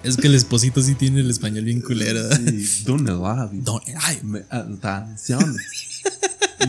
[0.04, 2.30] es que el esposito sí tiene el español bien culero.
[2.36, 3.62] Sí, Don Eladio.
[3.62, 4.24] Don Eladio.
[4.24, 5.58] Mi atención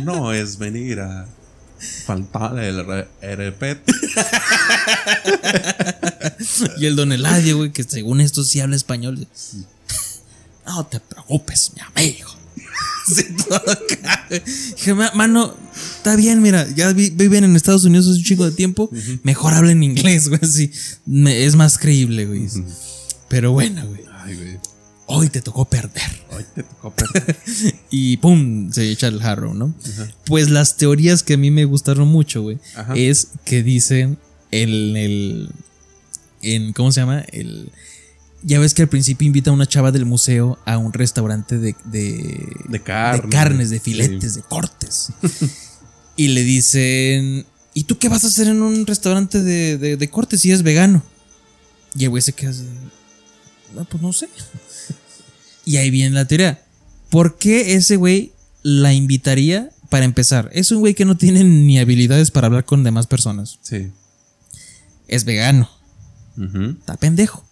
[0.01, 1.28] no es venir a
[1.78, 3.92] faltar el re- el respeto.
[6.78, 9.26] Y el Don Eladio, güey, que según esto sí habla español.
[10.66, 12.30] No te preocupes, mi amigo.
[14.76, 15.56] Dije, "Ma- mano,
[15.96, 18.90] está bien, mira, ya vi- viven en Estados Unidos hace un chico de tiempo.
[19.22, 20.70] Mejor hablen inglés, güey, así.
[21.26, 22.46] Es más creíble, güey.
[23.28, 24.02] Pero bueno, güey.
[25.10, 26.02] Hoy te tocó perder.
[26.36, 27.36] Hoy te tocó perder.
[27.90, 29.74] Y pum, se echa el jarro, ¿no?
[30.26, 32.59] Pues las teorías que a mí me gustaron mucho, güey,
[32.94, 34.18] es que dicen
[34.51, 35.51] el, el,
[36.43, 37.20] en, ¿cómo se llama?
[37.32, 37.72] El,
[38.43, 41.74] ya ves que al principio invita a una chava del museo a un restaurante de,
[41.86, 43.22] de, De carne.
[43.22, 45.09] de carnes, de filetes, de cortes.
[46.16, 50.43] y le dicen, ¿y tú qué vas a hacer en un restaurante de, de, cortes
[50.43, 51.02] si eres vegano?
[51.94, 52.64] Y el güey se queda así,
[53.78, 54.28] "Ah, pues no sé.
[55.69, 56.62] Y ahí viene la teoría.
[57.11, 58.32] ¿Por qué ese güey
[58.62, 60.49] la invitaría para empezar?
[60.55, 63.59] Es un güey que no tiene ni habilidades para hablar con demás personas.
[63.61, 63.90] Sí.
[65.09, 65.69] Es vegano.
[66.81, 67.45] Está pendejo.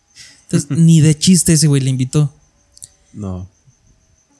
[0.44, 2.34] Entonces, ni de chiste ese güey le invitó.
[3.12, 3.50] No.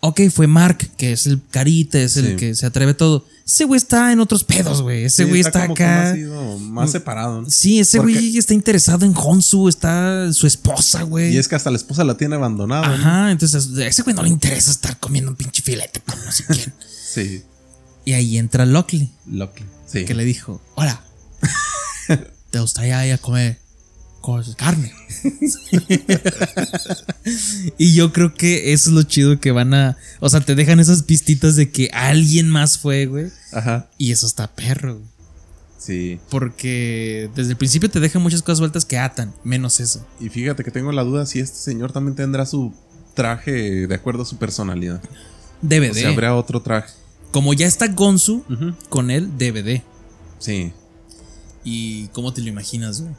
[0.01, 3.27] Ok, fue Mark, que es el carita, es el que se atreve a todo.
[3.47, 5.05] Ese güey está en otros pedos, güey.
[5.05, 6.17] Ese Sí, güey está, como que acá.
[6.17, 7.43] Más, más separado.
[7.43, 7.49] ¿no?
[7.51, 11.33] Sí, ese Porque- güey está interesado en Honsu, está su esposa, güey.
[11.35, 12.89] Y es que hasta la esposa la tiene abandonada.
[12.89, 12.95] ¿no?
[12.95, 16.33] Ajá, entonces a ese güey no le interesa estar comiendo un pinche filete con no
[16.33, 16.75] sé quién.
[17.15, 17.45] Sí.
[18.05, 19.67] y ahí entra Lockley, Lockley.
[19.87, 20.05] Sí.
[20.05, 21.01] que le dijo, hola,
[22.51, 23.61] ¿te gustaría ir a comer
[24.27, 24.93] cosas, carne?
[27.79, 30.81] y yo creo que eso es lo chido que van a, o sea, te dejan
[30.81, 33.29] esas pistitas de que alguien más fue, güey.
[33.53, 33.89] Ajá.
[33.99, 35.07] Y eso está perro, güey.
[35.79, 36.19] Sí.
[36.29, 40.05] Porque desde el principio te dejan muchas cosas vueltas que atan, menos eso.
[40.19, 42.75] Y fíjate que tengo la duda si este señor también tendrá su
[43.15, 45.01] traje de acuerdo a su personalidad.
[45.63, 45.93] DVD.
[45.93, 46.93] O sea, habrá otro traje.
[47.31, 48.43] Como ya está Gonzu
[48.89, 49.83] con él, DVD.
[50.41, 50.73] Sí.
[51.63, 53.15] ¿Y cómo te lo imaginas, güey?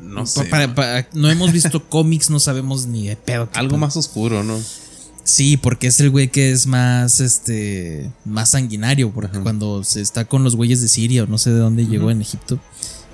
[0.00, 0.44] No sé.
[0.44, 3.48] para- para- no hemos visto cómics, no sabemos ni de pedo.
[3.54, 4.58] Algo más oscuro, ¿no?
[5.24, 9.42] Sí, porque es el güey que es más, este, más sanguinario, porque Ajá.
[9.42, 12.22] cuando se está con los güeyes de Siria o no sé de dónde llegó en
[12.22, 12.58] Egipto,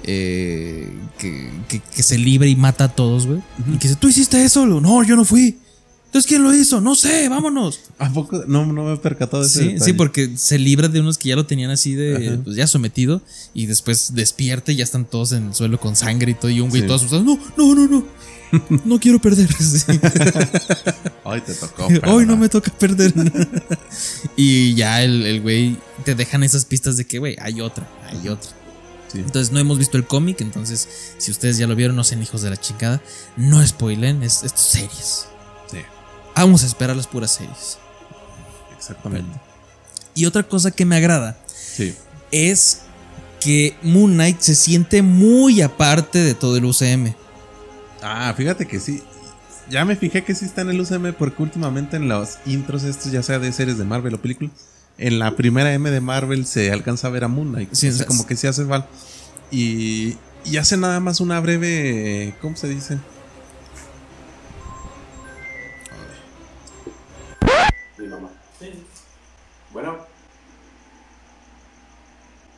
[0.05, 0.89] eh,
[1.19, 3.41] que, que- que se libra y mata a todos, güey.
[3.73, 5.59] Y que dice, tú hiciste eso, no, yo no fui.
[6.15, 6.81] Entonces, ¿quién lo hizo?
[6.81, 7.81] No sé, vámonos.
[7.99, 8.45] ¿A poco?
[8.47, 9.85] No, no me he percatado de ese Sí, detalle.
[9.85, 12.41] sí, porque se libra de unos que ya lo tenían así de, Ajá.
[12.45, 13.21] pues ya sometido,
[13.53, 16.61] y después despierta y ya están todos en el suelo con sangre y todo, y
[16.61, 16.87] un güey Sí.
[16.87, 17.25] todo asustado.
[17.25, 18.07] No, no, no, no.
[18.85, 19.49] No quiero perder.
[19.59, 19.83] Sí.
[21.25, 21.89] Ay, te tocó.
[22.07, 23.13] Hoy no me toca perder.
[24.37, 28.29] y ya el, el güey te dejan esas pistas de que, güey, hay otra, hay
[28.29, 28.51] otra.
[29.13, 29.19] Sí.
[29.19, 30.89] Entonces no hemos visto el cómic, entonces
[31.19, 33.03] si ustedes ya lo vieron, no sean hijos de la chingada.
[33.37, 35.27] No spoilen, es, es series.
[36.37, 37.79] Vamos a esperar las puras series.
[38.77, 39.39] exactamente.
[40.15, 41.95] Y otra cosa que me agrada Sí.
[42.31, 42.81] es
[43.41, 47.15] que Moon Knight se siente muy aparte de todo el UCM.
[48.03, 49.03] Ah, fíjate que sí.
[49.71, 53.11] Ya me fijé que sí está en el UCM porque últimamente en los intros estos,
[53.13, 54.53] ya sea de series de Marvel o películas,
[54.99, 57.71] en la primera M de Marvel se alcanza a ver a Moon Knight.
[57.73, 58.89] Sí, como que sí hace falta.
[59.51, 62.35] Y, y hace nada más una breve.
[62.41, 62.99] ¿Cómo se dice?
[69.75, 69.97] Bueno.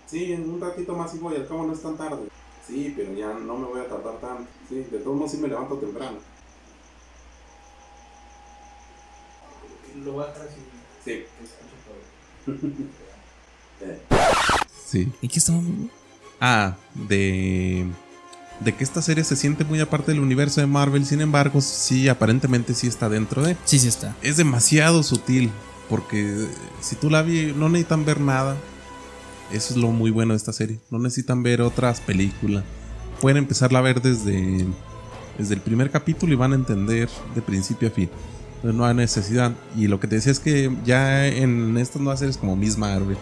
[0.06, 2.28] Sí, en un ratito más y voy, al cabo no es tan tarde.
[2.64, 4.48] Sí, pero ya no me voy a tardar tanto.
[4.68, 6.18] Sí, de todos modos sí me levanto temprano.
[10.04, 10.60] Lo voy a dejar así.
[11.04, 11.24] Sí.
[14.86, 15.12] Sí.
[15.20, 15.64] ¿Y qué estamos?
[16.40, 17.86] Ah, de.
[18.60, 22.08] De que esta serie se siente muy aparte del universo de Marvel, sin embargo, sí,
[22.08, 23.56] aparentemente sí está dentro de.
[23.64, 24.16] Sí, sí está.
[24.22, 25.50] Es demasiado sutil,
[25.88, 26.46] porque
[26.80, 28.56] si tú la vi, no necesitan ver nada.
[29.52, 30.78] Eso es lo muy bueno de esta serie.
[30.90, 32.64] No necesitan ver otras películas.
[33.20, 34.66] Pueden empezarla a ver desde,
[35.38, 38.10] desde el primer capítulo y van a entender de principio a fin.
[38.56, 39.52] Entonces no hay necesidad.
[39.76, 43.16] Y lo que te decía es que ya en estas nuevas series como Miss Marvel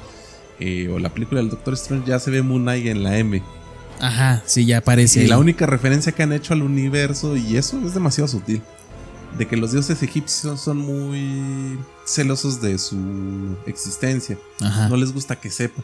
[0.60, 3.42] eh, o la película del Doctor Strange ya se ve Moon Knight en la M.
[4.00, 5.20] Ajá, sí, ya aparece.
[5.20, 5.28] Y ahí.
[5.28, 8.62] la única referencia que han hecho al universo, y eso es demasiado sutil,
[9.36, 14.38] de que los dioses egipcios son muy celosos de su existencia.
[14.60, 14.88] Ajá.
[14.88, 15.82] No les gusta que sepa.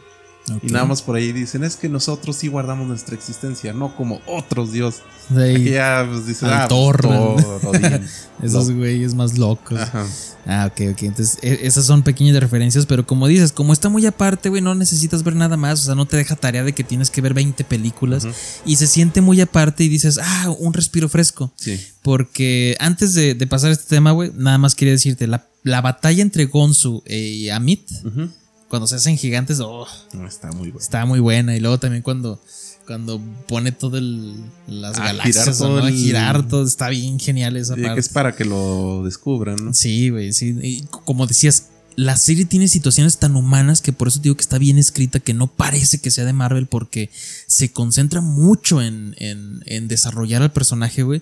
[0.63, 4.21] Y nada más por ahí dicen, es que nosotros sí guardamos nuestra existencia, no como
[4.25, 4.71] otros.
[4.73, 8.01] De ahí, Aquí ya pues, dicen, ah, pues, Thor, Odín".
[8.43, 9.79] esos güeyes más locos.
[9.79, 10.05] Ajá.
[10.45, 11.03] Ah, ok, ok.
[11.03, 14.73] Entonces, e- esas son pequeñas referencias, pero como dices, como está muy aparte, güey, no
[14.75, 15.81] necesitas ver nada más.
[15.81, 18.27] O sea, no te deja tarea de que tienes que ver 20 películas.
[18.65, 21.53] Y se siente muy aparte y dices, ah, un respiro fresco.
[21.55, 21.79] Sí.
[22.01, 26.23] Porque antes de, de pasar este tema, güey, nada más quería decirte, la, la batalla
[26.23, 28.29] entre Gonzu y Amit, Ujú.
[28.71, 30.79] Cuando se hacen gigantes, oh, No, está muy bueno.
[30.79, 31.55] está muy buena.
[31.55, 32.41] Y luego también cuando,
[32.87, 34.33] cuando pone todo el,
[34.67, 35.85] las A galaxias girar todo ¿no?
[35.85, 37.93] a el- girar, todo está bien genial esa parte.
[37.93, 39.73] que es para que lo descubran, ¿no?
[39.75, 40.55] Sí, güey, sí.
[40.63, 41.65] Y c- como decías,
[41.97, 45.33] la serie tiene situaciones tan humanas que por eso digo que está bien escrita, que
[45.33, 47.09] no parece que sea de Marvel, porque
[47.47, 51.21] se concentra mucho en, en- en desarrollar al personaje, güey.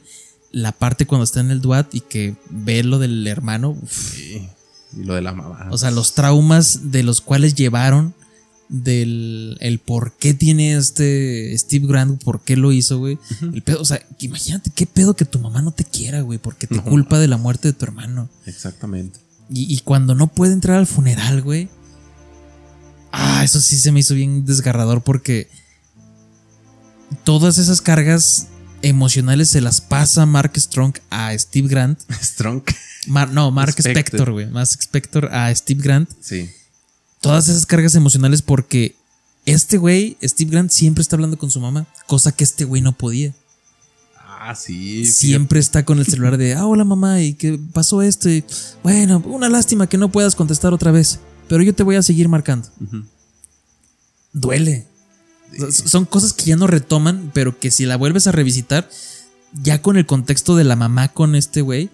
[0.52, 4.48] La parte cuando está en el DUAT y que ve lo del hermano, uf, Sí.
[4.98, 5.68] Y lo de la mamá.
[5.72, 8.14] o sea, los traumas de los cuales llevaron,
[8.70, 13.18] del el por qué tiene este Steve Grant, por qué lo hizo, güey.
[13.42, 16.68] El pedo, o sea, imagínate qué pedo que tu mamá no te quiera, güey, porque
[16.68, 16.84] te No.
[16.84, 18.30] culpa de la muerte de tu hermano.
[18.46, 19.20] Exactamente.
[19.52, 21.68] Y, y cuando no puede entrar al funeral, güey.
[23.12, 25.50] Ah, eso sí se me hizo bien desgarrador porque
[27.24, 28.49] todas esas cargas
[28.82, 32.00] emocionales se las pasa Mark Strong a Steve Grant.
[32.22, 32.64] Strong.
[33.08, 34.32] Mar- no, Mark Spector.
[34.32, 34.48] Güey.
[34.48, 36.10] Mark Spector a Steve Grant.
[36.22, 36.50] Sí.
[37.22, 38.96] Todas esas cargas emocionales porque
[39.46, 42.94] este güey, Steve Grant, siempre está hablando con su mamá, cosa que este güey no
[42.98, 43.34] podía.
[44.42, 45.06] Ah, sí.
[45.06, 48.30] Siempre está con el celular de, ah, hola mamá, y que pasó esto.
[48.30, 48.44] Y,
[48.84, 51.20] bueno, una lástima que no puedas contestar otra vez,
[51.50, 52.70] pero yo te voy a seguir marcando.
[54.32, 54.88] Duele.
[55.72, 58.90] Son cosas que ya no retoman, pero que si la vuelves a revisitar,
[59.54, 61.90] ya con el contexto de la mamá con este güey,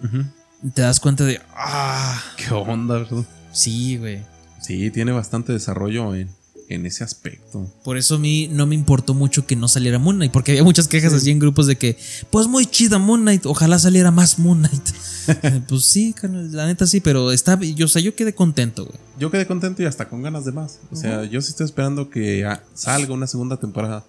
[0.74, 3.24] te das cuenta de, ah, ¿Qué onda, verdad?
[3.52, 4.22] sí, güey.
[4.60, 6.28] Sí, tiene bastante desarrollo en,
[6.68, 7.70] en ese aspecto.
[7.84, 10.64] Por eso a mí no me importó mucho que no saliera Moon Knight, porque había
[10.64, 11.96] muchas quejas así en grupos de que,
[12.30, 14.88] pues muy chida Moon Knight, ojalá saliera más Moon Knight.
[15.68, 18.96] Pues sí, la neta sí, pero está, yo, o sea, yo quedé contento, güey.
[19.18, 20.78] Yo quedé contento y hasta con ganas de más.
[20.92, 24.04] O sea, yo sí estoy esperando que salga una segunda temporada.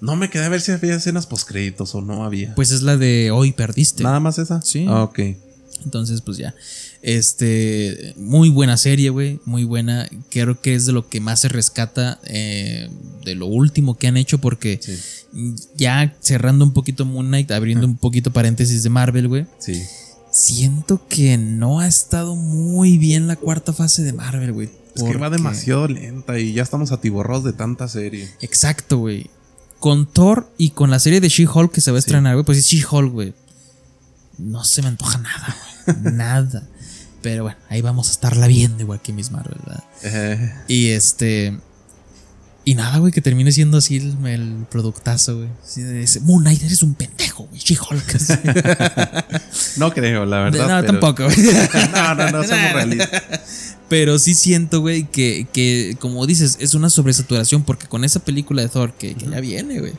[0.00, 2.54] No me quedé a ver si había escenas postcréditos o no había.
[2.54, 4.02] Pues es la de hoy perdiste.
[4.02, 4.60] Nada más esa.
[4.62, 4.84] Sí.
[4.88, 5.20] Ah, ok.
[5.84, 6.54] Entonces, pues ya.
[7.02, 9.40] Este, muy buena serie, güey.
[9.44, 10.08] Muy buena.
[10.30, 12.88] Creo que es de lo que más se rescata eh,
[13.24, 14.98] de lo último que han hecho, porque Sí.
[15.76, 19.46] ya cerrando un poquito Moon Knight, abriendo un poquito paréntesis de Marvel, güey.
[19.58, 19.82] Sí.
[20.30, 24.68] Siento que no ha estado muy bien la cuarta fase de Marvel, güey.
[24.94, 28.28] Es que va demasiado lenta y ya estamos atiborrados de tanta serie.
[28.40, 29.30] Exacto, güey.
[29.78, 32.06] Con Thor y con la serie de She-Hulk que se va a Sí.
[32.06, 32.44] estrenar, güey.
[32.44, 33.32] Pues es She-Hulk, güey.
[34.38, 35.56] No se me antoja nada,
[35.86, 36.14] güey.
[36.14, 36.68] nada.
[37.22, 40.52] Pero bueno, ahí vamos a estarla viendo igual que Miss Marvel, ¿verdad?
[40.68, 41.58] Y este.
[42.64, 45.48] Y nada, güey, que termine siendo así el, el productazo, güey.
[45.64, 47.58] Así de ese, Moon Knight, eres un pendejo, güey.
[47.58, 48.04] She-Hulk.
[49.78, 50.68] no creo, la verdad.
[50.68, 51.36] no, pero- tampoco, güey.
[51.92, 53.22] No, no, no, somos realistas.
[53.88, 58.60] Pero sí siento, güey, que, que, como dices, es una sobresaturación porque con esa película
[58.60, 59.94] de Thor que, que ya viene, güey.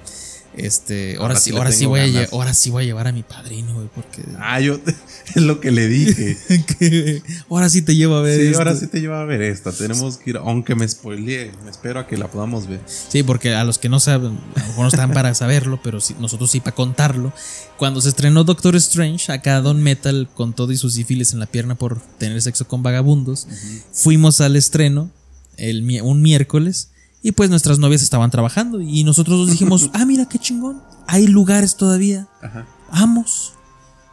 [0.55, 2.33] Este, ahora, Ahora sí, ahora sí voy a, ganas.
[2.33, 4.79] ahora sí voy a llevar a mi padrino, güey, porque Ah, yo,
[5.35, 6.37] es lo que le dije.
[6.79, 8.57] que- ahora sí te llevo a ver Sí, esto.
[8.57, 9.71] ahora sí te lleva a ver esta.
[9.71, 12.81] Tenemos que ir, aunque me spoileé, me espero a que la podamos ver.
[12.87, 16.01] Sí, porque a los que no saben, a lo mejor no están para saberlo, pero
[16.01, 17.31] sí- nosotros sí para contarlo.
[17.77, 21.45] Cuando se estrenó Doctor Strange, acá Don Metal con todo y sus sífilis en la
[21.45, 23.47] pierna por tener sexo con vagabundos,
[23.93, 25.09] fuimos al estreno
[25.57, 26.89] el, un miércoles
[27.21, 31.27] y pues nuestras novias estaban trabajando y nosotros nos dijimos, ah, mira qué chingón, hay
[31.27, 32.65] lugares todavía, Ajá.
[32.91, 33.53] vamos.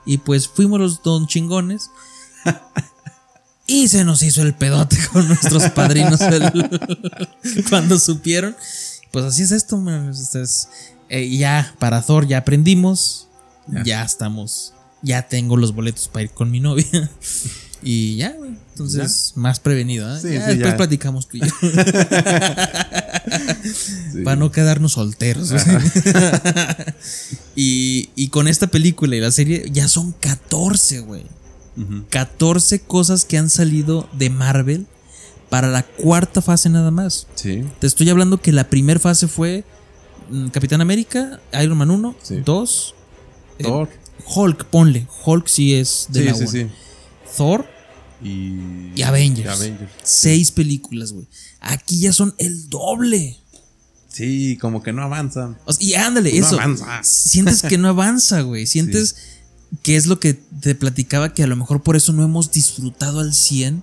[0.04, 1.90] Y pues fuimos los don chingones.
[3.68, 6.20] Y se nos hizo el pedote con nuestros padrinos
[7.68, 8.54] cuando supieron.
[9.10, 10.08] Pues así es esto, man.
[10.10, 10.68] Este es-
[11.08, 13.26] eh, ya para Thor ya aprendimos.
[13.66, 13.82] Ya.
[13.82, 14.02] Ya.
[14.04, 14.72] estamos.
[15.02, 17.10] Ya tengo los boletos para ir con mi novia.
[17.88, 18.50] Y ya, güey.
[18.72, 20.12] Entonces, más prevenido.
[20.14, 20.18] ¿eh?
[20.20, 20.76] Sí, Ya sí, después ya.
[20.76, 21.46] platicamos tú y yo.
[24.12, 24.22] Sí.
[24.22, 25.52] Para no quedarnos solteros.
[27.56, 31.24] y, y con esta película y la serie ya son 14, güey.
[31.76, 32.04] Ujú.
[32.10, 34.86] 14 cosas que han salido de Marvel
[35.50, 37.26] para la cuarta fase nada más.
[37.34, 37.64] Sí.
[37.80, 39.64] Te estoy hablando que la primera fase fue
[40.30, 42.42] mm, Capitán América, Iron Man 1, Sí.
[42.44, 42.94] 2,
[43.58, 43.88] eh, Thor.
[44.34, 45.06] Hulk, ponle.
[45.24, 46.50] Hulk sí es de Sí, la sí, uno.
[46.50, 46.66] sí.
[47.36, 47.66] Thor,
[48.27, 49.70] Y, Y Avengers.
[50.03, 51.27] seis películas, güey.
[51.61, 53.36] Aquí ya son el doble.
[54.09, 55.59] Sí, como que no avanza.
[55.66, 56.57] O sea, y ándale, No eso.
[56.61, 57.01] avanza.
[57.03, 58.66] Sientes que no avanza, güey.
[58.66, 59.16] Sientes
[59.82, 63.20] que es lo que te platicaba que a lo mejor por eso no hemos disfrutado
[63.20, 63.82] al 100,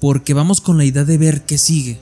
[0.00, 1.98] porque vamos con la idea de ver qué sigue.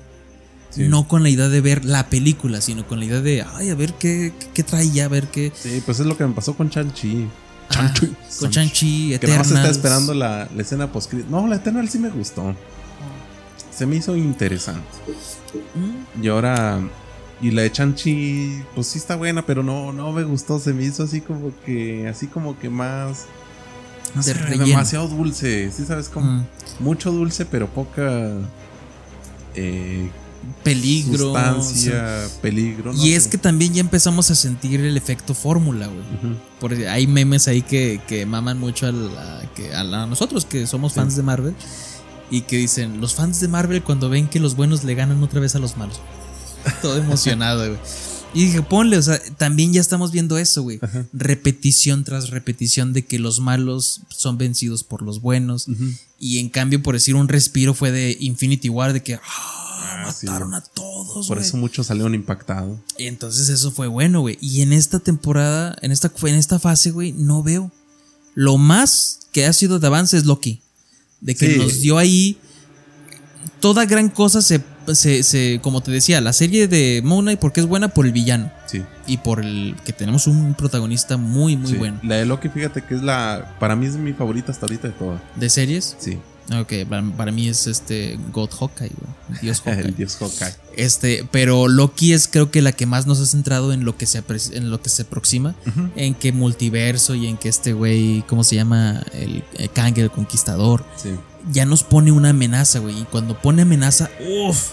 [0.70, 0.88] Sí.
[0.88, 3.74] No con la idea de ver la película, sino con la idea de, ay, a
[3.74, 5.52] ver qué, qué trae ya, a ver qué.
[5.54, 7.28] Sí, pues es lo que me pasó con Chanchi.
[7.78, 7.92] Ah,
[8.40, 11.98] con Shang-Chi, Que nada más está esperando la, la escena post No, la Eternal sí
[11.98, 12.54] me gustó.
[13.74, 14.86] Se me hizo interesante.
[15.74, 16.80] Mm, Y ahora.
[17.40, 20.60] Y la de Chanchi, pues sí está buena, pero no, no me gustó.
[20.60, 22.06] Se me hizo así como que.
[22.08, 23.24] Así como que más.
[24.14, 24.64] no De sé, relleno.
[24.66, 25.70] demasiado dulce.
[25.72, 26.26] Sí, sabes como.
[26.30, 26.44] Mm.
[26.80, 28.30] Mucho dulce, pero poca.
[29.54, 30.08] Eh,
[30.64, 31.18] Peligro.
[31.32, 32.92] sustancia, peligro.
[32.92, 36.36] no y es que también ya empezamos a sentir el efecto fórmula, güey.
[36.60, 40.44] Porque hay memes ahí que, que maman mucho al- a, que, a la- a nosotros
[40.44, 41.54] que somos fans de Marvel.
[42.30, 45.38] Y que dicen, los fans de Marvel cuando ven que los buenos le ganan otra
[45.40, 46.00] vez a los malos.
[46.82, 47.78] Todo emocionado, güey.
[48.34, 50.80] Y dije, ponle, o sea, también ya estamos viendo eso, güey.
[51.12, 55.66] Repetición tras repetición de que los malos son vencidos por los buenos.
[56.18, 59.18] Y en cambio, por decir un respiro, fue de Infinity War, de que
[59.98, 60.26] ah, sí.
[60.26, 62.78] mataron a todos, Por eso muchos salieron impactados.
[62.98, 64.38] Y entonces eso fue bueno, güey.
[64.40, 67.70] Y en esta temporada, en esta, en esta fase, güey, no veo.
[68.34, 70.60] Lo más que ha sido de avance es Loki.
[71.20, 71.58] De que Sí.
[71.58, 72.38] nos dio ahí.
[73.60, 74.60] Toda gran cosa se,
[74.92, 78.12] se, se- Como te decía, la serie de Moon Knight, porque es buena por el
[78.12, 78.50] villano.
[78.66, 78.82] Sí.
[79.06, 81.76] Y por el que tenemos un protagonista muy, muy sí.
[81.76, 82.00] bueno.
[82.02, 83.56] La de Loki, fíjate que es la.
[83.60, 85.20] Para mí es mi favorita hasta ahorita de todas.
[85.36, 85.96] ¿De series?
[86.00, 86.18] Sí.
[86.60, 89.40] Ok, para, para mí es este God Hawkeye, güey.
[89.40, 89.84] Dios Hawkeye.
[89.88, 90.54] El dios Hawkeye.
[90.76, 94.06] Este, pero Loki es creo que la que más nos ha centrado en lo que
[94.06, 94.22] se,
[94.52, 95.54] en lo que se aproxima,
[95.96, 99.02] en que multiverso y en que este güey, ¿cómo se llama?
[99.12, 101.10] El, el Kang, el conquistador, Sí.
[101.52, 103.00] ya nos pone una amenaza, güey.
[103.00, 104.10] Y cuando pone amenaza,
[104.48, 104.70] uff,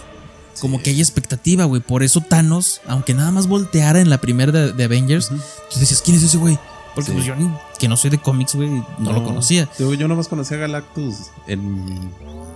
[0.62, 1.82] como que hay expectativa, güey.
[1.82, 6.02] Por eso Thanos, aunque nada más volteara en la primera de, de Avengers, tú dices,
[6.04, 6.58] ¿quién es ese güey?
[6.96, 7.16] Porque Sí.
[7.16, 9.70] pues yo, ni- que no soy de cómics, güey, no, lo conocía.
[9.80, 11.16] Yo, yo nomás conocía a Galactus
[11.48, 12.12] en.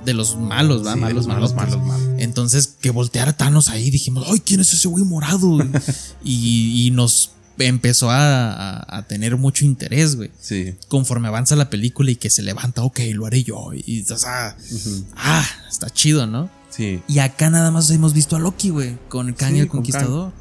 [0.05, 0.95] De los malos, ¿va?
[0.95, 2.07] Sí, malos, los malos, malos, malos.
[2.19, 5.59] Entonces, que volteara Thanos ahí, dijimos, ay, ¿quién es ese güey morado?
[6.23, 10.29] y, y nos empezó a, a- a tener mucho interés, güey.
[10.41, 10.75] Sí.
[10.89, 13.69] Conforme avanza la película y que se levanta, ok, lo haré yo.
[13.73, 15.05] Y, o sea, Ujú.
[15.15, 16.49] ah, está chido, ¿no?
[16.69, 17.01] Sí.
[17.07, 20.33] Y acá nada más hemos visto a Loki, güey, con Kang Sí, el con Conquistador.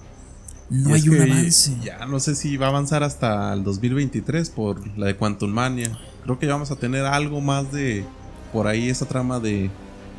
[0.72, 1.76] No hay un avance.
[1.84, 5.98] Ya no sé si va a avanzar hasta el 2023 por la de Quantum Mania.
[6.24, 8.04] Creo que ya vamos a tener algo más de.
[8.52, 9.70] Por ahí esa trama de.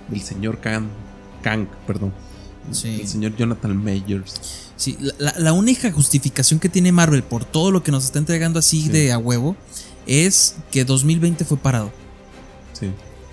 [0.09, 0.85] Del señor Kang.
[1.41, 2.13] Kang, perdón.
[2.71, 2.99] Sí.
[3.01, 4.69] El señor Jonathan Majors.
[4.75, 8.81] Sí, la, única justificación que tiene Marvel por todo lo que nos está entregando así
[8.83, 8.89] Sí.
[8.89, 9.55] de a huevo
[10.07, 11.91] es que 2020 fue parado.
[12.73, 12.89] Sí.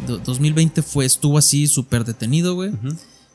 [0.07, 2.73] Do- 2020 fue, estuvo así súper detenido, güey.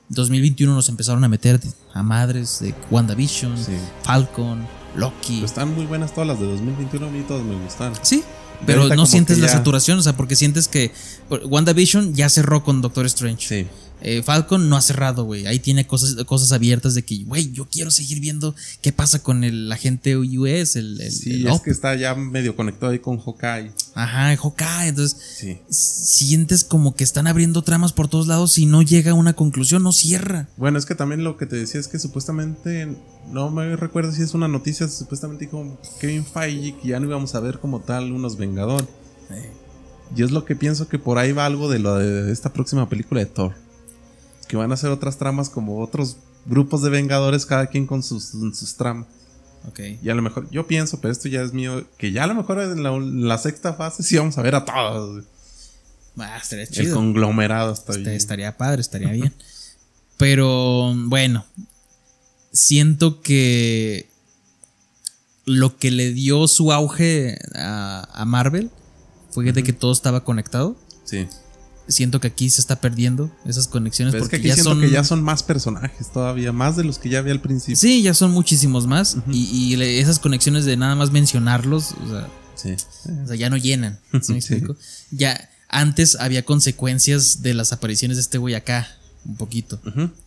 [0.10, 1.60] 2021 nos empezaron a meter
[1.94, 3.72] a madres de WandaVision, Sí.
[4.03, 5.36] Falcon, Loki.
[5.36, 7.07] Pero están muy buenas todas las de 2021.
[7.07, 7.98] A mí todas me gustaron.
[8.02, 8.23] Sí,
[8.65, 10.91] Pero no sientes la ya- saturación, o sea, porque sientes que
[11.30, 13.48] WandaVision ya cerró con Doctor Strange.
[13.48, 13.68] Sí.
[14.07, 15.48] Eh, Falcon no ha cerrado, güey.
[15.48, 18.53] Ahí tiene cosas, cosas abiertas de que, güey, yo quiero seguir viendo
[18.84, 22.56] qué pasa con el agente US, el, el, Sí, el es que está ya medio
[22.56, 23.72] conectado ahí con Hawkeye.
[23.95, 24.90] Ajá, Hawkeye.
[24.90, 25.57] Entonces, Sí.
[25.72, 29.82] sientes como que están abriendo tramas por todos lados y no llega a una conclusión,
[29.82, 30.49] no cierra.
[30.56, 32.88] Bueno, es que también lo que te decía es que supuestamente,
[33.32, 37.34] no me recuerdo si es una noticia, supuestamente dijo Kevin Feige que ya no íbamos
[37.34, 38.88] a ver como tal unos Vengador.
[40.15, 42.88] Y es lo que pienso que por ahí va algo de lo de esta próxima
[42.88, 43.65] película de Thor.
[44.56, 46.15] Que van a hacer otras tramas como otros
[46.45, 49.06] grupos de Vengadores, cada quien con sus, sus tramas.
[49.68, 49.80] Ok.
[50.02, 52.36] Y a lo mejor, yo pienso, pero esto ya es mío, que ya a lo
[52.36, 55.26] mejor en la, sexta fase sí vamos a ver a todos.
[56.18, 56.95] Ah, estaría El chido.
[56.95, 58.15] conglomerado está Este, bien.
[58.15, 59.34] estaría padre, estaría bien.
[60.18, 61.45] Pero bueno,
[62.53, 64.07] siento que
[65.44, 68.72] lo que le dio su auge a, a Marvel
[69.32, 70.77] fue de que todo estaba conectado.
[71.03, 71.27] Sí.
[71.88, 74.72] Siento que aquí se está perdiendo esas conexiones Pero es que porque aquí ya siento
[74.72, 77.76] son que ya son más personajes todavía, más de los que ya había al principio.
[77.76, 82.28] Sí, ya son muchísimos más y, y esas conexiones de nada más mencionarlos, o sea,
[82.56, 82.72] Sí.
[83.24, 83.99] o sea, ya no llenan.
[84.22, 84.53] ¿sí me Sí.
[84.56, 84.76] explico?
[85.12, 88.88] Ya antes había consecuencias de las apariciones de este güey acá,
[89.26, 89.80] un poquito.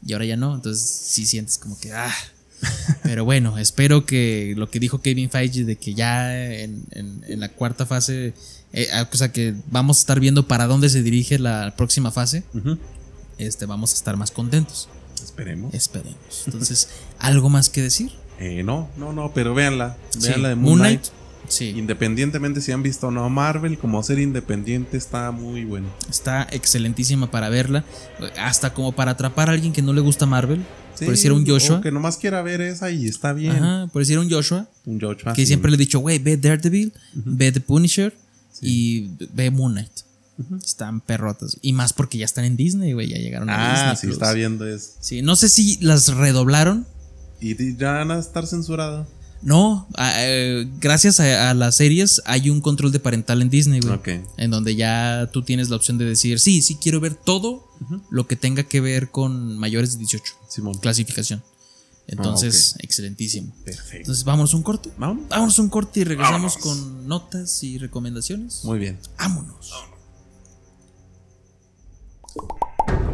[0.07, 0.55] Y ahora ya no.
[0.55, 1.93] Entonces sí sientes como que.
[1.93, 2.15] Ah.
[3.03, 7.41] Pero bueno, espero que lo que dijo Kevin Feige de que ya en, en- en
[7.41, 8.35] la cuarta fase.
[8.73, 12.11] Eh, ah, o sea que vamos a estar viendo para dónde se dirige la próxima
[12.11, 12.45] fase.
[13.39, 14.89] Este, vamos a estar más contentos.
[15.23, 15.75] Esperemos.
[15.75, 16.43] Esperemos.
[16.47, 16.89] Entonces,
[17.19, 18.13] ¿algo más que decir?
[18.39, 19.97] Eh, no, no, no, pero véanla.
[20.11, 20.29] Sí.
[20.29, 21.07] Véanla de Moon Knight.
[21.49, 21.71] Sí.
[21.77, 25.89] Independientemente si han visto o no Marvel, como ser independiente está muy bueno.
[26.11, 27.85] Está excelentísima para verla.
[28.39, 30.63] Hasta como para atrapar a alguien que no le gusta Marvel.
[30.99, 31.79] por decir un Joshua.
[31.79, 33.57] O que nomás quiera ver esa y está bien.
[33.57, 34.69] Ajá, por decir un Joshua.
[34.85, 35.33] Un Joshua.
[35.33, 35.47] Que sí.
[35.47, 38.13] siempre le he dicho, güey, ve Daredevil, ve The Punisher
[38.63, 39.91] y ve Moon Knight.
[40.65, 41.57] Están perrotas.
[41.63, 43.09] Y más porque ya están en Disney, güey.
[43.09, 43.97] Ya llegaron a Ah, Disney.
[43.97, 44.13] sí, Plus.
[44.15, 44.91] está viendo eso.
[45.01, 46.87] Sí, no sé si las redoblaron.
[47.41, 49.09] Y ya van a estar censuradas.
[49.43, 53.79] No, a- eh, gracias a, a las series hay un control de parental en Disney,
[53.81, 53.95] güey.
[53.95, 54.09] Ok.
[54.37, 57.65] En donde ya tú tienes la opción de decir, sí, sí quiero ver todo
[58.11, 60.35] lo que tenga que ver con mayores de 18.
[60.49, 60.75] Simón.
[60.79, 61.43] Clasificación.
[62.09, 63.55] Entonces, excelentísimo.
[63.65, 63.99] Perfecto.
[63.99, 64.91] Entonces, vámonos un corte.
[64.97, 65.29] Vámonos.
[65.29, 68.65] Vámonos un corte y regresamos con notas y recomendaciones.
[68.65, 68.99] Muy bien.
[69.19, 69.75] Vámonos.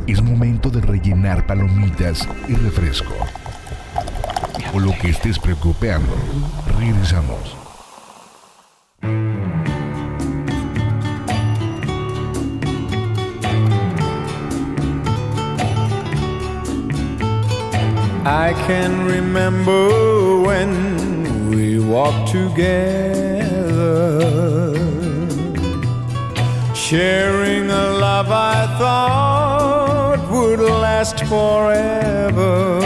[0.06, 3.14] Es momento de rellenar palomitas y refresco.
[4.72, 6.14] O lo que estés preocupando.
[6.78, 7.56] Regresamos.
[18.26, 22.74] I can remember when we walked together,
[26.74, 32.80] sharing a love I thought would last forever.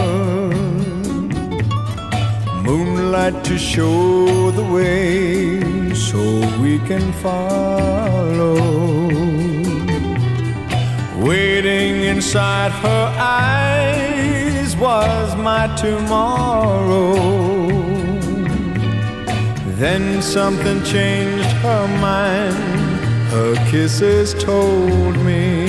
[2.61, 6.19] Moonlight to show the way so
[6.59, 8.57] we can follow.
[11.25, 14.38] Waiting inside her eyes
[14.79, 17.13] was my tomorrow.
[19.75, 22.55] Then something changed her mind,
[23.31, 25.67] her kisses told me.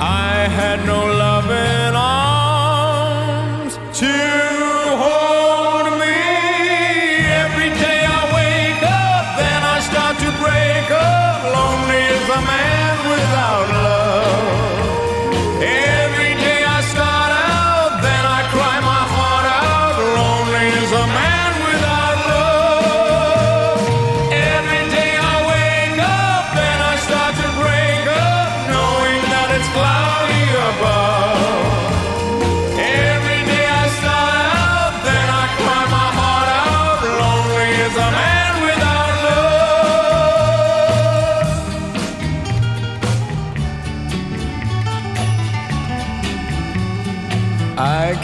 [0.00, 1.11] I had no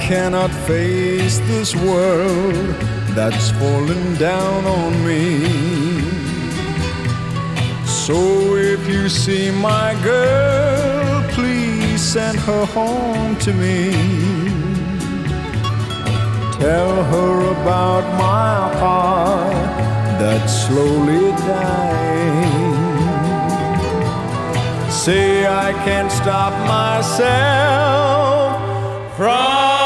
[0.09, 2.75] cannot face this world
[3.15, 5.45] that's fallen down on me.
[7.85, 13.93] So if you see my girl, please send her home to me.
[16.59, 19.53] Tell her about my heart
[20.19, 22.81] that's slowly dying.
[24.91, 27.29] Say I can't stop myself
[29.15, 29.78] from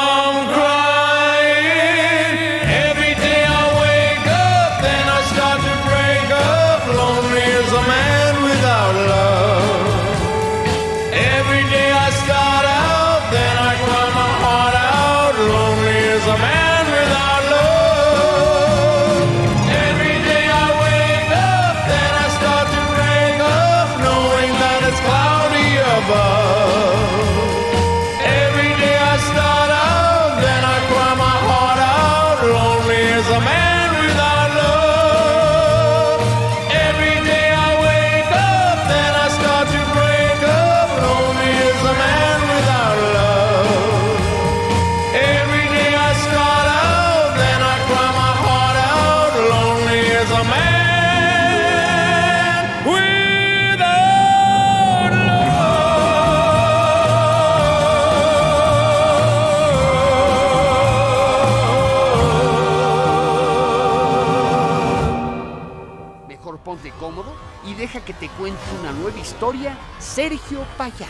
[67.93, 71.07] deja que te cuente una nueva historia Sergio Payá.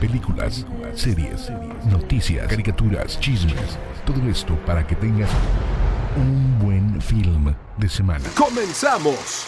[0.00, 0.64] Películas,
[0.94, 1.50] series,
[1.84, 3.78] noticias, caricaturas, chismes.
[4.06, 5.28] Todo esto para que tengas
[6.16, 8.24] un buen film de semana.
[8.36, 9.44] ¡Comenzamos!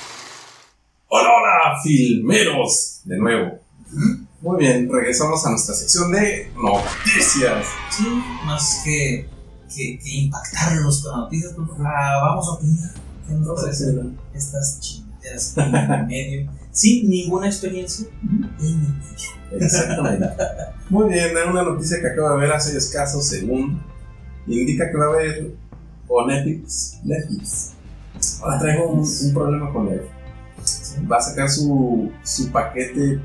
[1.09, 3.59] Hola, hola, filmeros, de nuevo.
[4.43, 7.67] Muy bien, regresamos a nuestra sección de noticias.
[7.91, 8.07] Sí,
[8.45, 9.27] más que,
[9.75, 12.91] que, que impactarlos con noticias, pues, ah, vamos a opinar.
[13.27, 14.79] ¿Qué nos parecen estas
[15.33, 16.53] en medio?
[16.71, 19.65] Sin ninguna experiencia en el medio.
[19.65, 20.29] Exactamente.
[20.91, 23.83] Muy bien, una noticia que acabo de ver hace escaso según
[24.47, 25.55] indica que va a haber
[26.09, 27.01] o Netflix.
[27.05, 27.73] Netflix.
[28.43, 30.03] Ahora traigo un, un problema con él.
[31.11, 33.21] Va a sacar su, su paquete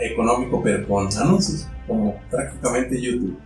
[0.00, 3.38] económico, pero con anuncios, como prácticamente YouTube.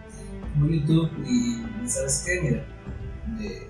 [0.55, 2.41] Como YouTube y, y ¿sabes qué?
[2.41, 2.65] Mira,
[3.39, 3.69] de,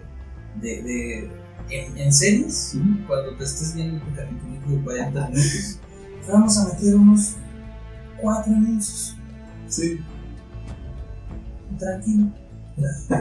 [0.60, 1.30] de, de,
[1.70, 2.76] en, en series,
[3.06, 5.78] cuando te estés viendo tu capítulo de 40 minutos,
[6.26, 7.32] te vamos a meter unos
[8.20, 9.16] 4 anuncios.
[9.68, 10.00] Sí,
[11.78, 12.26] tranquilo.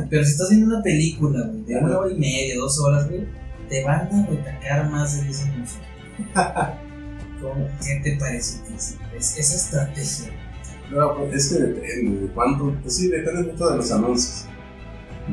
[0.09, 3.26] Pero si estás viendo una película, güey, de una hora y media, dos horas, güey,
[3.69, 5.81] te van a retacar más de 10 anuncios.
[7.41, 7.68] ¿Cómo?
[7.84, 8.59] ¿Qué te parece?
[8.76, 8.97] Es-
[9.38, 10.30] esa estrategia.
[10.91, 12.76] no, pues es que depende de cuánto.
[12.81, 14.45] Pues sí, depende mucho de los anuncios.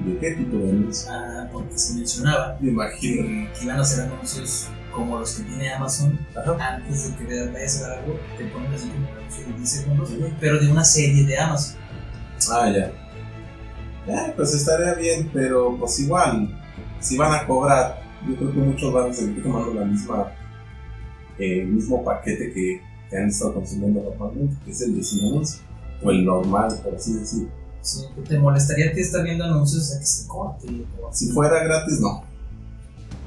[0.04, 1.08] ¿De qué tipo de anuncios?
[1.10, 3.22] Ah, porque se mencionaba Me imagino.
[3.22, 6.74] que, que iban a hacer anuncios como los que tiene Amazon Ajá.
[6.76, 10.10] antes de que vayas a algo, te ponen así como un de 10 segundos,
[10.40, 11.76] pero de una serie de Amazon.
[12.50, 12.92] Ah, ya.
[14.12, 16.48] Eh, pues estaría bien, pero pues igual,
[16.98, 20.32] si van a cobrar, yo creo que muchos van a seguir tomando la misma,
[21.38, 22.80] eh, el mismo paquete que,
[23.10, 25.60] que han estado consumiendo normalmente, que es el de sin anuncio,
[26.02, 27.50] o el normal, por así decirlo.
[27.88, 30.66] Sí, ¿Te molestaría que estar viendo anuncios a que se corte?
[31.02, 31.12] o?
[31.12, 32.22] Si fuera gratis, no.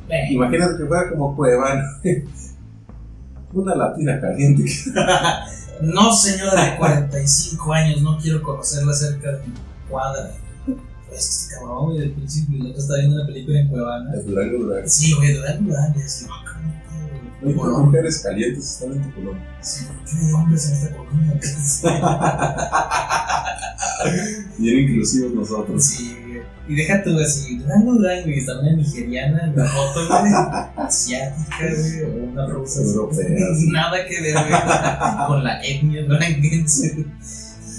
[0.07, 1.83] Eh, Imagínate que fuera como Cuevana.
[3.53, 4.65] Una latina caliente.
[5.81, 9.53] No, señora de 45 años, no quiero conocerla cerca de mi
[9.89, 10.31] cuadra.
[11.09, 14.11] Pues este cabrón, güey, del principio, y el otro está viendo una película en Cuevana.
[14.11, 14.87] De Durango, Durango.
[14.87, 16.27] Sí, güey, Durango, Durango, así,
[17.41, 17.85] ¿qué Colón.
[17.85, 19.57] mujeres calientes están en tu colonia.
[19.61, 21.39] Sí, ¿por qué hay hombres en esta colonia?
[24.57, 25.83] Bien inclusivos nosotros.
[25.83, 26.41] Sí, güey.
[26.67, 30.31] Y deja tú así, Durango, Durango, y está una nigeriana en la foto, güey,
[30.77, 32.81] asiática, güey, o una rusa.
[32.81, 33.27] Europea.
[33.71, 37.05] Nada que ver, güey, con la etnia duranguense.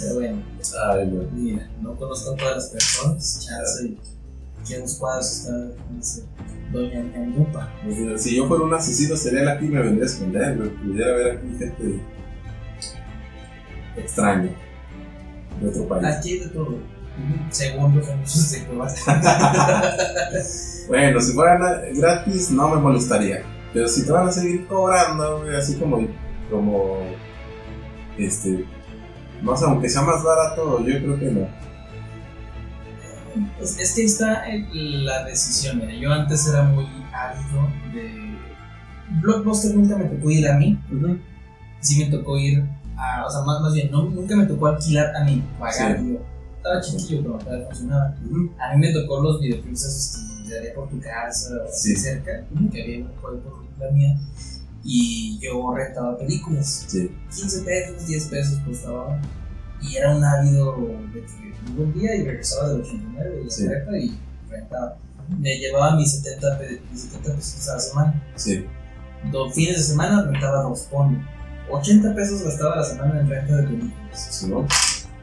[0.01, 0.43] Pero bueno.
[0.91, 1.23] Ay, no.
[1.33, 4.12] Mira, no conozco a todas las personas, chance
[4.63, 5.53] aquí a dos cuadros está,
[6.73, 7.05] Doña
[7.85, 10.71] mira, si yo fuera un asesino serial aquí me vendría a esconder, güey.
[10.71, 12.01] Pudiera ver aquí gente
[13.97, 14.51] extraña
[15.61, 16.07] de otro país.
[16.07, 16.79] Aquí hay de todo,
[17.51, 18.67] según los anuncios de.
[20.89, 23.45] Bueno, si fuera gratis no me molestaría.
[23.75, 26.07] Pero si te van a seguir cobrando, así como,
[26.51, 27.01] como,
[28.19, 28.65] este,
[29.43, 31.62] no sé, aunque sea más barato, yo creo que no.
[33.61, 35.79] Es, es que está el- la decisión.
[35.79, 38.33] Mira, yo antes era muy ávido de.
[39.21, 40.79] Blockbuster nunca me tocó ir a mí.
[41.81, 42.65] Sí me tocó ir
[42.97, 43.27] a.
[43.27, 45.99] O sea, más, más bien, no, nunca me tocó alquilar a mí, pagar.
[45.99, 46.13] Sí.
[46.13, 46.19] Yo
[46.57, 48.15] estaba chiquillo, pero todavía funcionaba.
[48.59, 51.97] A mí me tocó los videoclips esos que daría por tu casa Sí.
[51.97, 54.17] cerca, que había un juego por la mía.
[54.85, 56.87] Y yo rentaba películas.
[56.89, 57.11] Sí.
[57.35, 59.21] 15 pesos, 10 pesos costaba.
[59.83, 60.77] Y era un ávido
[61.13, 63.67] de que iba un día y regresaba del 89 de la Sí.
[63.67, 64.19] prepa y
[64.49, 64.97] rentaba.
[65.39, 68.23] Me llevaba mis 70, pe- mis 70 pesos a la semana.
[68.37, 68.67] Sí,
[69.31, 71.25] Dos fines de semana rentaba dos pone.
[71.71, 74.29] 80 pesos gastaba la semana en renta de películas.
[74.31, 74.67] sí, ¿no?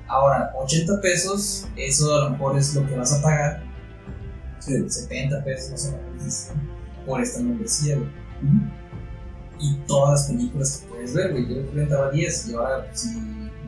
[0.08, 3.62] Ahora, 80 pesos, eso a lo mejor es lo que vas a pagar.
[4.60, 4.90] Sí.
[4.90, 6.52] 70 pesos, no sé,
[7.06, 8.10] por esta membresía, güey.
[9.60, 11.48] Y todas las películas que puedes ver, güey.
[11.54, 13.10] Yo rentaba 10 y ahora, si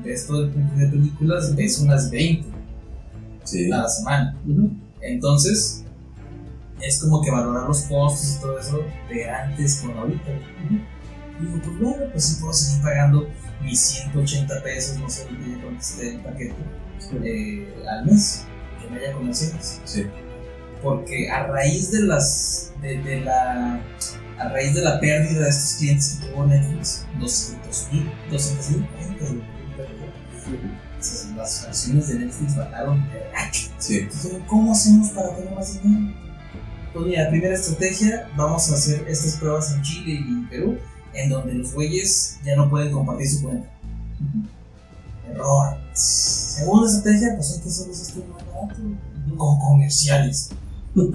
[0.03, 2.47] ves todo el punto de películas, ves unas 20
[3.43, 3.71] Sí.
[3.71, 4.37] a la semana.
[5.01, 5.83] Entonces,
[6.81, 8.79] es como que valorar los costos y todo eso
[9.09, 10.31] de antes con ahorita.
[11.39, 13.27] Y digo, pues bueno, pues sí puedo seguir pagando
[13.63, 15.25] mis 180 pesos, no sé
[15.61, 16.55] cuánto esté el paquete,
[17.23, 18.45] eh, al mes,
[18.79, 19.81] que me haya comerciales.
[19.85, 20.05] Sí.
[20.81, 22.73] Porque a raíz de las.
[22.81, 23.79] de, de la.
[24.39, 28.87] a raíz de la pérdida de estos clientes que tuvo Netflix, 200 mil, 200 mil
[31.35, 33.69] Las acciones de Netflix bajaron de gacho.
[33.79, 33.97] Sí.
[33.99, 36.13] Entonces, ¿cómo hacemos para tener más dinero?
[36.93, 40.77] Pues mira, primera estrategia, vamos a hacer estas pruebas en Chile y Perú,
[41.13, 43.69] en donde los güeyes ya no pueden compartir su cuenta.
[45.29, 45.77] Error.
[45.93, 48.81] Segunda estrategia, pues hay que hacer este más barato,
[49.37, 50.49] con comerciales.
[50.93, 51.05] No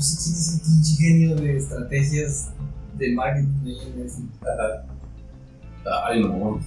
[0.00, 2.48] sé quién es el pinche genio de estrategias
[2.96, 4.28] de marketing en Netflix.
[6.06, 6.60] Ay, no.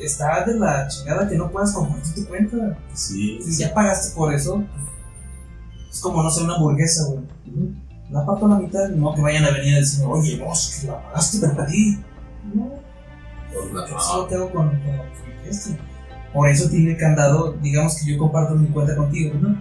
[0.00, 2.78] Está de la chingada que no puedas compartir tu cuenta.
[2.94, 3.38] Sí.
[3.42, 7.20] Si ya pagaste por eso, pues, es como no sé, una hamburguesa, güey.
[8.10, 10.86] La parto a la mitad, no que vayan a venir a decirme, oye, vos, que
[10.88, 11.98] la pagaste por ti.
[12.54, 12.70] No,
[13.88, 15.00] yo solo te hago con, con
[15.48, 15.78] este.
[16.32, 19.56] Por eso tiene candado, digamos que yo comparto mi cuenta contigo, ¿no?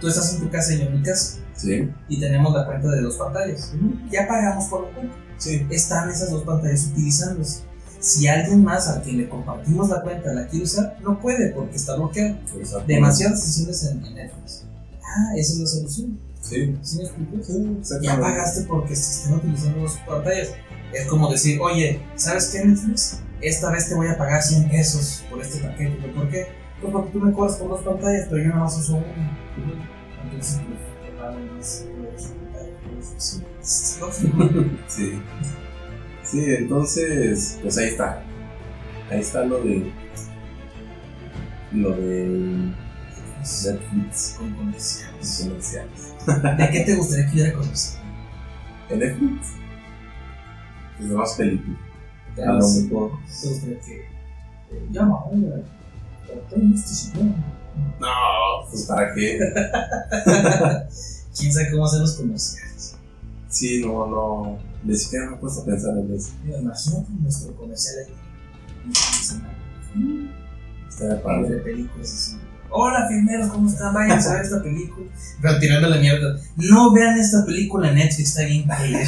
[0.00, 1.88] Tú estás en tu casa y yo en mi casa, Sí.
[2.08, 3.72] y tenemos la cuenta de dos pantallas.
[4.10, 5.14] Ya pagamos por la cuenta.
[5.38, 5.66] Sí.
[5.70, 7.64] Están esas dos pantallas utilizándose.
[8.02, 11.76] Si alguien más al que le compartimos la cuenta la quiere usar, no puede porque
[11.76, 12.36] está bloqueado.
[12.84, 14.64] Demasiadas sesiones en, en Netflix.
[15.04, 16.18] Ah, esa es la solución.
[16.40, 16.76] Sí.
[16.82, 17.44] ¿Sí me explico?
[17.44, 20.48] Sí, Ya pagaste porque se estén utilizando dos pantallas.
[20.92, 23.20] Es como decir, oye, ¿sabes qué, Netflix?
[23.40, 25.96] Esta vez te voy a pagar 100 pesos por este paquete.
[26.02, 26.48] ¿Pero ¿Por qué?
[26.80, 29.38] Pues porque tú me cobras por dos pantallas, pero yo nada más uso una.
[30.24, 33.14] Entonces, pues, te pago más por dos pantallas.
[33.18, 33.42] Sí.
[34.88, 35.22] Sí.
[36.32, 38.22] Sí, entonces, pues ahí está.
[39.10, 39.92] Ahí está lo de.
[41.72, 42.72] Lo de.
[43.42, 45.44] Netflix Con comerciales.
[45.46, 46.14] comerciales.
[46.58, 48.02] ¿De qué te gustaría que hubiera conocido?
[48.88, 49.48] ¿En Netflix?
[50.96, 51.78] Pues de más películas.
[52.36, 53.10] ¿Te A lo mejor.
[53.20, 53.96] gustaría que.
[54.00, 55.56] eh, Llama, oiga,
[56.48, 57.34] tengo este sillón.
[58.00, 59.38] No, pues para qué.
[61.38, 62.96] ¿Quién sabe cómo hacen los comerciales?
[63.48, 64.58] Sí, no, no.
[64.84, 66.30] Ni siquiera me he puesto a pensar en eso.
[66.44, 68.14] Mira, Imagínate nuestro comercial ahí.
[69.94, 70.28] de.
[70.88, 71.56] Estaría padre.
[71.58, 72.38] películas así.
[72.74, 73.92] Hola, filmeros, ¿cómo están?
[73.94, 75.06] Vayan a ver esta película.
[75.42, 76.38] Pero tirando la mierda.
[76.56, 78.92] No vean esta película en Netflix, está bien padre.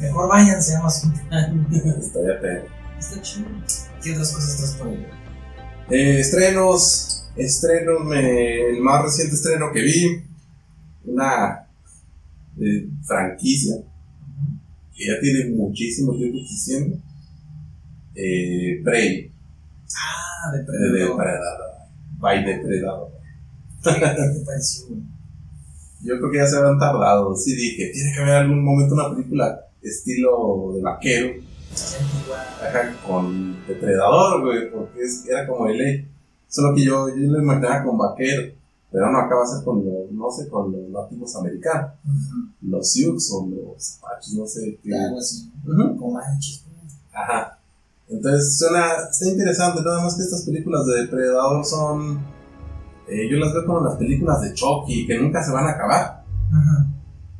[0.00, 1.12] Mejor váyanse a Amazon.
[1.12, 2.66] Estaría peor.
[2.98, 3.46] Está chido.
[4.02, 5.06] ¿Qué otras cosas traes por ahí?
[5.90, 7.16] Eh, estrenos.
[7.36, 10.24] Estrenos, me- el más reciente estreno que vi.
[11.04, 11.66] Una
[12.60, 13.76] eh, franquicia
[15.00, 16.96] que ya tiene muchísimo tiempo existiendo.
[18.14, 19.30] Eh, Prey,
[19.96, 21.16] Ah, de Depredador.
[21.16, 21.70] Depredador.
[22.18, 23.08] By Depredador.
[23.84, 25.00] ¿Qué, qué te pareció, güey?
[26.02, 27.34] Yo creo que ya se habían tardado.
[27.36, 31.34] Sí, dije, tiene que haber algún momento una película estilo de vaquero.
[32.62, 36.06] Ajá, con Depredador, güey, porque es- era como ley.
[36.48, 38.52] Solo que yo, yo lo imaginaba con vaquero,
[38.90, 41.92] pero no acaba de ser con los, no sé, con los nativos americanos,
[42.62, 44.94] los Sioux o los Apaches, no sé qué.
[44.94, 45.50] Algo así.
[45.64, 45.96] Ujú.
[45.96, 46.64] Comanches.
[47.12, 47.58] Ajá.
[48.08, 52.18] Entonces suena, está interesante, nada más que estas películas de Depredador son,
[53.08, 56.24] eh, yo las veo como las películas de Chucky, que nunca se van a acabar.
[56.48, 56.90] Ujú.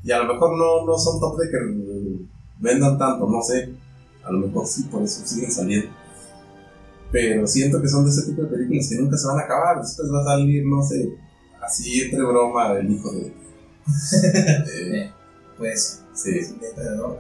[0.05, 2.27] Y a lo mejor no, no son top de que
[2.61, 3.75] vendan tanto, no sé.
[4.25, 5.91] A lo mejor sí, por eso siguen saliendo.
[7.11, 9.81] Pero siento que son de ese tipo de películas que nunca se van a acabar.
[9.81, 11.19] Después va a salir, no sé,
[11.71, 13.33] así entre broma el hijo de.
[15.03, 15.13] eh,
[15.57, 16.01] Puede ser.
[16.15, 17.19] sí, Depredador.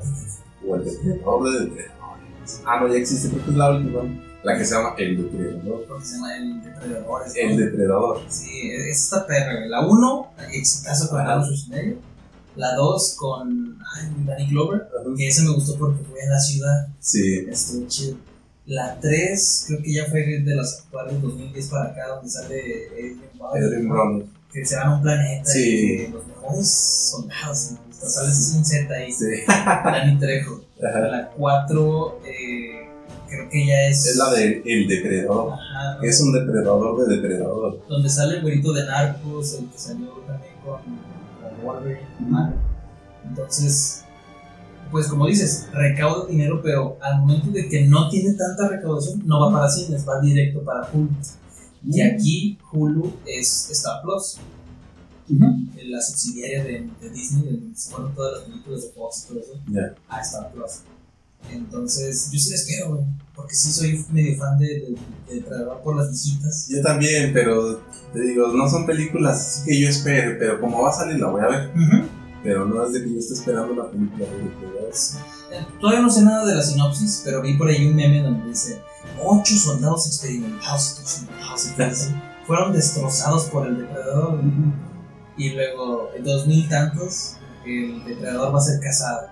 [0.66, 2.60] o el depredador de depredadores.
[2.64, 4.02] Ah, no, ya existe, creo que es la última.
[4.43, 5.85] La que se llama El Depredador.
[5.86, 7.22] Porque se llama el Depredador.
[7.27, 8.20] es El Depredador.
[8.28, 9.66] Sí, es esta perra.
[9.66, 11.20] La 1, exitazo con.
[11.20, 11.98] Arnold Schwarzenegger.
[12.56, 15.05] La 2 con ay, Danny Glover, Ajá.
[15.16, 16.89] que ese me gustó porque fue en la ciudad.
[16.98, 18.16] Sí, Estuvo chido.
[18.66, 22.89] La 3, creo que ya fue de las actuales 2010 para acá, donde sale
[23.52, 24.24] Adrian Brody.
[24.52, 25.60] Que se van a un planeta Sí.
[25.94, 27.78] y que los mejores soldados, ¿no?
[27.90, 28.28] Hasta sale
[28.59, 29.24] un Z ahí, Sí.
[29.48, 30.60] Danny Trejo.
[30.82, 31.01] Ajá.
[31.01, 32.89] La 4, eh,
[33.28, 34.06] creo que ya es.
[34.06, 35.52] Es la de El Depredador.
[35.52, 37.81] Ajá, Es un depredador de depredador.
[37.89, 42.01] donde sale el güerito de Narcos, el que salió también con, con Wolverine.
[42.20, 42.55] ¿no?
[43.28, 44.05] Entonces,
[44.90, 49.39] pues como dices, recauda dinero, pero al momento de que no tiene tanta recaudación, no
[49.40, 51.10] va para cines, va directo para Hulu.
[51.89, 54.36] Y aquí Hulu es Star Plus,
[55.28, 59.40] la subsidiaria de, de Disney, donde se fueron todas las películas de Fox y todo
[59.40, 59.94] eso, Ya.
[60.09, 60.70] a Star Plus.
[61.51, 63.05] Entonces, yo sí les quiero, güey,
[63.35, 64.97] porque sí soy medio fan de, de,
[65.28, 66.69] de Depredador por las visitas.
[66.69, 67.81] Yo también, pero
[68.12, 71.28] te digo, no son películas así que yo espere, pero como va a salir la
[71.28, 71.70] voy a ver.
[72.43, 74.90] Pero no es de que yo esté esperando la película de Depredador.
[75.52, 78.48] Eh, Todavía no sé nada de la sinopsis, pero vi por ahí un meme donde
[78.48, 78.81] dice:
[79.23, 82.11] Ocho soldados experimentados experimentados, entonces,
[82.47, 84.41] fueron destrozados por el depredador.
[85.37, 89.29] Y luego, en dos mil tantos, el depredador va a ser cazado.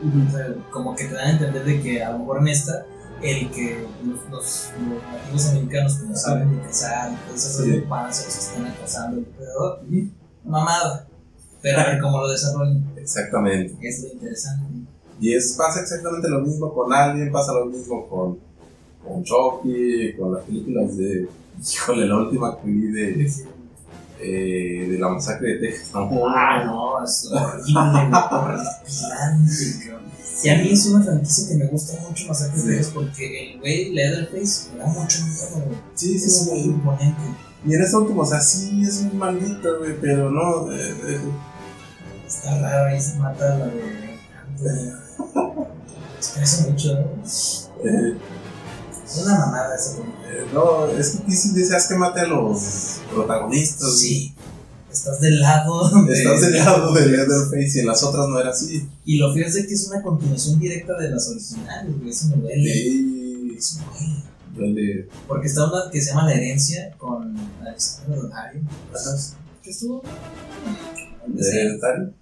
[0.00, 2.84] O sea, como que te dan a entender de que a lo mejor en esta,
[3.22, 7.80] el que los, los- los nativos americanos, como saben de cazar eso, Sí.
[7.88, 9.80] van a ser los que están cazando el depredador.
[10.44, 11.06] Mamada.
[11.60, 12.92] Pero a ver cómo lo desarrollan.
[12.96, 13.76] Exactamente.
[13.86, 14.64] Es lo interesante.
[15.20, 18.38] Y es, pasa exactamente lo mismo con Alien, pasa lo mismo con,
[19.08, 21.28] con Chucky, con las películas de.
[21.74, 23.32] Híjole, la última que vi de,
[24.20, 25.90] eh, de la masacre de Texas.
[25.94, 26.08] ¿no?
[26.28, 27.72] Ah, no, es horrible.
[30.42, 33.58] Y a mí es una franquicia que me gusta mucho Masacre de Texas porque el
[33.60, 35.78] güey Leatherface me da mucho miedo, güey.
[35.94, 37.22] Sí, sí, Es muy imponente.
[37.66, 40.72] Y en esta última, o sea, sí es un maldito, güey, pero no.
[40.72, 41.20] eh, eh,
[42.24, 44.92] Está raro, ahí se mata la de.
[46.20, 47.22] Se parece mucho, ¿no?
[49.08, 50.08] Es una mamada esa güey.
[50.08, 53.98] eh, no, es que sí deseas que mate a los protagonistas.
[53.98, 54.34] Sí.
[54.92, 55.90] Estás del lado.
[56.04, 58.88] de- Estás del lado de Leatherface y en las otras no era así.
[59.04, 62.10] Y lo feo es de que es una continuación directa de las originales, güey.
[62.10, 62.72] Eso me duele.
[62.72, 63.80] Sí, Eso
[64.52, 65.08] me duele.
[65.26, 68.62] Porque está una que se llama La Herencia con Alexander Rodario.
[69.62, 70.02] ¿Qué estuvo?
[71.38, 72.12] ¿Hereditario?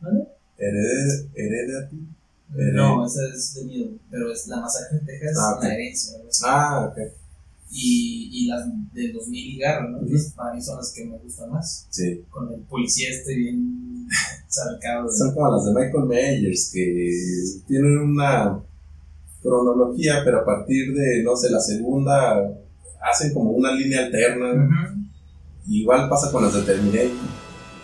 [0.00, 0.28] ¿Vale?
[0.58, 1.28] Hered-
[2.54, 2.76] Heredity.
[2.76, 3.90] No, esa es de miedo.
[4.10, 5.62] Pero es La Masacre en Texas, Ah, ok.
[5.62, 6.18] La Herencia.
[6.44, 6.98] Ah, ok.
[7.70, 8.64] Y, y las
[8.94, 10.00] del 2000 y Garra, ¿no?
[10.00, 11.86] Que para mí son las que me gustan más.
[11.90, 12.24] Sí.
[12.30, 14.08] Con el policía este bien
[14.48, 15.10] salcado.
[15.12, 18.62] Son como las de Michael Myers, que tienen una
[19.42, 22.42] cronología, pero a partir de, no sé, la segunda,
[23.02, 24.52] hacen como una línea alterna.
[24.52, 24.98] Ujú.
[25.68, 27.10] Igual pasa con las de Terminator.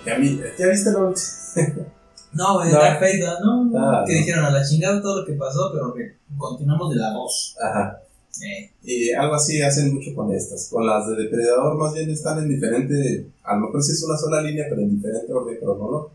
[0.03, 1.87] Que a mí, ¿Ya viste última?
[2.35, 2.79] No, güey, No.
[2.79, 3.71] Dark Fate, ¿no?
[3.79, 4.19] Ah, que no.
[4.19, 7.57] dijeron a la chingada todo lo que pasó, pero que continuamos de la 2.
[7.63, 8.01] Ajá.
[8.43, 10.69] Eh, Y algo así hacen mucho con estas.
[10.69, 14.17] Con las de Depredador más bien están en diferente, a lo mejor sí es una
[14.19, 16.13] sola línea, pero en diferente orden cronológico.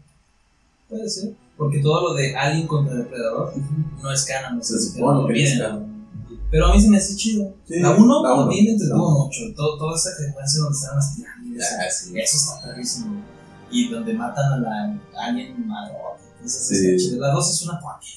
[0.89, 1.31] puede ser.
[1.57, 3.53] Porque todo lo de Alien contra Depredador
[4.01, 4.57] no es canon.
[4.57, 5.65] no Se supone que es ¿no?
[5.65, 5.99] canon.
[6.51, 7.53] Pero a mí se me hace chido.
[7.67, 8.47] Sí, la 1 la a uno.
[8.47, 9.41] mí me entretuvo mucho.
[9.55, 11.65] Todo, toda esa secuencia donde están las pirámides.
[11.79, 12.13] Ah, sí.
[12.19, 13.21] Eso está perrísimo.
[13.71, 15.93] Y donde matan a la alien malo.
[16.35, 16.75] Entonces Sí.
[16.95, 17.21] está chido.
[17.21, 18.15] La 2 es una porquería.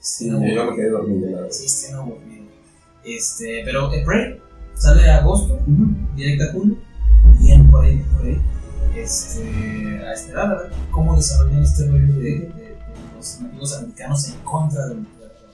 [0.00, 0.46] Sí, yo me
[0.76, 1.50] quedé dormido, la verdad.
[1.52, 2.46] Sí, está bien aburrido.
[3.04, 4.40] Este, pero eh, Prey
[4.76, 5.58] sale a agosto,
[6.14, 6.76] directa a julio.
[7.40, 8.40] Bien, por ahí, por ahí.
[8.94, 12.76] Este, a esperar a ver cómo desarrollan este rollo de, de- de
[13.16, 15.06] los nativos americanos en contra del.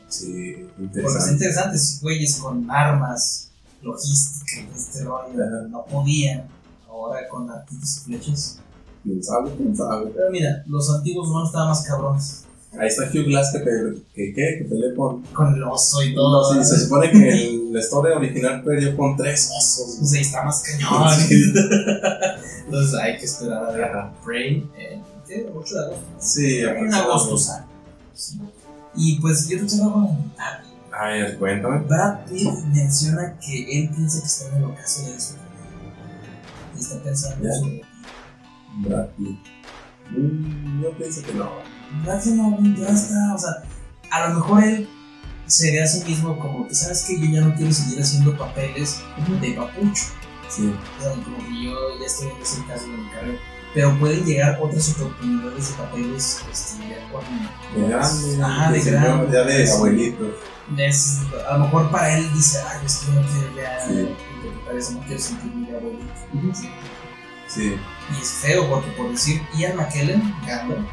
[0.08, 1.32] Sí, Porque está interesante.
[1.32, 3.50] interesante, güeyes con armas,
[3.82, 6.46] logística, este rollo, no podían.
[6.88, 8.60] Ahora con arquitos y flechas.
[9.02, 9.50] ¿Quién sabe?
[9.56, 10.10] ¿Quién sabe?
[10.14, 12.44] Pero mira, los antiguos humanos estaban más cabrones.
[12.78, 15.20] Ahí está Hugh Glass que, pe- que, que, que peleó con...
[15.34, 16.54] Con el oso y No, todo.
[16.54, 19.96] sí, se supone que en la historia original peleó con tres osos.
[19.98, 21.12] Pues ahí está más cañón.
[22.64, 24.12] Entonces hay que esperar a ver Ajá.
[24.24, 25.50] Prey en ¿qué?
[25.54, 26.04] 8 de agosto.
[26.18, 27.64] Sí, En agosto sale.
[28.14, 28.40] Sí.
[28.94, 30.68] Y pues yo te tengo algo lamentable.
[30.92, 31.78] A ver, cuéntame.
[31.86, 35.52] Brad Pitt menciona que él piensa que está en el ocaso de su carrera.
[36.76, 37.82] Y está pensando sobre ti.
[38.76, 39.38] Brad Pitt.
[40.10, 41.50] Mm, yo pienso que no.
[42.04, 43.62] Brad Pitt no, ya está, o sea,
[44.10, 44.88] a lo mejor él
[45.46, 48.36] se ve a sí mismo como que sabes que yo ya no quiero seguir haciendo
[48.36, 49.00] papeles
[49.40, 50.04] de papucho.
[50.48, 50.72] Sí.
[50.98, 53.38] O sea, como que yo ya estoy en ese caso de mi carrera.
[53.74, 57.80] Pero pueden llegar otras oportunidades de papeles este, ya.
[57.80, 58.42] De grande.
[58.44, 59.32] Ajá, de señor, grande.
[59.32, 60.36] Ya de abuelito.
[60.76, 63.92] Es, a lo mejor para él dice, ay, es que no quiero ya Sí.
[64.36, 66.04] interpretar eso, no quiero sentirme de abuelito.
[66.54, 66.68] Sí.
[67.54, 67.74] Sí.
[68.18, 70.86] Y es feo porque, por decir, Ian McKellen, Gandalf,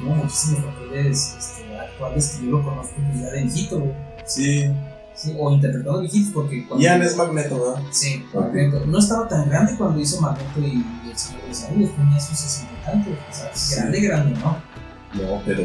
[0.00, 3.92] tuvo muchísimos papeles este, actuales que yo lo conozco ya de viejito, güey.
[4.26, 4.70] Sí.
[5.14, 6.66] Sí, o interpretado viejitos porque.
[6.66, 7.82] cuando- Ian es Magneto, ¿verdad?
[7.90, 8.44] Sí, Ok.
[8.44, 8.84] Magneto.
[8.86, 12.20] No estaba tan grande cuando hizo Magneto y, y el Señor de los Anillos, tenía
[12.20, 13.12] sus 60 y tantos.
[13.14, 13.74] O sea, Sí.
[13.76, 14.56] grande, grande, ¿no?
[15.14, 15.62] No, pero.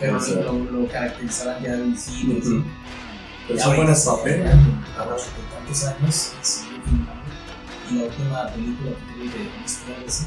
[0.00, 0.36] Pero O sea.
[0.42, 2.32] lo, lo, caracterizaban ya de viejito.
[2.38, 2.48] Ujú.
[2.48, 2.64] ¿sí?
[3.48, 4.38] Pero Ya son buenos sí, papeles.
[4.44, 5.02] grande, Ajá.
[5.02, 6.32] A los 70 tantos años.
[6.86, 7.17] Y
[7.94, 10.24] la última película que tuve de ese,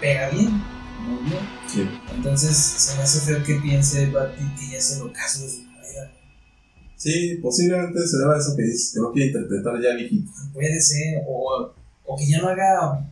[0.00, 0.62] pega bien,
[1.06, 1.40] muy bien.
[1.66, 1.88] Sí.
[2.14, 5.48] Entonces se me hace feo que piense Brad Pitt que ya es el ocaso de
[5.50, 6.12] su carrera.
[6.96, 10.30] Sí, posiblemente se deba a eso que dices, que no quiere interpretar ya viejito.
[10.52, 11.72] Puede ser, o,
[12.04, 13.08] o que ya no haga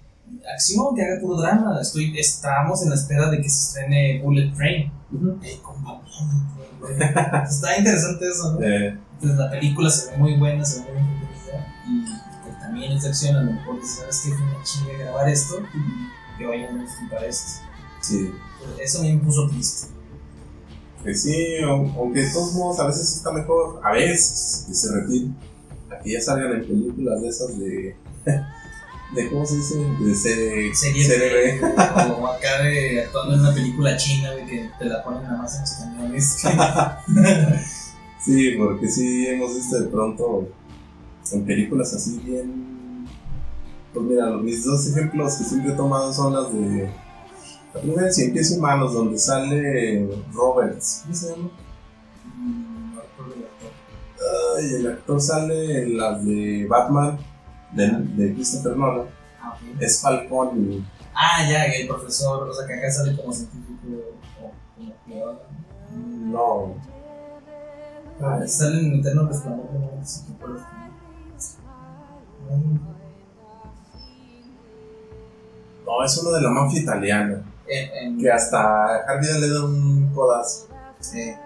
[0.53, 1.81] acción, que haga puro drama.
[1.81, 4.91] Estoy, estamos en la espera de que se estrene Bullet Train.
[5.43, 6.97] Eh, con Batman, güey.
[7.49, 8.61] Está interesante eso, ¿no?
[8.66, 12.26] Eh, Entonces la película se ve muy buena, se ve muy entretenida y
[12.77, 14.31] pues, también es de acción, a lo mejor dices, ¿sabes qué?
[14.31, 15.62] Fue una chinga grabar esto
[16.39, 17.61] y ya no estoy para esto.
[18.01, 18.32] sí.
[18.59, 19.89] Pues, Eso a mí me puso triste.
[21.05, 24.93] Que sí, au- aunque de todos modos a veces está mejor, a veces, que se
[24.93, 25.31] repite,
[25.90, 27.97] a que ya salgan en películas de esas de.
[29.15, 29.78] de ¿Cómo se dice?
[29.78, 35.05] De serie, Serie como acá de actuando en una película china, de que te la
[35.05, 36.43] ponen nada más en los camiones.
[38.19, 40.48] Sí, porque sí hemos visto de pronto
[41.32, 43.07] en películas así bien.
[43.93, 46.90] Pues mira, los- mis dos ejemplos que siempre he tomado son las de
[47.74, 51.01] La primera de Cien Pies Humanos, donde sale Roberts.
[51.03, 51.51] ¿Cómo se llama?
[52.36, 53.01] Mm, No.
[54.59, 57.19] Ay, el actor sale en las de Batman,
[57.73, 59.07] de, de Christopher Nolan.
[59.43, 59.81] Ah, ok.
[59.82, 60.85] Es Falcón y
[61.15, 63.77] Ah, ya, el profesor, o sea, que acá sale como científico
[64.43, 65.43] o como empleado.
[65.94, 66.74] no.
[68.20, 70.76] Ah, sale en Eterno Resplandor que puedo-
[75.85, 77.43] No, es uno de la mafia italiana.
[77.68, 80.68] En, en, Que hasta Dent le da un codazo.
[81.14, 81.36] eh,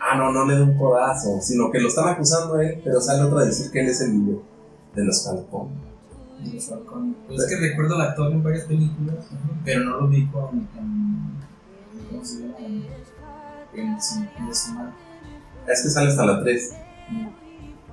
[0.00, 3.00] Ah, no, no le da un codazo, sino que lo están acusando a él, pero
[3.00, 4.42] sale otro a decir que él es el niño
[4.96, 5.68] de los Falcón.
[6.44, 7.16] en los Falcón.
[7.28, 9.26] Pues es que recuerdo al actor en varias películas,
[9.64, 10.68] pero no lo vi con.
[10.76, 11.40] En,
[12.10, 12.54] ¿Cómo se llama?
[12.58, 12.92] En, de.
[15.68, 16.72] Es que sale hasta la 3.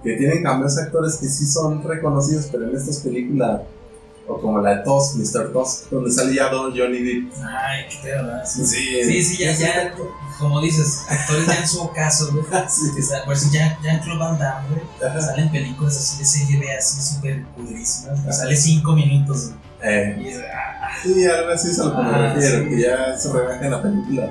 [0.04, 3.62] Que tienen cambios actores que sí son reconocidos, pero en estas películas,
[4.28, 5.52] o como la de Tusk, Mr.
[5.52, 7.34] Tusk, donde sale ya Don Johnny Depp.
[7.44, 8.44] Ay, qué ¿verdad?
[8.46, 9.94] Sí, Sí, sí, sí, ya, ya,
[10.40, 12.46] como dices, actores ya en su ocaso, güey.
[12.70, 12.92] Sí.
[12.96, 15.22] Que sa- Pues ya, ya en Club Van Damme, güey.
[15.22, 18.38] Salen películas así de serie B, así súper pudrísimas.
[18.38, 19.52] Sale cinco minutos.
[19.82, 22.82] Eh, Y es, ah, sí, algo así es a lo que me Ah, refiero, que
[22.82, 24.30] ya se rebaja en la película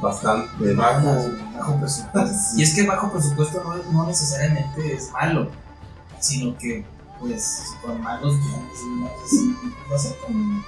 [0.00, 1.30] bastante bajo.
[1.58, 2.56] Bajo presupuesto.
[2.56, 5.50] Y es que bajo presupuesto no, no necesariamente es malo,
[6.20, 6.84] sino que,
[7.18, 9.56] pues, con malos guiones y más así,
[9.90, 10.64] no sé, con.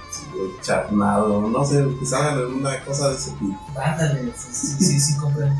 [0.61, 3.57] charnado, no sé, que salgan alguna cosa de ese tipo.
[3.79, 5.55] Ándale, sí, sí, sí, comprendo.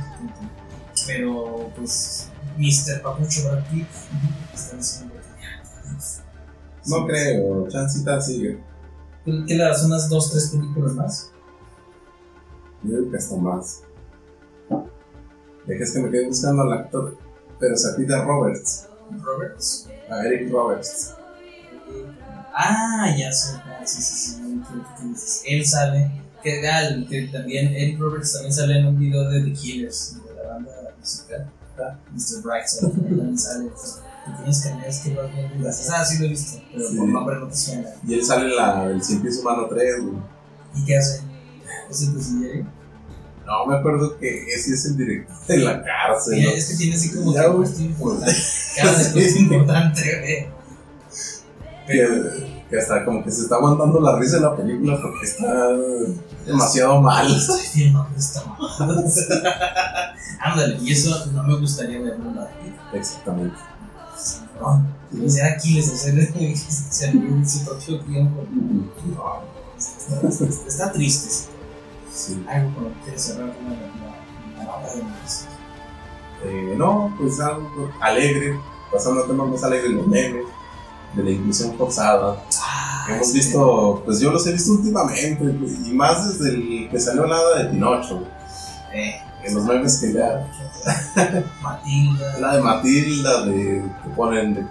[1.07, 3.01] Pero, pues, Mr.
[3.01, 3.87] Papucho Brad Pitt
[4.53, 6.97] está diciendo que ya.
[6.97, 8.59] No creo, Chancita sigue.
[9.23, 9.83] ¿Qué le das?
[9.83, 11.31] ¿Unas dos, tres películas más?
[12.83, 13.83] Yo creo que hasta más.
[15.65, 17.17] Dejes que me quede buscando al actor,
[17.59, 18.87] pero se pide a Roberts,
[19.21, 19.87] Roberts.
[20.09, 21.15] a Eric Roberts.
[22.53, 24.41] Ah, ya sé, ah, sí, sí,
[25.15, 25.47] sí.
[25.47, 26.11] Él sale,
[26.43, 30.35] que, ah, que también, Eric Roberts también sale en un video de The Killers, de
[30.35, 32.41] la banda musical, ah, Mr.
[32.43, 33.69] Brightside, también sale,
[34.25, 37.55] pequeñas cameos que vas viendo ah, sí lo he visto, pero por nombre no te
[37.55, 37.89] suena.
[38.07, 40.17] Y él sale en la del Cien Pies Humano 3, güey.
[40.75, 41.21] ¿Y qué hace?
[41.89, 42.80] ¿Es el presidente?
[43.45, 46.45] No, me acuerdo que ese es el director de la cárcel.
[46.45, 47.57] Es que tiene así como Ya, que güey.
[47.59, 48.35] puesto importante,
[48.77, 50.47] cada vez es importante, güey.
[51.87, 52.13] Pero,
[52.69, 55.67] que, hasta como que se está aguantando la risa de la película porque está
[56.45, 57.27] demasiado mal.
[57.35, 59.03] estoy filmando esta mamada.
[60.39, 62.49] Ándale, y eso no me gustaría verlo la.
[62.97, 63.55] Exactamente.
[64.59, 66.31] No, ser Aquiles, hacer
[67.47, 68.45] su propio tiempo.
[69.05, 69.41] No,
[69.77, 71.49] está, está- está triste.
[72.11, 72.33] Sí.
[72.33, 72.45] Sí.
[72.47, 73.47] Algo con lo que quiere cerrar
[74.57, 75.47] la hora de más.
[76.43, 78.59] Eh, no, pues algo alegre,
[78.91, 80.45] pasando a temas más alegres, los memes,
[81.13, 82.41] de la inclusión forzada.
[82.61, 83.37] Ah, hemos sí.
[83.37, 87.65] visto, pues yo los he visto últimamente, y más desde el que salió la de
[87.69, 88.23] Pinocho,
[88.93, 90.47] Eh, en los memes que ya,
[91.61, 92.39] Matilda.
[92.39, 94.61] la de Matilda, de que ponen, de,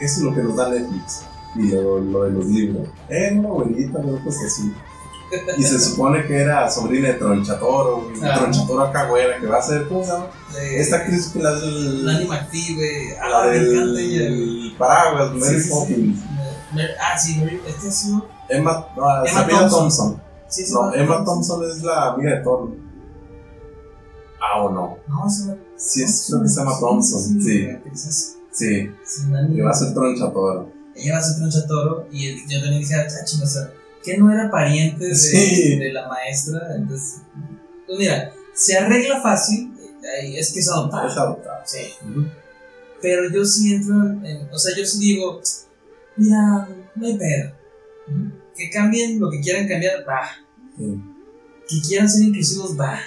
[0.00, 1.22] eso es lo que nos da Netflix,
[1.54, 2.88] y lo, lo de los libros.
[3.08, 4.72] Eh, una abuelita, no pues así.
[5.56, 8.38] Y se supone que era sobrina de Tronchatoro, y Ah.
[8.38, 10.26] Tronchatoro acá, güera, que va a ser, ¿cómo se llama?
[10.74, 12.04] Esta actriz que la del.
[12.06, 13.08] Lani McPhee, güey.
[13.10, 14.22] la Ah, me encanta ella.
[14.24, 15.62] del paraguas, Mary.
[15.68, 16.20] Poppins.
[17.00, 18.28] Ah, sí, Mary- este ha sido.
[18.48, 19.70] Emma, no, Emma Thompson.
[19.70, 20.22] Thompson.
[20.48, 22.70] Sí, sí, No, Emma Thompson es la amiga de Thor.
[24.42, 24.98] Ah, o no.
[25.06, 25.56] No, es una.
[25.76, 27.20] Sí, es, creo que se llama Thompson.
[27.40, 27.68] Sí,
[28.50, 28.90] sí.
[29.54, 30.72] Que va a ser Tronchatoro.
[30.96, 34.16] ella va a ser tronchatoro y el- yo también dije, ah, chinga, o sea, que
[34.18, 35.76] no era pariente de, Sí.
[35.78, 37.20] de la maestra, entonces,
[37.86, 39.72] pues mira, se arregla fácil,
[40.22, 41.08] es que es adoptado.
[41.08, 41.62] Es adoptada.
[41.66, 41.78] Sí.
[43.02, 43.94] Pero yo sí entro
[44.24, 45.40] en, o sea, yo sí digo,
[46.16, 47.52] mira, no hay pedo.
[48.56, 50.22] Que cambien lo que quieran cambiar, va.
[50.76, 52.98] Que quieran ser inclusivos, va.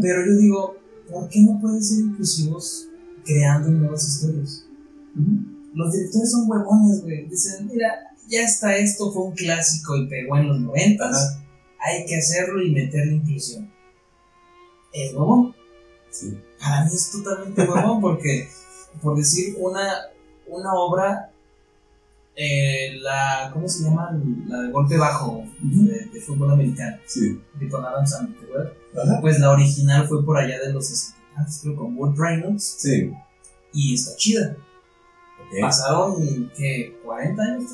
[0.00, 0.76] Pero yo digo,
[1.10, 2.88] ¿por qué no pueden ser inclusivos
[3.24, 4.66] creando nuevas historias?
[5.74, 7.28] Los directores son huevones, güey.
[7.28, 7.88] Dicen, mira,
[8.28, 11.38] ya está esto, fue un clásico y pegó en los noventas.
[11.78, 13.70] Hay que hacerlo y meterle inclusión.
[14.92, 15.54] Es huevón.
[16.10, 16.38] Sí.
[16.58, 18.48] Para mí es totalmente huevón porque,
[19.02, 20.06] por decir una,
[20.46, 21.30] una obra,
[22.34, 24.10] eh, la, ¿cómo se llama?
[24.46, 27.40] La de golpe bajo de, de fútbol americano, Sí.
[27.54, 28.74] de con Adam Sandler.
[29.20, 31.16] Pues la original fue por allá de los 60,
[31.62, 33.12] creo, con Wood Reynolds, Sí.
[33.72, 34.56] y está chida.
[35.60, 36.98] Pasaron, ¿qué?
[37.04, 37.70] ¿40 años?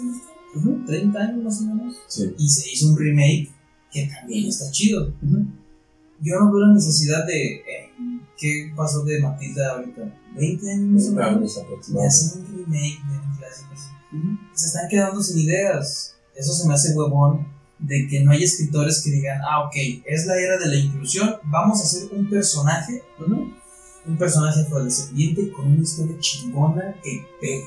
[0.54, 0.86] Tal vez?
[0.86, 1.96] 30 años más o menos.
[2.08, 2.34] Sí.
[2.38, 3.50] Y se hizo un remake
[3.92, 5.12] que también está chido.
[6.20, 7.54] Yo no veo la necesidad de.
[7.56, 7.90] eh,
[8.38, 10.02] ¿Qué pasó de Matilda ahorita?
[10.36, 11.54] ¿20 años más o menos?
[11.88, 13.88] De hacer un remake de un clásico así.
[14.54, 16.16] Se están quedando sin ideas.
[16.34, 17.46] Eso se me hace huevón.
[17.78, 19.74] de que no hay escritores que digan, ah, ok,
[20.06, 23.02] es la era de la inclusión, vamos a hacer un personaje,
[24.06, 27.64] un personaje afrodescendiente con una historia chingona que pegue.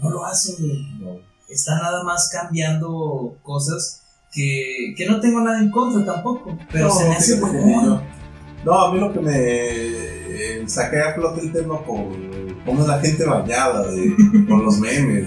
[0.00, 1.20] No lo hacen, güey.
[1.50, 4.02] Está nada más cambiando cosas
[4.32, 8.00] que, que no tengo nada en contra tampoco, pero No, se me hace yo-
[8.64, 12.30] No, a mí lo que me eh, saqué a flote el tema con
[12.64, 14.14] cómo es la gente bañada de,
[14.48, 15.26] con los memes.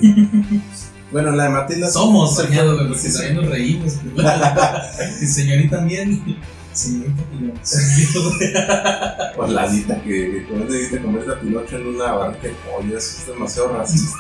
[1.11, 2.47] Bueno, la de Matilda Somos güey,
[2.87, 3.93] porque sí, también nos reímos.
[5.21, 6.37] y señorita también.
[6.71, 7.23] Señorita
[9.35, 12.97] Pues la dita que, con ese dita comer a Pinocho en una barra de pollo,
[12.97, 14.17] eso es demasiado racista.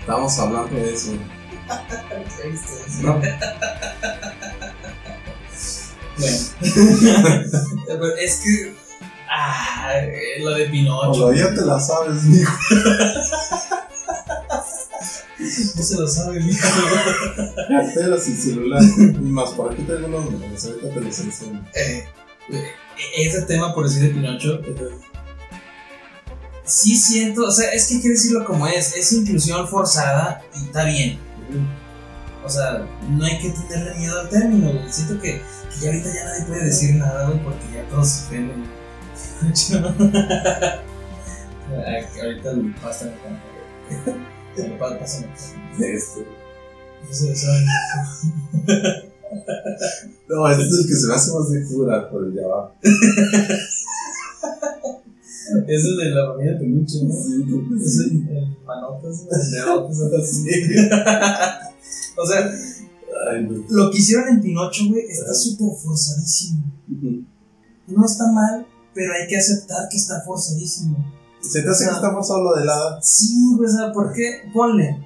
[0.00, 1.12] Estamos hablando de eso.
[3.02, 3.20] No,
[6.18, 8.14] Bueno.
[8.20, 8.74] Es que.
[9.28, 9.92] Ah,
[10.40, 11.12] lo de Pinocho.
[11.12, 12.52] todavía te la sabes, mijo.
[15.38, 16.66] No se lo sabe, mijo.
[17.68, 18.82] Carteras y celular.
[19.20, 21.64] Más, por aquí tengo unos memes, ahorita te los enseño.
[21.74, 22.04] Eh,
[23.18, 24.60] ese tema, por decir de Pinocho.
[26.64, 28.96] Sí siento, o sea, es que hay que decirlo como es.
[28.96, 31.25] Es inclusión forzada y está bien.
[32.44, 34.92] O sea, no hay que tenerle miedo al término, güey.
[34.92, 35.40] Siento que,
[35.72, 38.64] que ya ahorita ya nadie puede decir nada, güey, porque ya todos se ofenden.
[42.22, 43.42] Ahorita el pasta me canta,
[44.06, 44.66] güey.
[44.66, 45.26] El pa- pásame.
[45.78, 46.26] Este.
[47.10, 47.26] Eso,
[50.28, 52.72] No, este es el que se me hace más de cura, pero ya va.
[55.66, 57.12] Eso es de la familia de peluche, ¿no?
[57.12, 58.24] Sí, creo que Es sí.
[58.28, 59.26] el, el manotas,
[60.46, 60.90] el.
[62.18, 62.50] O sea,
[63.30, 66.64] Ay, lo que hicieron en Pinocho, güey, está súper forzadísimo.
[67.88, 70.96] No está mal, pero hay que aceptar que está forzadísimo.
[71.40, 72.98] ¿Se te hace que está forzado lo del hada?
[73.00, 74.50] Sí, güey, o sea, ¿por qué?
[74.52, 75.02] Ponle.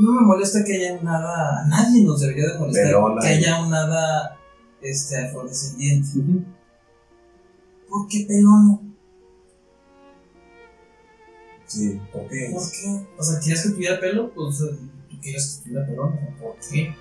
[0.00, 1.66] No me molesta que haya un hada.
[1.66, 4.38] Nadie nos debería de molestar que haya un hada
[4.80, 6.08] este, afrodescendiente.
[7.88, 8.78] ¿Por qué pelona?
[11.72, 12.50] Sí, ¿por qué?
[12.52, 13.06] ¿Por qué?
[13.18, 14.30] O sea, ¿quieres que tuviera pelo?
[14.34, 16.36] Pues sea, tú quieres que tuviera pelona.
[16.40, 16.94] ¿Por qué?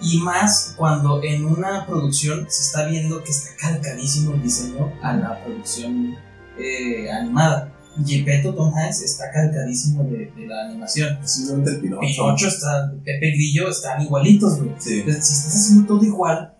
[0.00, 5.12] Y más cuando en una producción se está viendo que está calcadísimo el diseño a
[5.12, 6.16] la producción
[6.58, 7.68] eh, animada.
[8.06, 11.18] Gepetto Tom Hanks está calcadísimo de, de la animación.
[11.22, 12.00] Simplemente el Pinocho.
[12.00, 14.74] Pinocho está, Pepe Grillo están igualitos, güey.
[14.78, 15.00] Sí.
[15.00, 16.54] Entonces, si estás haciendo todo igual,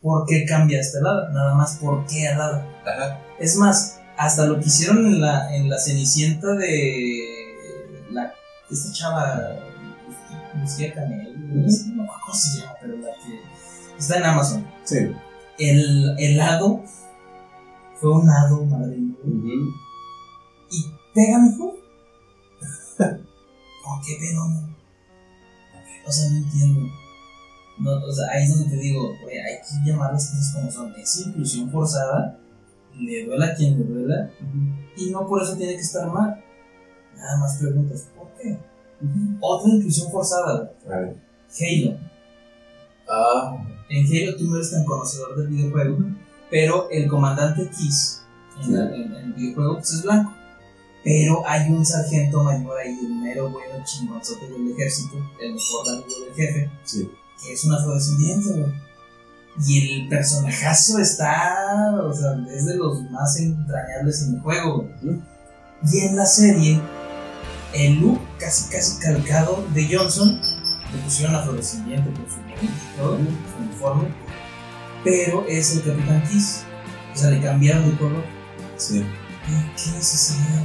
[0.00, 1.30] ¿por qué cambiaste el hada?
[1.30, 2.66] Nada más, ¿por qué al hada?
[2.86, 3.20] Ajá.
[3.38, 7.24] Es más, hasta lo que hicieron en la, en la Cenicienta de
[8.10, 8.34] la,
[8.70, 9.56] esta chava,
[10.60, 13.40] Lucía Canel, no sé no me acuerdo cómo se llama, pero la que
[13.98, 14.66] está en Amazon.
[14.84, 14.96] Sí.
[15.58, 16.84] El helado
[17.98, 19.16] fue un hado, madre mía.
[19.24, 19.72] Ujú.
[20.70, 20.84] ¿Y
[21.14, 21.76] pega mejor?
[22.98, 24.76] ¿Por qué pegó no?
[26.06, 26.80] O sea, no entiendo.
[27.78, 30.94] No, o sea, ahí es donde te digo, hay que llamar las cosas como son.
[31.00, 32.38] Es inclusión forzada,
[33.00, 34.30] le duela a quien le duela,
[34.96, 36.42] y no por eso tiene que estar mal.
[37.16, 38.56] Nada más preguntas, ¿por qué?
[39.40, 40.72] Otra inclusión forzada.
[40.86, 41.98] Halo.
[43.08, 43.56] Ah,
[43.88, 45.98] En Halo tú no eres tan conocedor del videojuego,
[46.50, 48.22] pero el comandante Kiss
[48.62, 50.32] en, la- en- en el videojuego pues, es blanco.
[51.02, 56.20] Pero hay un sargento mayor ahí, el mero bueno chingonzote del ejército, el mejor amigo
[56.26, 57.10] del jefe, sí.
[57.42, 58.72] que es un afrodescendiente, güey.
[59.66, 64.88] Y el personajazo está, o sea, es de los más entrañables en el juego.
[65.02, 66.80] Y en la serie,
[67.74, 70.40] el look casi casi calcado de Johnson,
[70.92, 72.38] le pusieron afrodescendiente por su
[73.60, 74.08] uniforme,
[75.04, 76.64] pero es el Capitán Kiss.
[77.14, 78.24] O sea, le cambiaron de color.
[78.76, 79.04] Sí.
[79.76, 80.64] ¿Qué necesidad?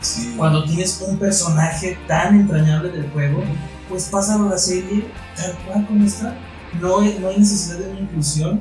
[0.00, 0.34] Sí.
[0.36, 3.42] Cuando tienes un personaje tan entrañable del juego,
[3.88, 6.36] pues pásalo a la serie tal cual como está.
[6.80, 8.60] No hay, no hay necesidad de una inclusión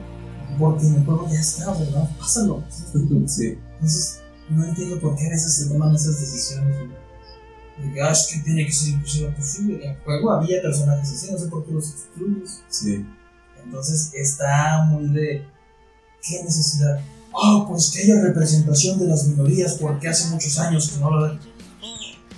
[0.57, 2.09] porque en el juego ya está, ¿verdad?
[2.17, 2.63] Pásalo.
[3.27, 3.57] Sí.
[3.73, 6.89] Entonces, no entiendo por qué a veces se toman esas decisiones.
[7.81, 9.83] De que, ah, es que tiene que ser inclusiva posible.
[9.83, 12.63] En el juego había personajes así, no sé por qué los excluyes.
[12.69, 13.05] Sí.
[13.63, 15.45] Entonces está muy de.
[16.21, 16.99] ¿Qué necesidad?
[17.33, 21.21] Ah, pues que haya representación de las minorías porque hace muchos años que no lo
[21.23, 21.39] ven.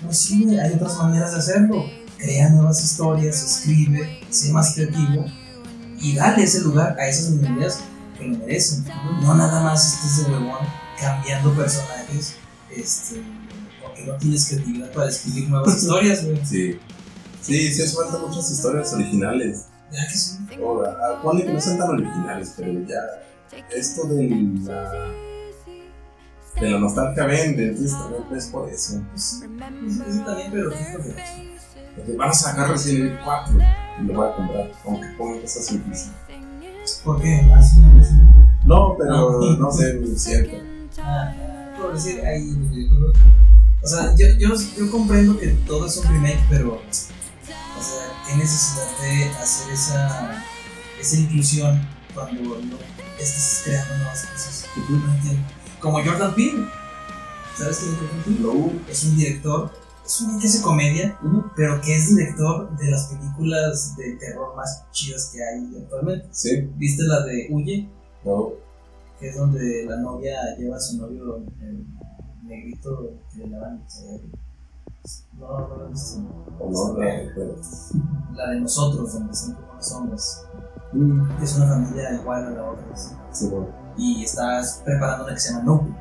[0.04, 1.86] Pues sí, hay otras maneras de hacerlo.
[2.18, 5.26] Crea nuevas historias, escribe, sé más creativo
[6.00, 7.80] y dale ese lugar a esas minorías
[8.18, 8.86] que lo merecen.
[9.22, 10.66] No nada más estés de huevón
[11.00, 12.36] cambiando personajes
[12.76, 13.22] este,
[13.82, 16.46] porque no tienes creatividad para escribir nuevas historias, güey.
[16.46, 16.80] Sí.
[17.42, 19.68] Sí, sí, hace falta muchas historias originales.
[19.90, 20.38] ¿Verdad que sí?
[20.62, 23.00] Ahora, ah, que no sean tan originales, pero ya.
[23.74, 24.30] Esto de
[24.66, 25.14] la.
[26.60, 29.02] de la nostalgia vende, entonces también es por eso.
[29.12, 31.16] Pues sí, también, pero fíjate.
[31.96, 33.58] Porque van a sacar Resident Evil 4.
[34.04, 36.06] Lo voy a comprar, aunque ponga cosas incluso.
[37.04, 37.42] ¿Por qué?
[37.54, 38.16] Ah, sí, sí.
[38.64, 39.56] No, pero Ah.
[39.60, 40.58] no sé, me siento.
[41.02, 41.34] Ah,
[41.80, 43.18] por decir ahí en videojuegos.
[43.84, 46.76] O sea, yo, yo, yo comprendo que todo es un remake, pero.
[46.76, 46.82] O
[47.84, 50.44] sea, qué necesidad de hacer esa,
[51.00, 51.80] esa inclusión
[52.14, 52.78] cuando no
[53.20, 54.66] estás creando nuevas cosas.
[54.90, 55.42] No entiendo.
[55.80, 56.68] Como Jordan Peele.
[57.56, 58.40] ¿Sabes quién es Jordan Peele?
[58.42, 58.92] No.
[58.92, 59.72] Es un director,
[60.08, 61.20] es un que hace comedia,
[61.56, 66.28] pero que es director de las películas de terror más chidas que hay actualmente.
[66.32, 67.90] Sí, ¿Viste la de Huye?
[68.26, 68.52] no.
[69.20, 71.86] que es donde la novia lleva a su novio el
[72.44, 74.28] negrito que le lavan el cerebro.
[75.40, 75.90] No, no la.
[76.60, 78.36] O no.
[78.36, 80.42] La de nosotros, donde están como los hombres.
[80.94, 82.86] Mm, Que es una familia igual a la otra.
[83.32, 83.68] Sí, bueno.
[83.98, 85.94] Y estás preparando una que se llama Nobu.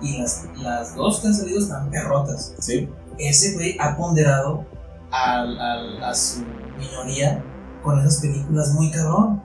[0.00, 2.54] Y las, las dos que han salido están perrotas.
[2.58, 4.64] Sí, Ese güey ha ponderado
[5.10, 6.42] al- al- a su
[6.78, 7.42] minoría
[7.82, 9.42] con esas películas muy cabrón.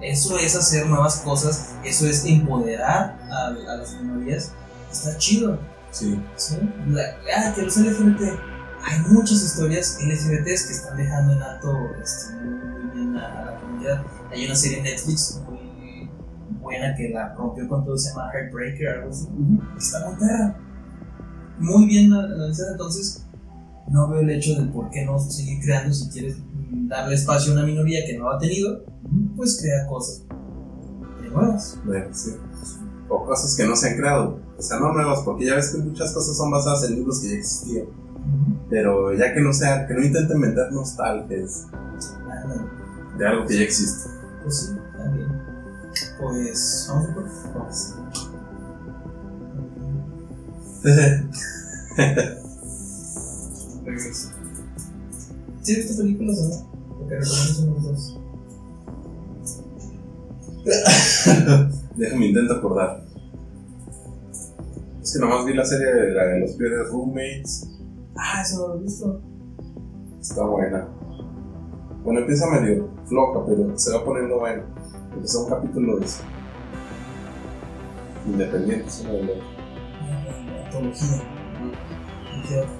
[0.00, 4.52] Eso es hacer nuevas cosas, eso es empoderar a, a las minorías.
[4.90, 5.58] Está chido.
[5.90, 6.22] sí.
[6.36, 6.56] ¿sí?
[6.88, 8.38] La- ah, que los LGBT.
[8.88, 14.02] Hay muchas historias LGBTs que están dejando en alto este, muy, bien a, la comunidad.
[14.30, 15.40] Hay una serie en Netflix
[16.66, 19.28] buena que la rompió con todo, se llama Heartbreaker, algo así.
[19.78, 20.56] Está muy perra.
[21.58, 23.24] Muy bien analizada, entonces
[23.88, 26.36] no veo el hecho de por qué no seguir creando si quieres
[26.88, 28.84] darle espacio a una minoría que no lo ha tenido,
[29.36, 30.24] pues crea cosas
[31.22, 31.78] de nuevas.
[31.84, 32.32] Bueno, sí.
[33.08, 34.40] O cosas que no se han creado.
[34.58, 37.28] O sea, no nuevas, porque ya ves que muchas cosas son basadas en libros que
[37.28, 37.86] ya existían.
[38.68, 41.68] Pero ya que no sea, que no intenten vender nostalgias
[43.16, 44.10] de algo que ya existe.
[44.42, 44.85] Pues sí.
[46.18, 47.94] Pues vamos por vamos.
[53.84, 54.30] Regreso.
[55.62, 56.54] ¿Sí viste películas o no?
[56.98, 58.18] Porque recomendamos unos dos.
[61.96, 63.04] Déjame intento acordar.
[65.02, 67.68] Es que nomás vi la serie de, la de los peores roommates.
[68.16, 69.20] Ah, eso lo he visto.
[70.20, 70.86] Está buena.
[72.04, 74.64] Bueno, empieza medio floja, pero se va poniendo buena.
[75.16, 76.22] Empezó un capítulo de eso.
[78.26, 79.42] Independientes uno del otro.
[80.02, 81.22] Ah, Antología.
[82.36, 82.70] ¿Y qué otro?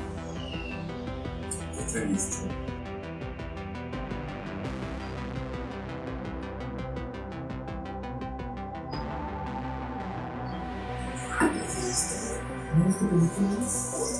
[1.92, 2.46] ¿Qué visto?
[12.76, 13.72] ¿No películas?
[13.94, 14.15] Es que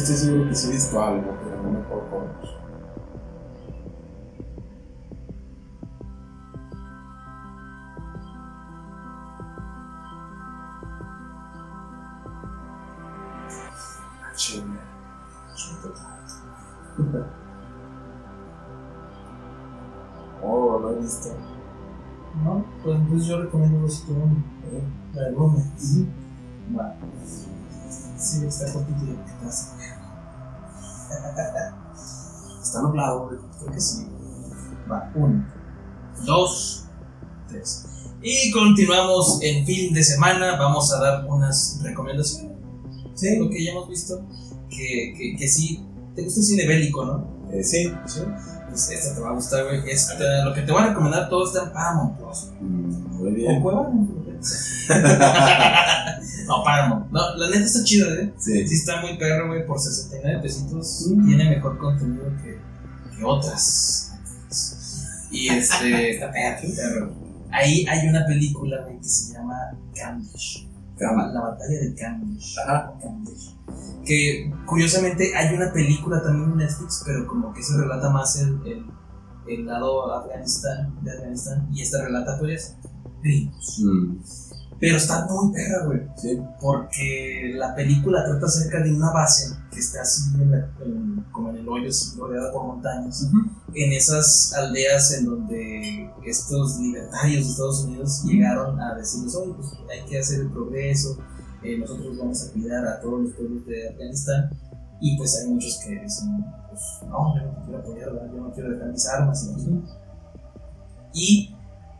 [0.00, 2.26] estoy seguro que sí he visto algo, pero no me acuerdo cuál.
[14.22, 14.80] Ah, chinga.
[20.42, 21.30] Oh, no he visto.
[22.42, 24.42] No, pues entonces yo recomiendo dos que uno.
[25.14, 25.62] La de Rome.
[28.24, 29.76] Sí, está de casa.
[32.62, 33.28] Está nublado.
[33.28, 34.08] Creo que sí.
[34.90, 35.44] Va, uno,
[36.24, 36.84] dos,
[37.48, 37.86] tres.
[38.22, 40.56] Y continuamos en fin de semana.
[40.56, 42.56] Vamos a dar unas recomendaciones.
[43.14, 44.22] Sí, lo que ya hemos visto.
[44.70, 45.86] Que, que, que sí,
[46.16, 47.26] te gusta el cine bélico, ¿no?
[47.52, 48.20] Eh, sí, Sí.
[48.70, 49.88] Pues esta te va a gustar, güey.
[49.88, 52.48] Esta, lo que te voy a recomendar todo está en Paramount Plus.
[52.60, 53.62] Mm, muy ¿O bien.
[53.62, 53.90] Cuevana?
[56.46, 57.10] no, Paramount.
[57.10, 58.32] No, la neta está chida, ¿eh?
[58.38, 58.66] Sí.
[58.68, 61.26] Sí está muy perro, güey, por 69 pesitos Mm.
[61.26, 62.58] tiene mejor contenido que,
[63.16, 64.12] que otras.
[65.30, 67.12] Y este, está perro.
[67.50, 69.54] Ahí hay una película, güey, que se llama
[69.94, 70.68] Camdish.
[70.98, 72.56] La, la batalla de Camdish.
[72.60, 72.92] Ajá.
[74.04, 78.60] Que curiosamente hay una película también en Netflix, pero como que se relata más el,
[78.66, 78.84] el,
[79.48, 82.76] el lado Afganistán, de Afganistán, y esta relata pues
[83.24, 83.78] gringos.
[83.82, 84.16] Mm,
[84.80, 86.00] Pero está muy perra, güey.
[86.16, 86.38] Sí.
[86.60, 91.50] porque la película trata acerca de una base que está así en la- en- como
[91.50, 93.26] en el hoyo, así, rodeada por montañas,
[93.74, 99.68] en esas aldeas en donde estos libertarios de Estados Unidos llegaron a decirles, oye, pues
[99.90, 101.18] hay que hacer el progreso,
[101.62, 104.50] eh, nosotros vamos a cuidar a todos los pueblos de Afganistán,
[105.00, 108.70] y pues hay muchos que dicen, pues no, yo no quiero apoyar, yo no quiero
[108.70, 109.82] dejar mis armas, y,
[111.14, 111.53] y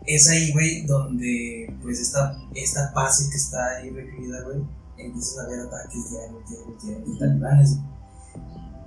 [0.06, 4.58] es ahí, güey, donde pues esta, esta base que está ahí recluida, güey,
[4.98, 7.78] empiezan a haber ataques diarios, diarios, diarios de talibanes.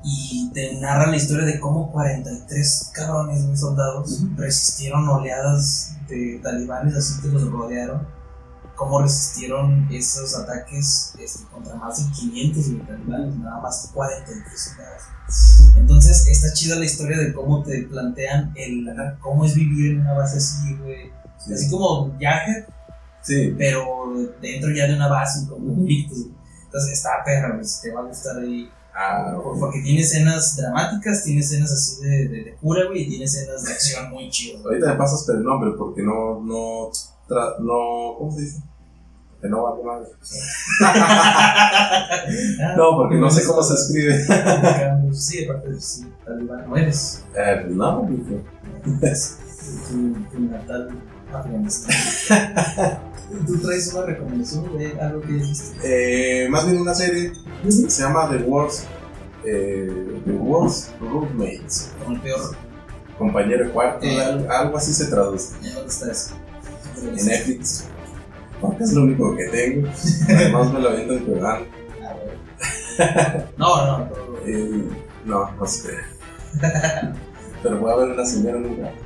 [0.03, 6.95] Y te narra la historia de cómo 43 cabrones, güey, soldados, resistieron oleadas de talibanes
[6.95, 8.16] así que los rodearon
[8.77, 15.03] cómo resistieron esos ataques este, contra más de 500 güey, talibanes, nada más 43 soldados.
[15.75, 18.87] Entonces está chida la historia de cómo te plantean el
[19.19, 21.11] cómo es vivir en una base así, güey.
[21.53, 22.65] Así como Jagged,
[23.21, 26.17] Sí, pero dentro ya de una base con conflictos.
[26.19, 26.31] güey.
[26.63, 28.69] Entonces está perra, güey, te va a gustar ahí.
[28.95, 33.09] ah, Por- Porque tiene escenas dramáticas, tiene escenas así de, de, de cura, güey, y
[33.09, 34.63] tiene escenas de acción muy chidas.
[34.63, 36.89] ahorita me pasas pero el nombre porque no, no,
[37.59, 38.61] no, ¿cómo se dice?
[39.41, 40.07] Que no vale madre.
[42.77, 44.25] No, porque no sé cómo se escribe.
[45.13, 47.23] Sí, aparte de sí, talibán no eres.
[47.35, 48.07] Eh, pues no.
[50.31, 50.89] Tu, natal
[51.33, 51.95] Afganistán.
[53.45, 55.77] ¿Tú traes una recomendación de algo que visto?
[55.83, 57.31] Eh, más bien una serie
[57.67, 58.85] se llama The Worst,
[59.45, 62.55] eh, The Worst Roommates, Como el peor.
[63.17, 64.21] compañero cuarto, Eh.
[64.23, 66.35] algo, algo así se traduce ¿En dónde está eso?
[67.01, 67.85] en Netflix.
[68.61, 69.87] Porque es lo único que tengo.
[70.29, 71.41] Además me lo viendo güey.
[73.57, 74.09] No, no, no.
[74.47, 74.87] Eh,
[75.25, 75.89] no, no sé.
[77.61, 78.97] Pero voy a ver una señora en un rato.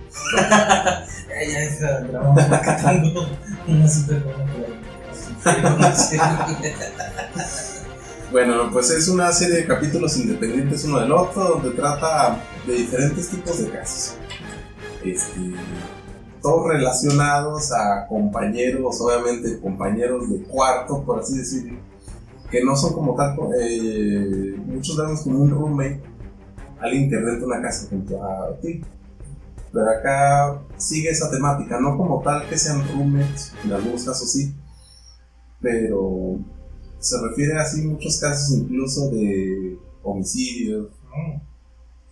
[1.52, 3.28] Ya, grabamos porque tengo
[3.68, 4.24] una super.
[8.32, 12.38] Bueno, pues es una serie de capítulos independientes uno del otro, donde trata
[12.68, 14.16] de diferentes tipos de casos.
[15.04, 15.40] Este,
[16.42, 21.80] todos relacionados a compañeros, obviamente compañeros de cuarto, por así decirlo,
[22.50, 26.02] que no son como tal, eh, muchos vemos como un roommate,
[26.80, 28.82] alguien que renta una casa junto a ti.
[29.72, 34.54] Pero acá sigue esa temática, no como tal que sean roommates, en algunos casos sí,
[35.62, 36.40] pero
[37.00, 40.90] se refiere así muchos casos incluso de homicidios,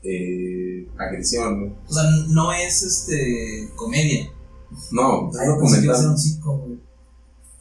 [0.03, 1.75] eh, agresión.
[1.87, 4.31] O sea, no es este comedia.
[4.91, 6.79] No, es a documental.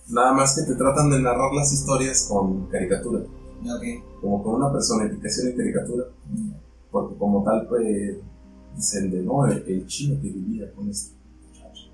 [0.09, 4.21] Nada más que te tratan de narrar las historias con caricatura, ok.
[4.23, 6.05] como con una personificación en caricatura,
[6.91, 8.17] porque como tal, pues
[8.75, 11.15] dicen de no, el, el chino que vivía con este
[11.47, 11.91] muchacho.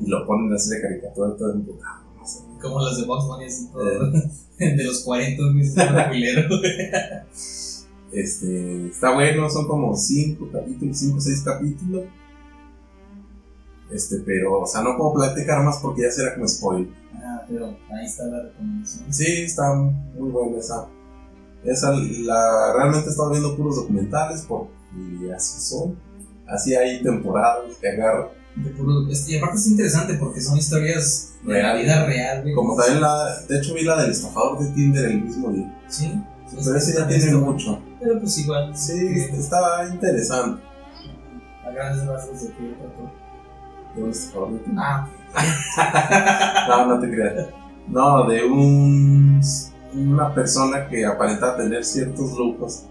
[0.00, 2.02] Y lo ponen así de caricatura todo emputado.
[2.18, 2.40] no sé.
[2.60, 4.10] Como las de Box Bunny, así todo.
[4.58, 6.42] De los 40, güey, se llama culero.
[8.12, 12.02] Este, está bueno, son como 5 capítulos, 5 o 6 capítulos.
[13.90, 16.88] Este, pero, o sea, no puedo platicar más porque ya será como spoiler.
[17.14, 19.12] Ah, pero ahí está la recomendación.
[19.12, 20.86] Sí, está muy buena esa.
[21.64, 24.70] Esa, la, realmente he estado viendo puros documentales porque
[25.34, 25.96] así son.
[26.46, 28.30] Así hay temporadas que agarro.
[28.56, 31.82] De puro- este, y aparte es interesante porque son historias de la Real.
[31.82, 32.44] vida real.
[32.54, 35.80] Como también la, de hecho vi la del estafador de Tinder el mismo día.
[35.88, 36.12] Sí.
[36.64, 37.80] Pero ese ya tiene mucho.
[38.00, 38.76] Pero pues igual.
[38.76, 40.62] Sí, eh, estaba interesante.
[41.66, 43.10] A grandes rasgos de qué trató.
[43.94, 44.74] Tinder.
[44.78, 45.08] Ah,
[46.68, 47.48] No, no te creas.
[47.88, 49.40] No, de un,
[49.94, 52.84] una persona que aparentaba tener ciertos lujos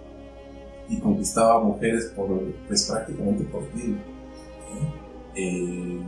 [0.89, 2.27] y conquistaba mujeres por,
[2.67, 3.97] pues prácticamente por ti.
[5.35, 6.01] Eh,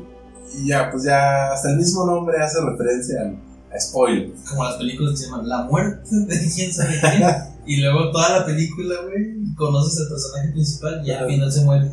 [0.53, 3.37] y ya, pues ya, hasta el mismo nombre hace referencia al-
[3.73, 4.31] a spoiler.
[4.49, 7.23] como las películas que se llaman La muerte de quién sabe quién.
[7.65, 11.91] y luego toda la película, güey, conoces al personaje principal y al final se muere.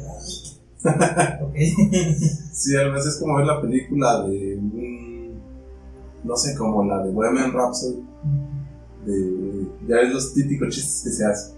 [1.42, 1.56] ok.
[2.52, 5.40] Sí, a veces es como ver la película de un,
[6.24, 8.02] no sé, como la de Bohemian Rhapsody.
[9.04, 11.54] De, ya ves los típicos chistes que se hacen.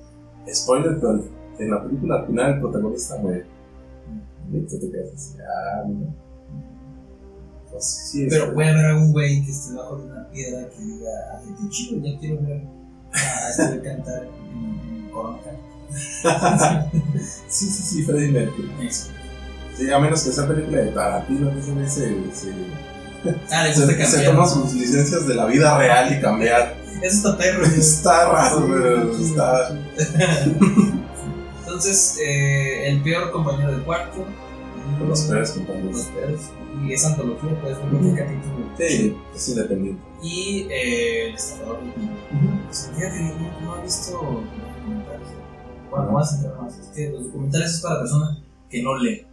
[0.53, 1.24] Spoiler, pero
[1.59, 3.47] en la película al final el protagonista muere.
[4.53, 6.15] Y tú te quedas así, ah, no.
[7.70, 11.11] Pues sí, Pero puede haber algún güey que esté debajo de una piedra que diga,
[11.32, 12.80] ah, qué chido, ya quiero ver
[13.12, 15.39] a este güey cantar en, en Corona
[17.49, 18.70] sí, sí, sí, Freddie Mercury.
[18.87, 19.09] Eso.
[19.77, 22.53] Sí, a menos que sea película de Tarantino, que güey se, se,
[23.51, 26.74] Ah, se, se toma sus licencias de la vida real y cambiar.
[27.03, 27.65] Eso está perro.
[27.66, 29.78] Está raro, pero está.
[31.61, 34.24] Entonces, eh, el peor compañero de cuarto.
[35.07, 36.09] Los peores Los compañeros.
[36.15, 36.41] peores.
[36.85, 38.70] Y esa antología, pues, un capítulo.
[38.78, 40.03] Sí, es independiente.
[40.23, 41.93] Y eh, el estafador de.
[42.67, 45.29] Pues, Fíjate, no, no he visto documentales.
[45.91, 46.79] Bueno, a entrar más.
[46.79, 48.39] Es que los documentales es para personas
[48.69, 49.27] que no leen.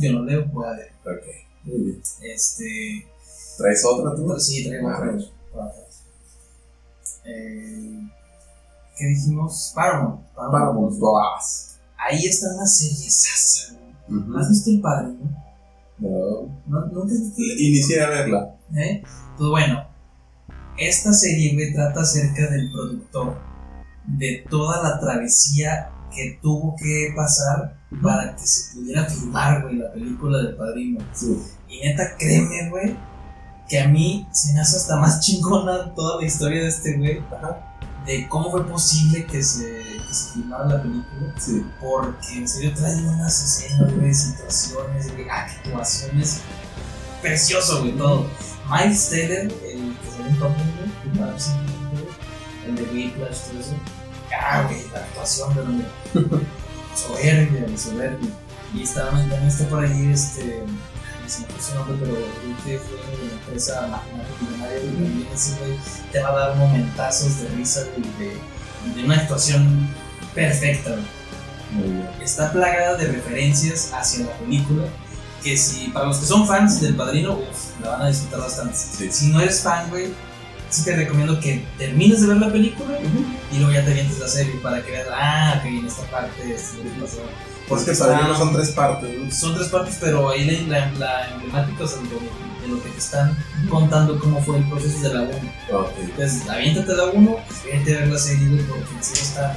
[0.00, 0.92] Yo no leo, voy a leer.
[1.04, 1.26] Ok,
[1.64, 2.02] muy bien.
[2.22, 3.06] Este.
[3.56, 4.38] ¿Traes otra tú?
[4.38, 5.16] Sí, traigo otra.
[7.24, 8.00] Eh,
[8.96, 9.72] ¿Qué dijimos?
[9.74, 10.26] Paramount.
[10.34, 11.76] Paramount Plus.
[11.96, 13.74] Ahí está una serie sasa.
[14.08, 14.38] Ujú.
[14.38, 15.08] ¿Has visto el padre?
[15.08, 15.49] No?
[16.00, 16.62] No.
[16.66, 17.42] ¿No, visto?
[17.58, 18.56] Inicié a verla.
[18.74, 19.02] ¿Eh?
[19.36, 19.84] Pues bueno,
[20.78, 23.38] esta serie, güey, trata acerca del productor,
[24.06, 29.92] de toda la travesía que tuvo que pasar para que se pudiera filmar, güey, la
[29.92, 31.00] película del padrino.
[31.12, 31.36] Sí.
[31.68, 32.96] Y neta, créeme, güey,
[33.68, 37.20] que a mí se me hace hasta más chingona toda la historia de este güey.
[38.06, 41.32] De cómo fue posible que se, que se filmara la película.
[41.38, 41.64] Sí.
[41.80, 46.40] Porque en serio trae unas escenas, güey, situaciones, güey, actuaciones.
[47.20, 48.26] Precioso, güey, todo.
[48.70, 50.52] Miles Teller, el que salió en Top
[52.66, 53.74] el de Whiplash, todo eso.
[54.32, 55.86] Ah, güey, la actuación, pero güey,
[56.94, 58.30] soberbia, soberbia.
[58.74, 60.64] Y estaba, también está por ahí, este,
[61.26, 62.14] se me su nombre, pero
[62.64, 62.98] que fue
[63.50, 65.78] de empresa Matemática Millonaria, y también ese güey
[66.12, 69.88] te va a dar momentazos de risa, güey, de, de una actuación
[70.34, 70.96] perfecta,
[72.22, 74.84] está plagada de referencias hacia la película
[75.42, 78.76] que si para los que son fans del Padrino, uf, la van a disfrutar bastante.
[78.76, 80.08] Si no eres fan, güey,
[80.68, 82.98] sí te recomiendo que termines de ver la película
[83.50, 86.54] y luego ya te vientes la serie para que veas, ah, ok, en esta parte
[86.54, 87.20] esto es que.
[87.68, 89.30] Porque el padrino son tres partes, ¿no?
[89.30, 91.98] son tres partes, pero ahí la, la, la emblemática, o sea,
[92.62, 93.36] de lo que te están
[93.68, 95.30] contando cómo fue el proceso de la 1.
[95.80, 95.90] Ok.
[96.00, 99.56] Entonces, aviéntate la 1, vete a ver la serie, porque en serio está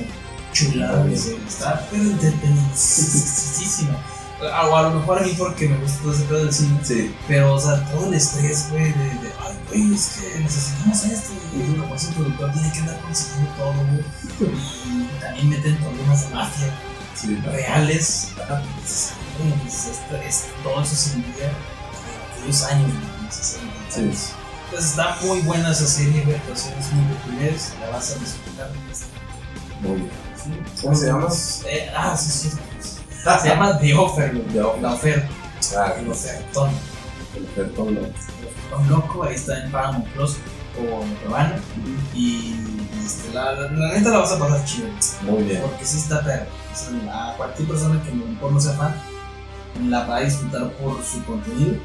[0.53, 3.97] chulada, serie, está entretenidísima.
[4.69, 7.15] O a lo mejor a mí porque me gusta todo ese pedo del cine, Sí.
[7.27, 11.31] pero, o sea, todo el estrés, güey, de, de, ay, güey, es que necesitamos esto,
[11.55, 14.03] y como ese productor tiene que andar consiguiendo todo, güey,
[14.41, 16.67] y también meten problemas de mafia
[17.15, 17.35] Sí.
[17.45, 21.51] reales, entonces, güey, pues, esto, es, todo eso se vivía
[22.43, 23.99] aquellos años, güey, en los 60, Sí.
[24.01, 24.33] entonces,
[24.89, 28.69] está muy buena esa serie, güey, actuaciones muy peculiares, la vas a disfrutar.
[29.81, 30.09] Muy bien.
[30.81, 31.27] ¿Cómo se llama?
[31.67, 32.57] Eh, ah, sí, sí.
[33.41, 34.43] Se llama The Offer.
[34.51, 34.81] The Offer.
[34.81, 35.27] La oferta.
[35.77, 36.69] Ah, El ofertón.
[37.37, 37.99] el ofertón, ¿no?
[38.01, 40.35] El ofertón loco, ahí está en Paramount Plus
[40.77, 41.55] o Metrobana.
[42.13, 42.55] Y
[43.05, 44.87] este, la, la, la neta la vas a pasar chido.
[45.21, 45.61] Muy bien.
[45.61, 46.45] Porque sí está perro.
[46.73, 48.93] O sea, a cualquier persona que a lo mejor no sea fan,
[49.89, 51.75] la va a disfrutar por su contenido.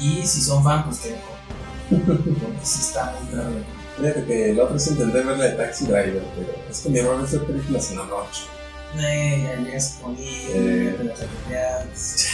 [0.00, 2.16] Y si son fan, pues que mejor.
[2.16, 3.50] Porque sí está muy perro.
[3.98, 6.98] Fíjate que la otra vez intenté ver la de Taxi Driver, pero es que mi
[6.98, 8.42] error es ver películas en la noche.
[8.98, 10.94] Eh, ya llegas con Eh.
[10.98, 12.26] te la chaqueteas,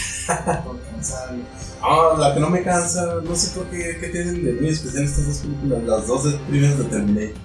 [0.64, 1.32] todo cansado.
[1.82, 5.04] Ah, la que no me cansa, no sé por qué, qué tienen de muy especial
[5.04, 7.36] estas dos películas, las dos de- primeras de Terminator.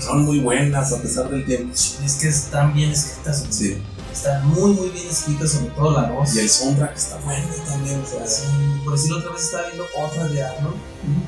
[0.00, 1.72] Son muy buenas a pesar del tiempo.
[1.74, 3.46] Es que están bien escritas.
[3.50, 3.78] Sí.
[4.12, 6.34] Están muy muy bien escritas, sobre todo la voz.
[6.34, 8.44] Y el soundtrack está bueno también, o sea, Sí,
[8.84, 10.76] por decirlo otra vez estaba viendo otra de Arnold,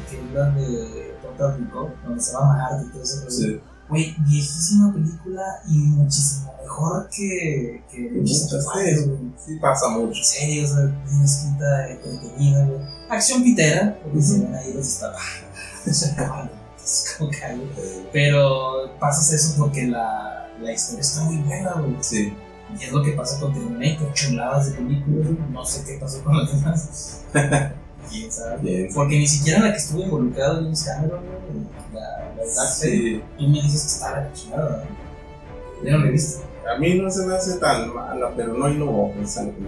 [0.09, 3.31] que es la de Total Recall, donde se va a Marte y todo rollo.
[3.31, 3.61] sí.
[3.89, 9.09] Güey, viejísima película y muchísimo mejor que, que Muchas veces,
[9.45, 10.17] sí pasa mucho.
[10.17, 12.81] En serio, o sea, bien escrita, entretenida, güey.
[13.09, 15.21] Acción pitera, porque se ven ahí los estados.
[15.87, 17.65] es como que algo.
[18.13, 21.97] Pero pasas eso porque la, la historia está muy buena, güey.
[22.01, 22.33] Sí.
[22.79, 26.39] Y es lo que pasa con Terminator, chuladas de películas, no sé qué pasó con
[26.39, 27.23] las demás.
[28.11, 28.59] ¿Quién sabe?
[28.63, 28.89] Bien.
[28.95, 33.23] Porque ni siquiera la que estuvo involucrada en Cameron, güey, la, la Sí.
[33.39, 35.85] tú me dices que está la chingada, ¿no?
[35.85, 36.43] Yo no la he visto.
[36.75, 39.65] A mí no se me hace tan mala, pero no innovó, es algo que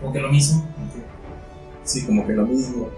[0.00, 0.66] Como que lo mismo.
[1.84, 2.88] Sí, como que lo mismo.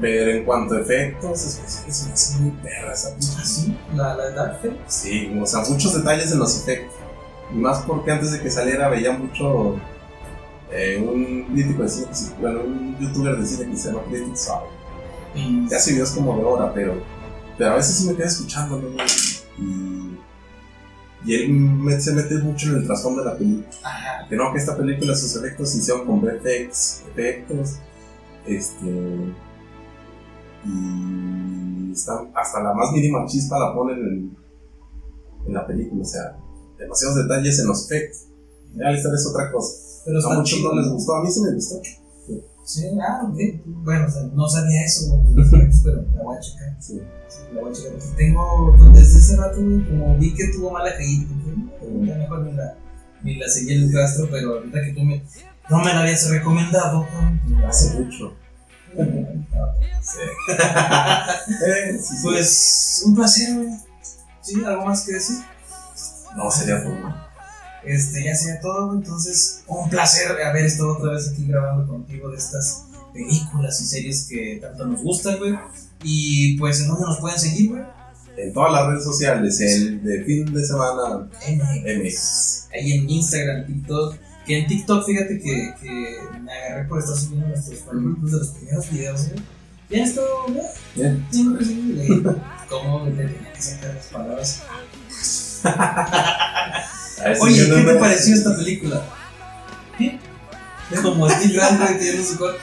[0.00, 3.76] Pero en cuanto a efectos especiales, se me hace muy perra esa ¿Ah, sí?
[3.94, 4.78] ¿La, la de Dark Fate?
[4.86, 6.94] Sí, o sea, muchos detalles en los efectos.
[7.52, 9.76] Más porque antes de que saliera veía mucho
[10.70, 12.08] eh, un crítico de cine,
[12.40, 14.66] bueno, un youtuber de cine que se llama Critic Sound.
[15.34, 16.94] Y hace videos como de hora, pero,
[17.56, 18.88] pero a veces sí me quedo escuchando, ¿no?
[19.58, 20.18] Y,
[21.24, 23.68] y él me- se mete mucho en el trasfondo de la película.
[23.84, 24.28] Ajá.
[24.28, 27.78] Que no, que esta película sus efectos se hicieron con VFX, efectos,
[28.46, 28.86] este.
[30.64, 34.36] Y está- hasta la más mínima chispa la ponen en,
[35.46, 36.36] en la película, o sea,
[36.78, 38.26] demasiados detalles en los efectos.
[38.74, 39.74] Ya es otra cosa.
[40.04, 41.80] Pero A muchos no les gustó, a mí sí me gustó.
[42.64, 43.36] Sí, ah, ok.
[43.64, 45.10] Bueno, o sea, no sabía eso,
[45.82, 46.76] pero la voy a checar.
[46.78, 47.00] Sí.
[47.26, 47.92] Sí, la voy a checar.
[47.92, 52.52] Porque tengo, desde ese rato, como vi que tuvo mala caída, dije, ya mejor ni
[52.52, 52.74] la,
[53.22, 55.24] ni la seguí el rastro, pero ahorita que tú me,
[55.70, 57.06] no me la habías recomendado,
[57.46, 58.34] güey, Hace mucho.
[60.00, 60.20] Sí.
[62.22, 63.48] Pues, un placer.
[64.40, 65.36] Sí, algo más que decir.
[66.36, 67.28] No, sería todo.
[67.84, 72.36] Este, ya sería todo, entonces un placer haber estado otra vez aquí grabando contigo de
[72.36, 75.58] estas películas y series que tanto nos gustan, güey.
[76.02, 77.82] Y pues, ¿en dónde nos pueden seguir, güey?
[78.36, 82.68] En todas las redes sociales, el de fin de semana MX.
[82.72, 84.16] ahí en Instagram, TikTok.
[84.46, 88.90] Que en TikTok, fíjate que, que me agarré por estar subiendo nuestros de los primeros
[88.90, 89.42] videos, güey.
[89.90, 90.66] Ya esto, güey.
[90.94, 91.26] Bien.
[91.32, 92.22] Güey.
[92.68, 94.62] ¿Cómo le tenía que sacar las palabras?
[95.64, 99.02] A Oye, ¿qué te pareció esta película?
[99.98, 100.20] Bien.
[101.02, 102.56] Como Steve Grant, tiene su cor.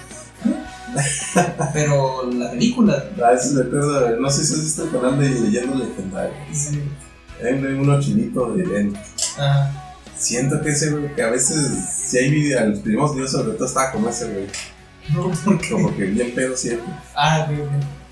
[1.74, 3.04] Pero la película.
[3.24, 6.34] A veces me acuerdo, no sé si has visto el canal de Leyendo Legendario.
[6.54, 6.82] Sí.
[7.44, 8.98] Hay un- uno chinito de Ben.
[9.38, 9.72] Ajá.
[10.18, 11.58] Siento que ese güey, que a veces,
[11.94, 14.48] si hay video, los primeros videos sobre todo estaba como ese güey.
[15.14, 15.70] No, ¿por qué?
[15.72, 16.94] Como que bien pedo siempre.
[17.14, 17.46] Ah.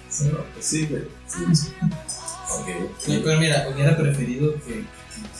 [0.09, 0.29] Sí.
[0.53, 1.03] Pues sí, güey.
[1.27, 1.69] Sí.
[2.61, 2.91] Ok.
[2.99, 4.85] Sí, Pero mira, hubiera preferido que, que,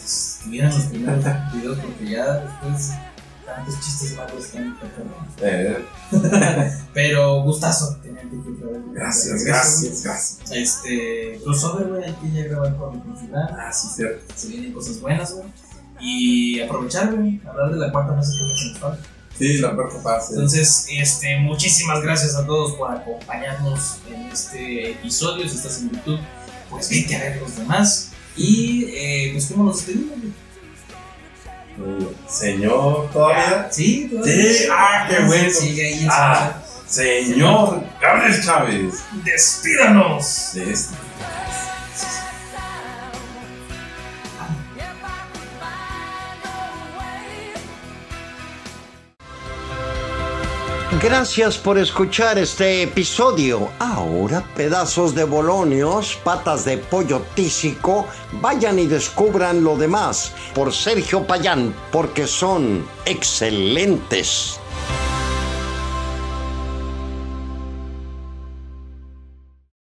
[0.04, 1.24] estuvieran los primeros
[1.54, 2.92] videos porque ya después
[3.46, 4.78] tantos chistes malos están
[5.42, 5.78] Eh,
[6.94, 8.94] Pero gustazo tenerte que otra vez.
[8.94, 10.52] gracias, gracias, gracias.
[10.52, 13.48] Este, crossover, güey, hay que ya grabar con con Fulán.
[13.52, 14.34] Ah, sí, cierto.
[14.36, 15.46] Se vienen cosas buenas, güey.
[16.00, 19.04] Y aprovechar, güey, hablar de la cuarta fase que nos falta.
[19.38, 20.34] Sí, la cuarta fase.
[20.34, 25.48] Entonces, este, muchísimas gracias a todos por acompañarnos en este episodio.
[25.48, 26.20] Si estás en YouTube,
[26.74, 28.12] pues vete a ver los demás.
[28.36, 30.20] Y, eh, pues, ¿cómo nos despedimos?
[30.22, 30.34] bien.
[32.28, 33.68] Señor, todavía.
[33.72, 34.54] Sí, todavía.
[34.54, 35.50] Sí, ah, qué bueno.
[35.50, 38.94] Sigue ahí en Ah, señor Gabriel Chávez.
[39.24, 40.52] ¡Despídanos!
[40.54, 40.96] De este.
[51.04, 53.70] Gracias por escuchar este episodio.
[53.78, 58.08] Ahora, pedazos de bolonios, patas de pollo tísico,
[58.40, 64.62] vayan y descubran lo demás por Sergio Payán, porque son excelentes.